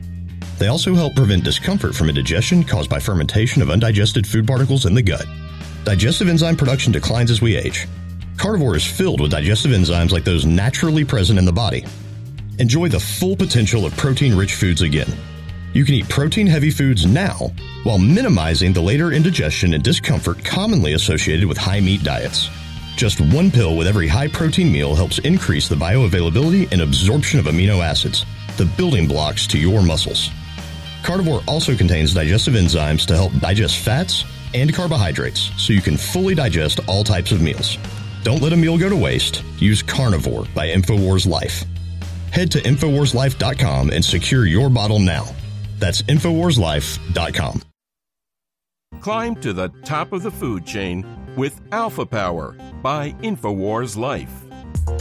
[0.57, 4.95] They also help prevent discomfort from indigestion caused by fermentation of undigested food particles in
[4.95, 5.25] the gut.
[5.83, 7.87] Digestive enzyme production declines as we age.
[8.39, 11.83] Carnivore is filled with digestive enzymes like those naturally present in the body.
[12.57, 15.11] Enjoy the full potential of protein rich foods again.
[15.73, 17.51] You can eat protein heavy foods now
[17.83, 22.49] while minimizing the later indigestion and discomfort commonly associated with high meat diets.
[22.95, 27.45] Just one pill with every high protein meal helps increase the bioavailability and absorption of
[27.47, 28.25] amino acids,
[28.55, 30.29] the building blocks to your muscles.
[31.03, 36.35] Carnivore also contains digestive enzymes to help digest fats and carbohydrates so you can fully
[36.35, 37.77] digest all types of meals.
[38.23, 39.43] Don't let a meal go to waste.
[39.57, 41.63] Use Carnivore by InfoWars Life.
[42.31, 45.25] Head to InfoWarsLife.com and secure your bottle now.
[45.79, 47.63] That's InfoWarsLife.com.
[48.99, 51.05] Climb to the top of the food chain
[51.37, 54.31] with Alpha Power by InfoWars Life.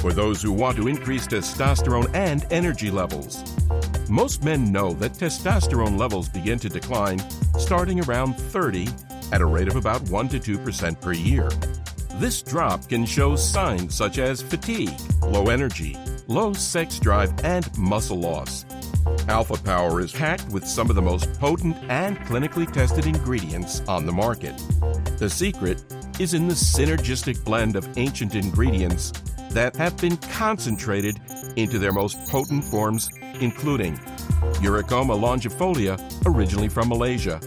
[0.01, 3.43] For those who want to increase testosterone and energy levels.
[4.09, 7.19] Most men know that testosterone levels begin to decline
[7.59, 8.89] starting around 30
[9.33, 11.49] at a rate of about 1 to 2% per year.
[12.19, 14.93] This drop can show signs such as fatigue,
[15.23, 15.97] low energy,
[16.27, 18.65] low sex drive, and muscle loss.
[19.29, 24.05] Alpha Power is packed with some of the most potent and clinically tested ingredients on
[24.05, 24.53] the market.
[25.19, 25.85] The secret
[26.19, 29.13] is in the synergistic blend of ancient ingredients
[29.51, 31.21] that have been concentrated
[31.55, 33.09] into their most potent forms,
[33.39, 33.97] including
[34.59, 35.97] Eurycoma longifolia,
[36.27, 37.39] originally from Malaysia,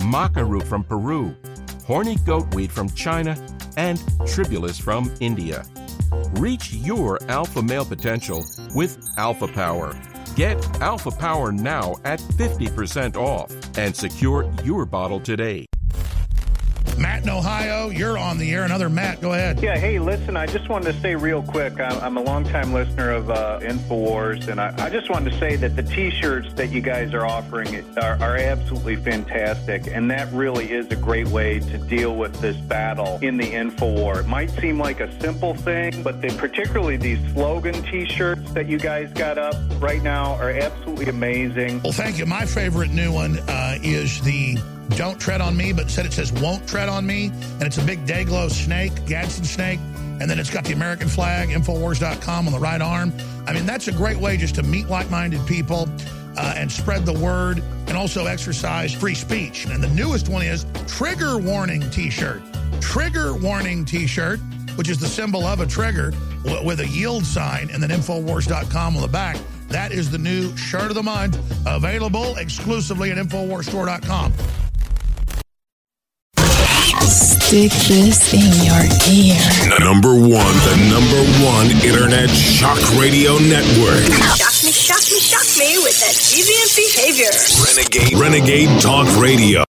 [0.00, 1.34] maca root from Peru,
[1.86, 3.34] horny goatweed from China,
[3.78, 5.64] and tribulus from India.
[6.32, 8.44] Reach your alpha male potential
[8.74, 9.98] with Alpha Power.
[10.34, 15.66] Get Alpha Power now at 50% off and secure your bottle today.
[16.96, 18.64] Matt in Ohio, you're on the air.
[18.64, 19.62] Another Matt, go ahead.
[19.62, 23.10] Yeah, hey, listen, I just wanted to say real quick I'm, I'm a longtime listener
[23.10, 26.70] of uh, InfoWars, and I, I, just wanted to say that the t shirts that
[26.70, 31.60] you guys are offering are, are absolutely fantastic, and that really is a great way
[31.60, 34.20] to deal with this battle in the InfoWar.
[34.20, 38.68] It might seem like a simple thing, but they, particularly these slogan t shirts that
[38.68, 41.82] you guys got up right now are absolutely amazing.
[41.82, 42.26] Well, thank you.
[42.26, 44.58] My favorite new one uh, is the
[44.90, 47.26] don't tread on me, but said it says won't tread on me.
[47.26, 49.80] And it's a big Day-Glo snake, Gadsden snake.
[50.20, 53.12] And then it's got the American flag, Infowars.com on the right arm.
[53.46, 55.88] I mean, that's a great way just to meet like minded people
[56.36, 59.66] uh, and spread the word and also exercise free speech.
[59.66, 62.42] And the newest one is Trigger Warning t shirt.
[62.80, 64.40] Trigger Warning t shirt,
[64.76, 66.12] which is the symbol of a trigger
[66.64, 69.36] with a yield sign and then Infowars.com on the back.
[69.68, 74.32] That is the new shirt of the month, available exclusively at InfoWarsStore.com.
[77.48, 79.80] Stick this in your ear.
[79.80, 84.04] Number one, the number one internet shock radio network.
[84.36, 87.32] Shock me, shock me, shock me with that deviant behavior.
[87.64, 89.64] Renegade, Renegade Talk Radio.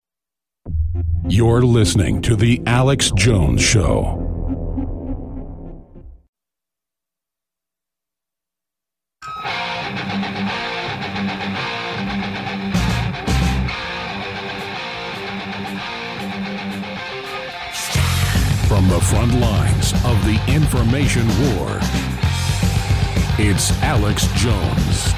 [1.29, 4.28] You're listening to The Alex Jones Show.
[19.09, 21.27] Front lines of the information
[21.57, 21.79] war,
[23.39, 25.15] it's Alex Jones.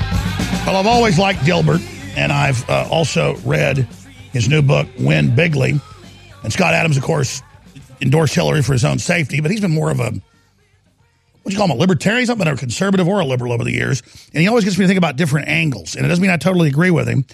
[0.65, 1.85] Well, I've always liked Dilbert,
[2.17, 3.79] and I've uh, also read
[4.33, 5.81] his new book, Win Bigly.
[6.45, 7.43] And Scott Adams, of course,
[8.01, 10.12] endorsed Hillary for his own safety, but he's been more of a,
[11.43, 14.05] what you call him, a libertarian, or a conservative or a liberal over the years.
[14.33, 15.97] And he always gets me to think about different angles.
[15.97, 17.25] And it doesn't mean I totally agree with him.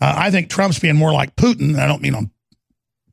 [0.00, 1.78] Uh, I think Trump's being more like Putin.
[1.78, 2.32] I don't mean on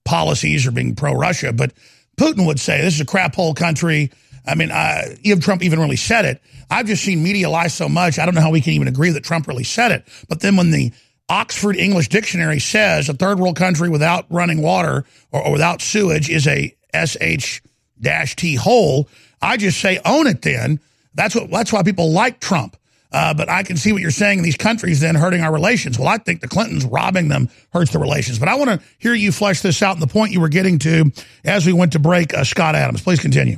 [0.04, 1.74] policies or being pro Russia, but
[2.18, 4.12] Putin would say this is a crap hole country.
[4.46, 6.42] I mean, uh, even Trump even really said it.
[6.70, 8.20] I've just seen media lie so much.
[8.20, 10.08] I don't know how we can even agree that Trump really said it.
[10.28, 10.92] But then when the
[11.30, 16.30] Oxford English Dictionary says a third world country without running water or, or without sewage
[16.30, 16.76] is a
[17.06, 17.62] sh
[18.00, 19.10] dash t hole,
[19.42, 20.42] I just say own it.
[20.42, 20.80] Then
[21.14, 22.78] that's what that's why people like Trump.
[23.12, 24.40] Uh, but I can see what you're saying.
[24.40, 25.98] In these countries then hurting our relations.
[25.98, 28.40] Well, I think the Clintons robbing them hurts the relations.
[28.40, 29.94] But I want to hear you flesh this out.
[29.94, 31.12] And the point you were getting to
[31.46, 33.58] as we went to break, uh, Scott Adams, please continue.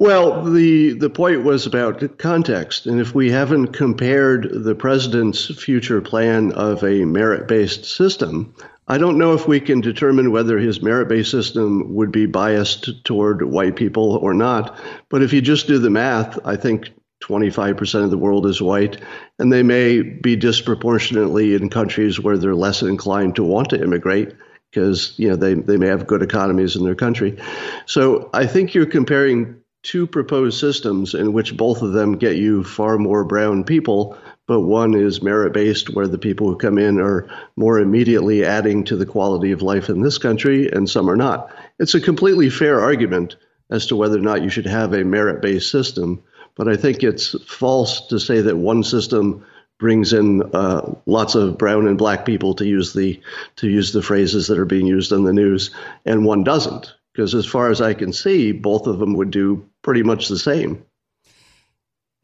[0.00, 6.00] Well, the the point was about context, and if we haven't compared the president's future
[6.00, 8.54] plan of a merit-based system,
[8.86, 13.42] I don't know if we can determine whether his merit-based system would be biased toward
[13.42, 14.78] white people or not.
[15.08, 16.90] But if you just do the math, I think
[17.22, 19.00] 25% of the world is white,
[19.38, 24.34] and they may be disproportionately in countries where they're less inclined to want to immigrate
[24.70, 27.38] because you know they, they may have good economies in their country.
[27.86, 32.64] So I think you're comparing two proposed systems in which both of them get you
[32.64, 37.00] far more brown people, but one is merit based, where the people who come in
[37.00, 41.16] are more immediately adding to the quality of life in this country, and some are
[41.16, 41.50] not.
[41.78, 43.36] It's a completely fair argument
[43.70, 46.22] as to whether or not you should have a merit based system,
[46.58, 49.46] but I think it's false to say that one system
[49.78, 53.22] brings in uh, lots of brown and black people to use the
[53.56, 55.70] to use the phrases that are being used in the news,
[56.04, 59.68] and one doesn't because as far as I can see, both of them would do
[59.82, 60.84] pretty much the same.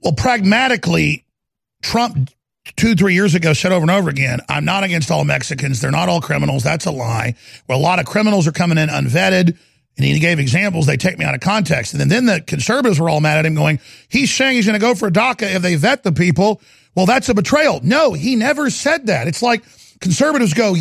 [0.02, 1.24] Well, pragmatically,
[1.80, 2.30] Trump
[2.76, 5.80] two, three years ago said over and over again, I'm not against all Mexicans.
[5.80, 6.64] They're not all criminals.
[6.64, 7.36] That's a lie.
[7.68, 9.56] Well, a lot of criminals are coming in unvetted.
[9.96, 10.86] And he gave examples.
[10.86, 11.94] They take me out of context.
[11.94, 14.78] And then, then the conservatives were all mad at him going, he's saying he's going
[14.78, 16.60] to go for DACA if they vet the people.
[16.96, 17.80] Well, that's a betrayal.
[17.82, 19.28] No, he never said that.
[19.28, 19.62] It's like,
[20.00, 20.74] conservatives go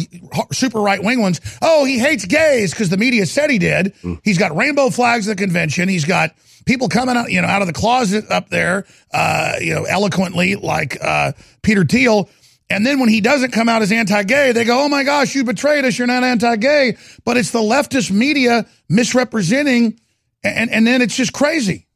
[0.51, 1.39] super right wing ones.
[1.61, 3.93] Oh, he hates gays because the media said he did.
[4.03, 4.19] Mm.
[4.23, 5.89] He's got rainbow flags at the convention.
[5.89, 6.31] He's got
[6.65, 10.55] people coming out, you know, out of the closet up there, uh, you know, eloquently
[10.55, 11.31] like uh,
[11.61, 12.29] Peter Thiel.
[12.69, 15.43] And then when he doesn't come out as anti-gay, they go, "Oh my gosh, you
[15.43, 15.97] betrayed us.
[15.97, 19.99] You're not anti-gay." But it's the leftist media misrepresenting,
[20.43, 21.87] and and then it's just crazy.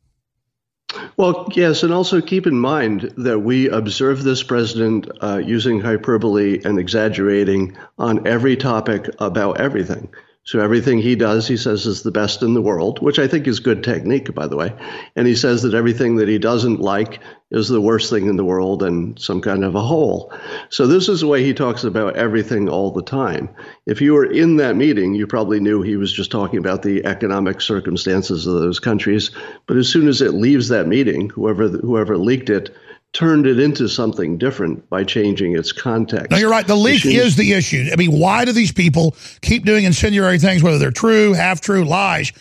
[1.17, 6.61] Well, yes, and also keep in mind that we observe this president uh, using hyperbole
[6.63, 10.09] and exaggerating on every topic about everything.
[10.47, 13.47] So everything he does, he says is the best in the world, which I think
[13.47, 14.73] is good technique, by the way.
[15.17, 17.19] And he says that everything that he doesn't like
[17.51, 20.33] is the worst thing in the world and some kind of a hole.
[20.69, 23.49] So this is the way he talks about everything all the time.
[23.85, 27.05] If you were in that meeting, you probably knew he was just talking about the
[27.05, 29.31] economic circumstances of those countries.
[29.65, 32.73] But as soon as it leaves that meeting, whoever whoever leaked it
[33.13, 36.29] turned it into something different by changing its context.
[36.29, 36.67] No, you're right.
[36.67, 37.89] The leak is the issue.
[37.91, 41.83] I mean, why do these people keep doing incendiary things, whether they're true, half true,
[41.83, 42.31] lies?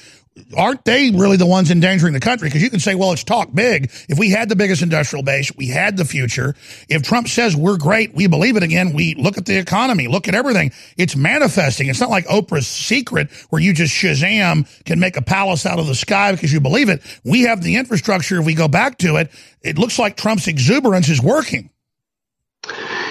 [0.56, 2.48] Aren't they really the ones endangering the country?
[2.48, 3.90] Because you can say, well, it's talk big.
[4.08, 6.54] If we had the biggest industrial base, we had the future.
[6.88, 8.92] If Trump says we're great, we believe it again.
[8.92, 10.72] We look at the economy, look at everything.
[10.96, 11.88] It's manifesting.
[11.88, 15.86] It's not like Oprah's secret where you just Shazam can make a palace out of
[15.86, 17.02] the sky because you believe it.
[17.24, 18.40] We have the infrastructure.
[18.40, 19.30] If we go back to it,
[19.62, 21.70] it looks like Trump's exuberance is working.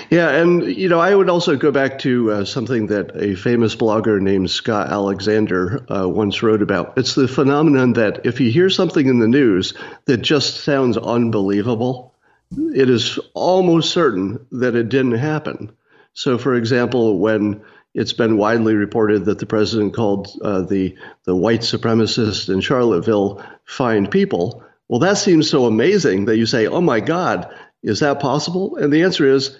[0.09, 3.75] Yeah, and you know, I would also go back to uh, something that a famous
[3.75, 6.97] blogger named Scott Alexander uh, once wrote about.
[6.97, 9.73] It's the phenomenon that if you hear something in the news
[10.05, 12.13] that just sounds unbelievable,
[12.51, 15.71] it is almost certain that it didn't happen.
[16.13, 17.61] So, for example, when
[17.95, 23.41] it's been widely reported that the president called uh, the the white supremacists in Charlottesville
[23.63, 24.63] fine people.
[24.87, 27.49] Well, that seems so amazing that you say, "Oh my God,
[27.81, 29.57] is that possible?" And the answer is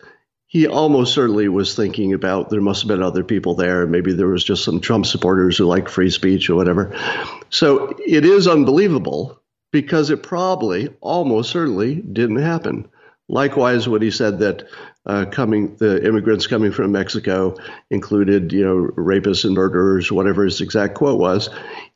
[0.56, 3.86] he almost certainly was thinking about there must have been other people there.
[3.86, 6.98] Maybe there was just some Trump supporters who like free speech or whatever.
[7.50, 9.42] So it is unbelievable
[9.74, 12.88] because it probably, almost certainly, didn't happen.
[13.28, 14.70] Likewise, when he said that
[15.06, 17.58] uh, coming, the immigrants coming from Mexico
[17.90, 21.50] included, you know, rapists and murderers, whatever his exact quote was.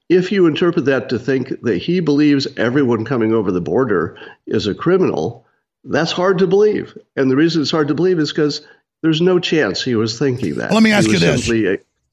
[0.10, 4.18] If you interpret that to think that he believes everyone coming over the border
[4.48, 5.46] is a criminal,
[5.84, 6.98] that's hard to believe.
[7.16, 8.66] And the reason it's hard to believe is because
[9.02, 10.72] there's no chance he was thinking that.
[10.72, 11.48] Let me ask you this.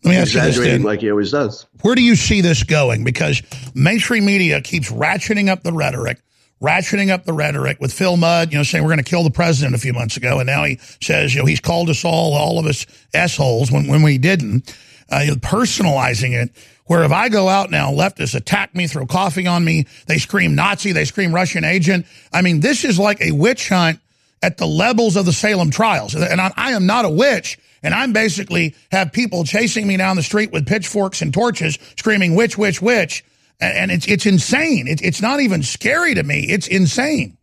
[0.04, 0.82] Let me ask you this, Dan.
[0.82, 1.66] like he always does.
[1.82, 3.02] Where do you see this going?
[3.02, 3.42] Because
[3.74, 6.20] mainstream media keeps ratcheting up the rhetoric,
[6.62, 9.30] ratcheting up the rhetoric with Phil Mudd, you know, saying we're going to kill the
[9.30, 12.34] president a few months ago, and now he says, you know, he's called us all,
[12.34, 14.76] all of us assholes when when we didn't.
[15.08, 16.50] Uh, personalizing it
[16.86, 20.54] where if I go out now, leftists attack me, throw coffee on me, they scream
[20.54, 22.06] Nazi, they scream Russian agent.
[22.32, 24.00] I mean, this is like a witch hunt
[24.42, 26.14] at the levels of the Salem trials.
[26.14, 27.58] And I, I am not a witch.
[27.82, 32.34] And I'm basically have people chasing me down the street with pitchforks and torches screaming
[32.34, 33.24] witch, witch, witch.
[33.60, 34.86] And it's, it's insane.
[34.86, 36.46] It's, it's not even scary to me.
[36.48, 37.36] It's insane.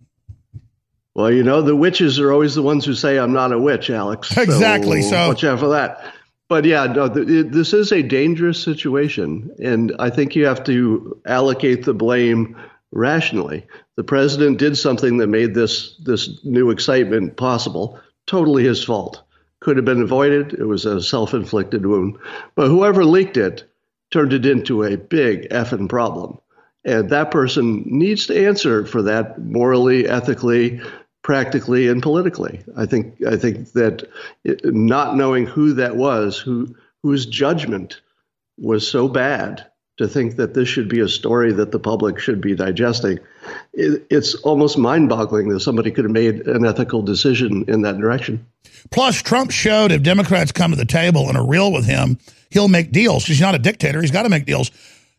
[1.15, 3.90] Well, you know, the witches are always the ones who say, I'm not a witch,
[3.90, 4.36] Alex.
[4.36, 5.02] Exactly.
[5.02, 6.14] So, so watch out for that
[6.53, 11.19] but yeah, no, th- this is a dangerous situation, and I think you have to
[11.25, 12.55] allocate the blame
[12.91, 13.65] rationally.
[13.95, 17.99] The president did something that made this this new excitement possible.
[18.27, 19.23] Totally his fault.
[19.61, 20.53] Could have been avoided.
[20.53, 22.19] It was a self-inflicted wound.
[22.53, 23.63] But whoever leaked it
[24.11, 26.38] turned it into a big effing problem.
[26.85, 30.81] And that person needs to answer for that morally, ethically,
[31.24, 32.62] practically, and politically.
[32.78, 34.04] I think I think that
[34.44, 38.02] it, not knowing who that was, who whose judgment
[38.58, 39.66] was so bad
[39.98, 43.20] to think that this should be a story that the public should be digesting,
[43.74, 48.44] it, it's almost mind-boggling that somebody could have made an ethical decision in that direction.
[48.90, 52.18] Plus, Trump showed if Democrats come to the table and are real with him,
[52.50, 53.26] he'll make deals.
[53.26, 54.72] He's not a dictator; he's got to make deals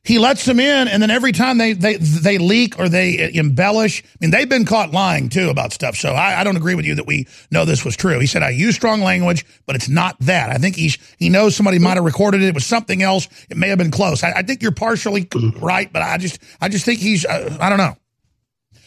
[0.04, 4.04] he lets them in, and then every time they they they leak or they embellish,
[4.04, 5.96] I mean, they've been caught lying too about stuff.
[5.96, 8.18] So I, I don't agree with you that we know this was true.
[8.20, 10.50] He said I use strong language, but it's not that.
[10.50, 12.48] I think he's he knows somebody might have recorded it.
[12.48, 13.28] It was something else.
[13.48, 14.22] It may have been close.
[14.22, 15.26] I, I think you're partially
[15.56, 17.96] right, but I just I just think he's uh, I don't know.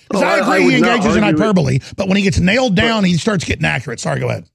[0.07, 3.01] Because oh, I agree I he engages in hyperbole, but when he gets nailed down,
[3.01, 3.99] but, he starts getting accurate.
[3.99, 4.47] Sorry, go ahead.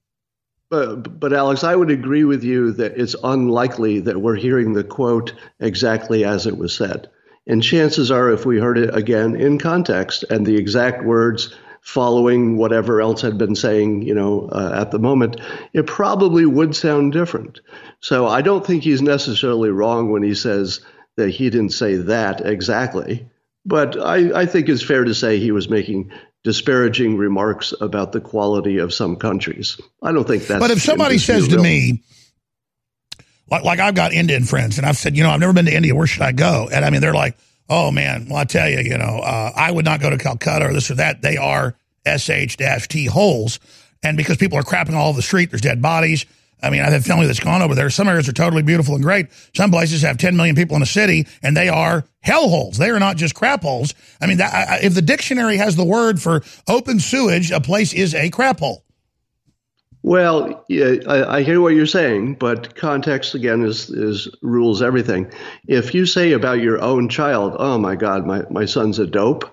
[0.73, 4.83] But, but Alex, I would agree with you that it's unlikely that we're hearing the
[4.83, 7.11] quote exactly as it was said.
[7.45, 12.57] And chances are, if we heard it again in context and the exact words following
[12.57, 15.39] whatever else had been saying, you know, uh, at the moment,
[15.73, 17.61] it probably would sound different.
[17.99, 20.81] So I don't think he's necessarily wrong when he says
[21.17, 23.29] that he didn't say that exactly.
[23.63, 26.11] But I, I think it's fair to say he was making
[26.43, 29.79] disparaging remarks about the quality of some countries.
[30.01, 30.59] I don't think that's.
[30.59, 32.03] But if somebody says to me,
[33.49, 35.75] like, like I've got Indian friends, and I've said, you know, I've never been to
[35.75, 35.95] India.
[35.95, 36.69] Where should I go?
[36.71, 37.37] And I mean, they're like,
[37.69, 40.65] oh man, well I tell you, you know, uh, I would not go to Calcutta
[40.65, 41.21] or this or that.
[41.21, 41.75] They are
[42.05, 43.59] sh-t holes,
[44.03, 46.25] and because people are crapping all over the street, there's dead bodies.
[46.63, 47.89] I mean, I have family that's gone over there.
[47.89, 49.27] Some areas are totally beautiful and great.
[49.53, 52.77] Some places have 10 million people in a city, and they are hellholes.
[52.77, 53.93] They are not just crap holes.
[54.21, 57.93] I mean, that, I, if the dictionary has the word for open sewage, a place
[57.93, 58.83] is a crap hole.
[60.03, 65.31] Well, yeah, I, I, hear what you're saying, but context again is is rules everything.
[65.65, 69.49] If you say about your own child, "Oh my God, my my son's a dope,"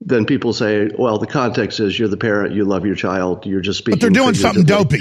[0.00, 3.60] then people say, "Well, the context is you're the parent, you love your child, you're
[3.60, 5.00] just speaking." But they're doing something dopey.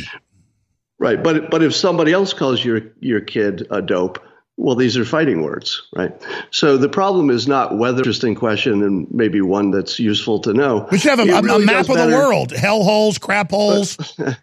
[0.99, 4.19] Right, but but if somebody else calls your your kid a dope,
[4.57, 6.11] well, these are fighting words, right?
[6.49, 10.87] So the problem is not whether interesting question and maybe one that's useful to know.
[10.91, 12.09] We should have a, a, really a map of matter.
[12.09, 13.95] the world: hell holes, crap holes.
[14.17, 14.39] But,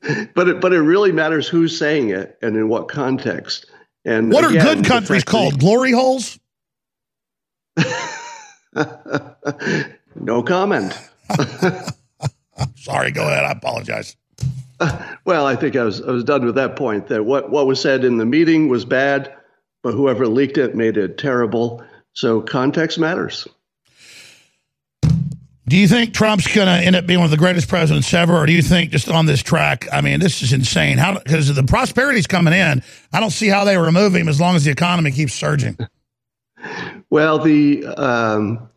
[0.34, 3.66] but it but it really matters who's saying it and in what context.
[4.06, 5.60] And what again, are good countries called?
[5.60, 6.38] Glory holes.
[10.14, 10.98] no comment.
[12.76, 13.44] Sorry, go ahead.
[13.44, 14.16] I apologize.
[15.24, 17.08] well, I think I was I was done with that point.
[17.08, 19.34] That what what was said in the meeting was bad,
[19.82, 21.84] but whoever leaked it made it terrible.
[22.12, 23.46] So context matters.
[25.68, 28.34] Do you think Trump's going to end up being one of the greatest presidents ever,
[28.34, 29.86] or do you think just on this track?
[29.92, 30.96] I mean, this is insane.
[30.96, 32.82] How because the prosperity's coming in,
[33.12, 35.76] I don't see how they remove him as long as the economy keeps surging.
[37.10, 38.68] Well, the um,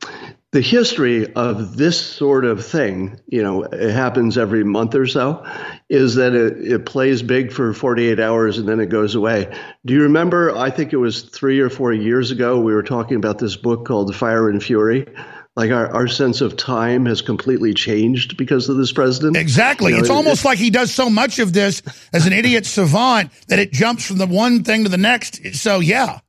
[0.51, 5.45] the history of this sort of thing, you know, it happens every month or so,
[5.89, 9.53] is that it, it plays big for 48 hours and then it goes away.
[9.85, 10.55] Do you remember?
[10.55, 13.85] I think it was three or four years ago, we were talking about this book
[13.85, 15.07] called Fire and Fury.
[15.55, 19.37] Like our, our sense of time has completely changed because of this president.
[19.37, 19.91] Exactly.
[19.91, 21.81] You know, it's it, almost it, like he does so much of this
[22.13, 25.55] as an idiot savant that it jumps from the one thing to the next.
[25.55, 26.19] So, yeah.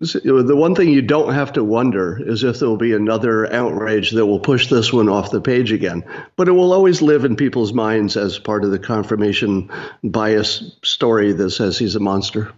[0.00, 4.12] The one thing you don't have to wonder is if there will be another outrage
[4.12, 6.04] that will push this one off the page again.
[6.36, 9.70] But it will always live in people's minds as part of the confirmation
[10.04, 12.52] bias story that says he's a monster.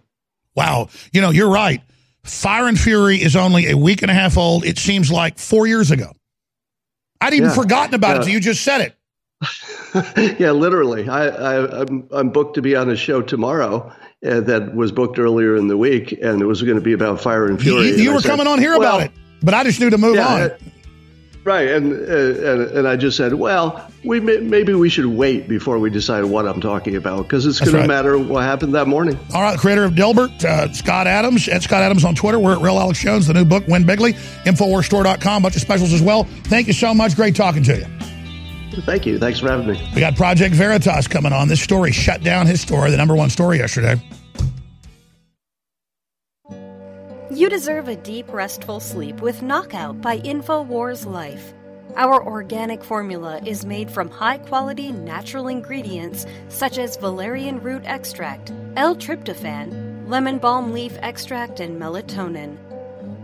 [0.55, 0.91] Wow.
[1.13, 1.81] You know, you're right.
[2.25, 4.67] Fire and Fury is only a week and a half old.
[4.67, 6.13] It seems like four years ago.
[7.23, 7.55] I'd even yeah.
[7.55, 8.21] forgotten about yeah.
[8.21, 8.25] it.
[8.25, 10.39] So you just said it.
[10.39, 11.09] yeah, literally.
[11.09, 13.91] I, I, I'm, I'm booked to be on a show tomorrow
[14.27, 17.21] uh, that was booked earlier in the week, and it was going to be about
[17.21, 17.89] Fire and Fury.
[17.89, 19.99] You, you were said, coming on here well, about it, but I just knew to
[19.99, 20.41] move yeah, on.
[20.43, 20.59] Uh,
[21.45, 25.49] right, and, uh, and and I just said, well, we may, maybe we should wait
[25.49, 27.83] before we decide what I'm talking about because it's going right.
[27.83, 29.19] to matter what happened that morning.
[29.35, 32.39] All right, creator of Dilbert, uh, Scott Adams at Scott Adams on Twitter.
[32.39, 33.27] We're at Real Alex Jones.
[33.27, 34.15] The new book, Win Bigly,
[34.45, 35.43] Infowarsstore.com.
[35.43, 36.25] Bunch of specials as well.
[36.25, 37.17] Thank you so much.
[37.17, 38.00] Great talking to you.
[38.73, 39.19] Thank you.
[39.19, 39.91] Thanks for having me.
[39.95, 41.49] We got Project Veritas coming on.
[41.49, 44.01] This story shut down his story, the number one story yesterday.
[47.31, 51.55] You deserve a deep, restful sleep with Knockout by InfoWars Life.
[51.97, 58.53] Our organic formula is made from high quality natural ingredients such as valerian root extract,
[58.77, 62.57] L tryptophan, lemon balm leaf extract, and melatonin.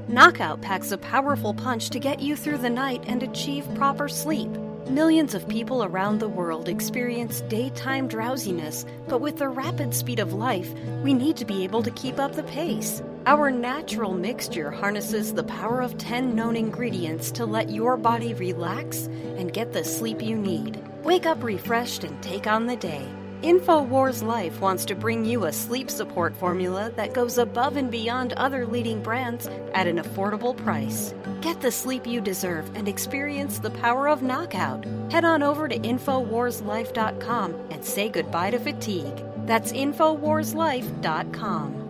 [0.09, 4.51] Knockout packs a powerful punch to get you through the night and achieve proper sleep.
[4.91, 10.33] Millions of people around the world experience daytime drowsiness, but with the rapid speed of
[10.33, 10.73] life,
[11.03, 13.03] we need to be able to keep up the pace.
[13.27, 19.07] Our natural mixture harnesses the power of 10 known ingredients to let your body relax
[19.37, 20.81] and get the sleep you need.
[21.03, 23.09] Wake up refreshed and take on the day.
[23.43, 28.35] InfoWars Life wants to bring you a sleep support formula that goes above and beyond
[28.35, 31.13] other leading brands at an affordable price.
[31.41, 34.85] Get the sleep you deserve and experience the power of knockout.
[35.11, 39.23] Head on over to InfoWarsLife.com and say goodbye to fatigue.
[39.47, 41.83] That's InfoWarsLife.com.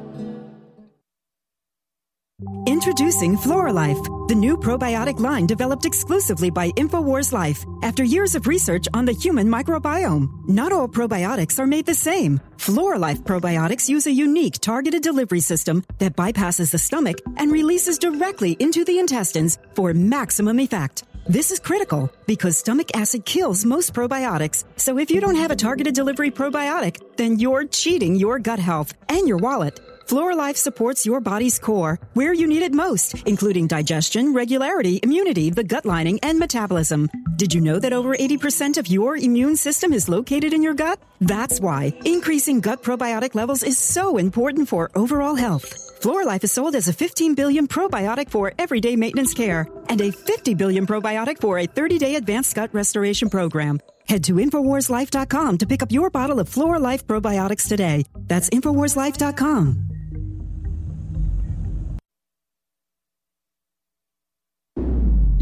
[2.67, 8.89] Introducing Floralife, the new probiotic line developed exclusively by InfoWars Life after years of research
[8.93, 10.29] on the human microbiome.
[10.49, 12.41] Not all probiotics are made the same.
[12.57, 18.57] Floralife probiotics use a unique targeted delivery system that bypasses the stomach and releases directly
[18.59, 21.05] into the intestines for maximum effect.
[21.29, 24.65] This is critical because stomach acid kills most probiotics.
[24.77, 28.93] So if you don't have a targeted delivery probiotic, then you're cheating your gut health
[29.09, 29.79] and your wallet.
[30.07, 35.65] Floralife supports your body's core where you need it most, including digestion, regularity, immunity, the
[35.65, 37.09] gut lining, and metabolism.
[37.35, 41.01] Did you know that over 80% of your immune system is located in your gut?
[41.21, 45.75] That's why increasing gut probiotic levels is so important for overall health.
[46.01, 50.55] Floralife is sold as a 15 billion probiotic for everyday maintenance care and a 50
[50.55, 53.81] billion probiotic for a 30 day advanced gut restoration program.
[54.07, 58.05] Head to InfoWarsLife.com to pick up your bottle of Floralife probiotics today.
[58.29, 59.96] That's InfoWarsLife.com.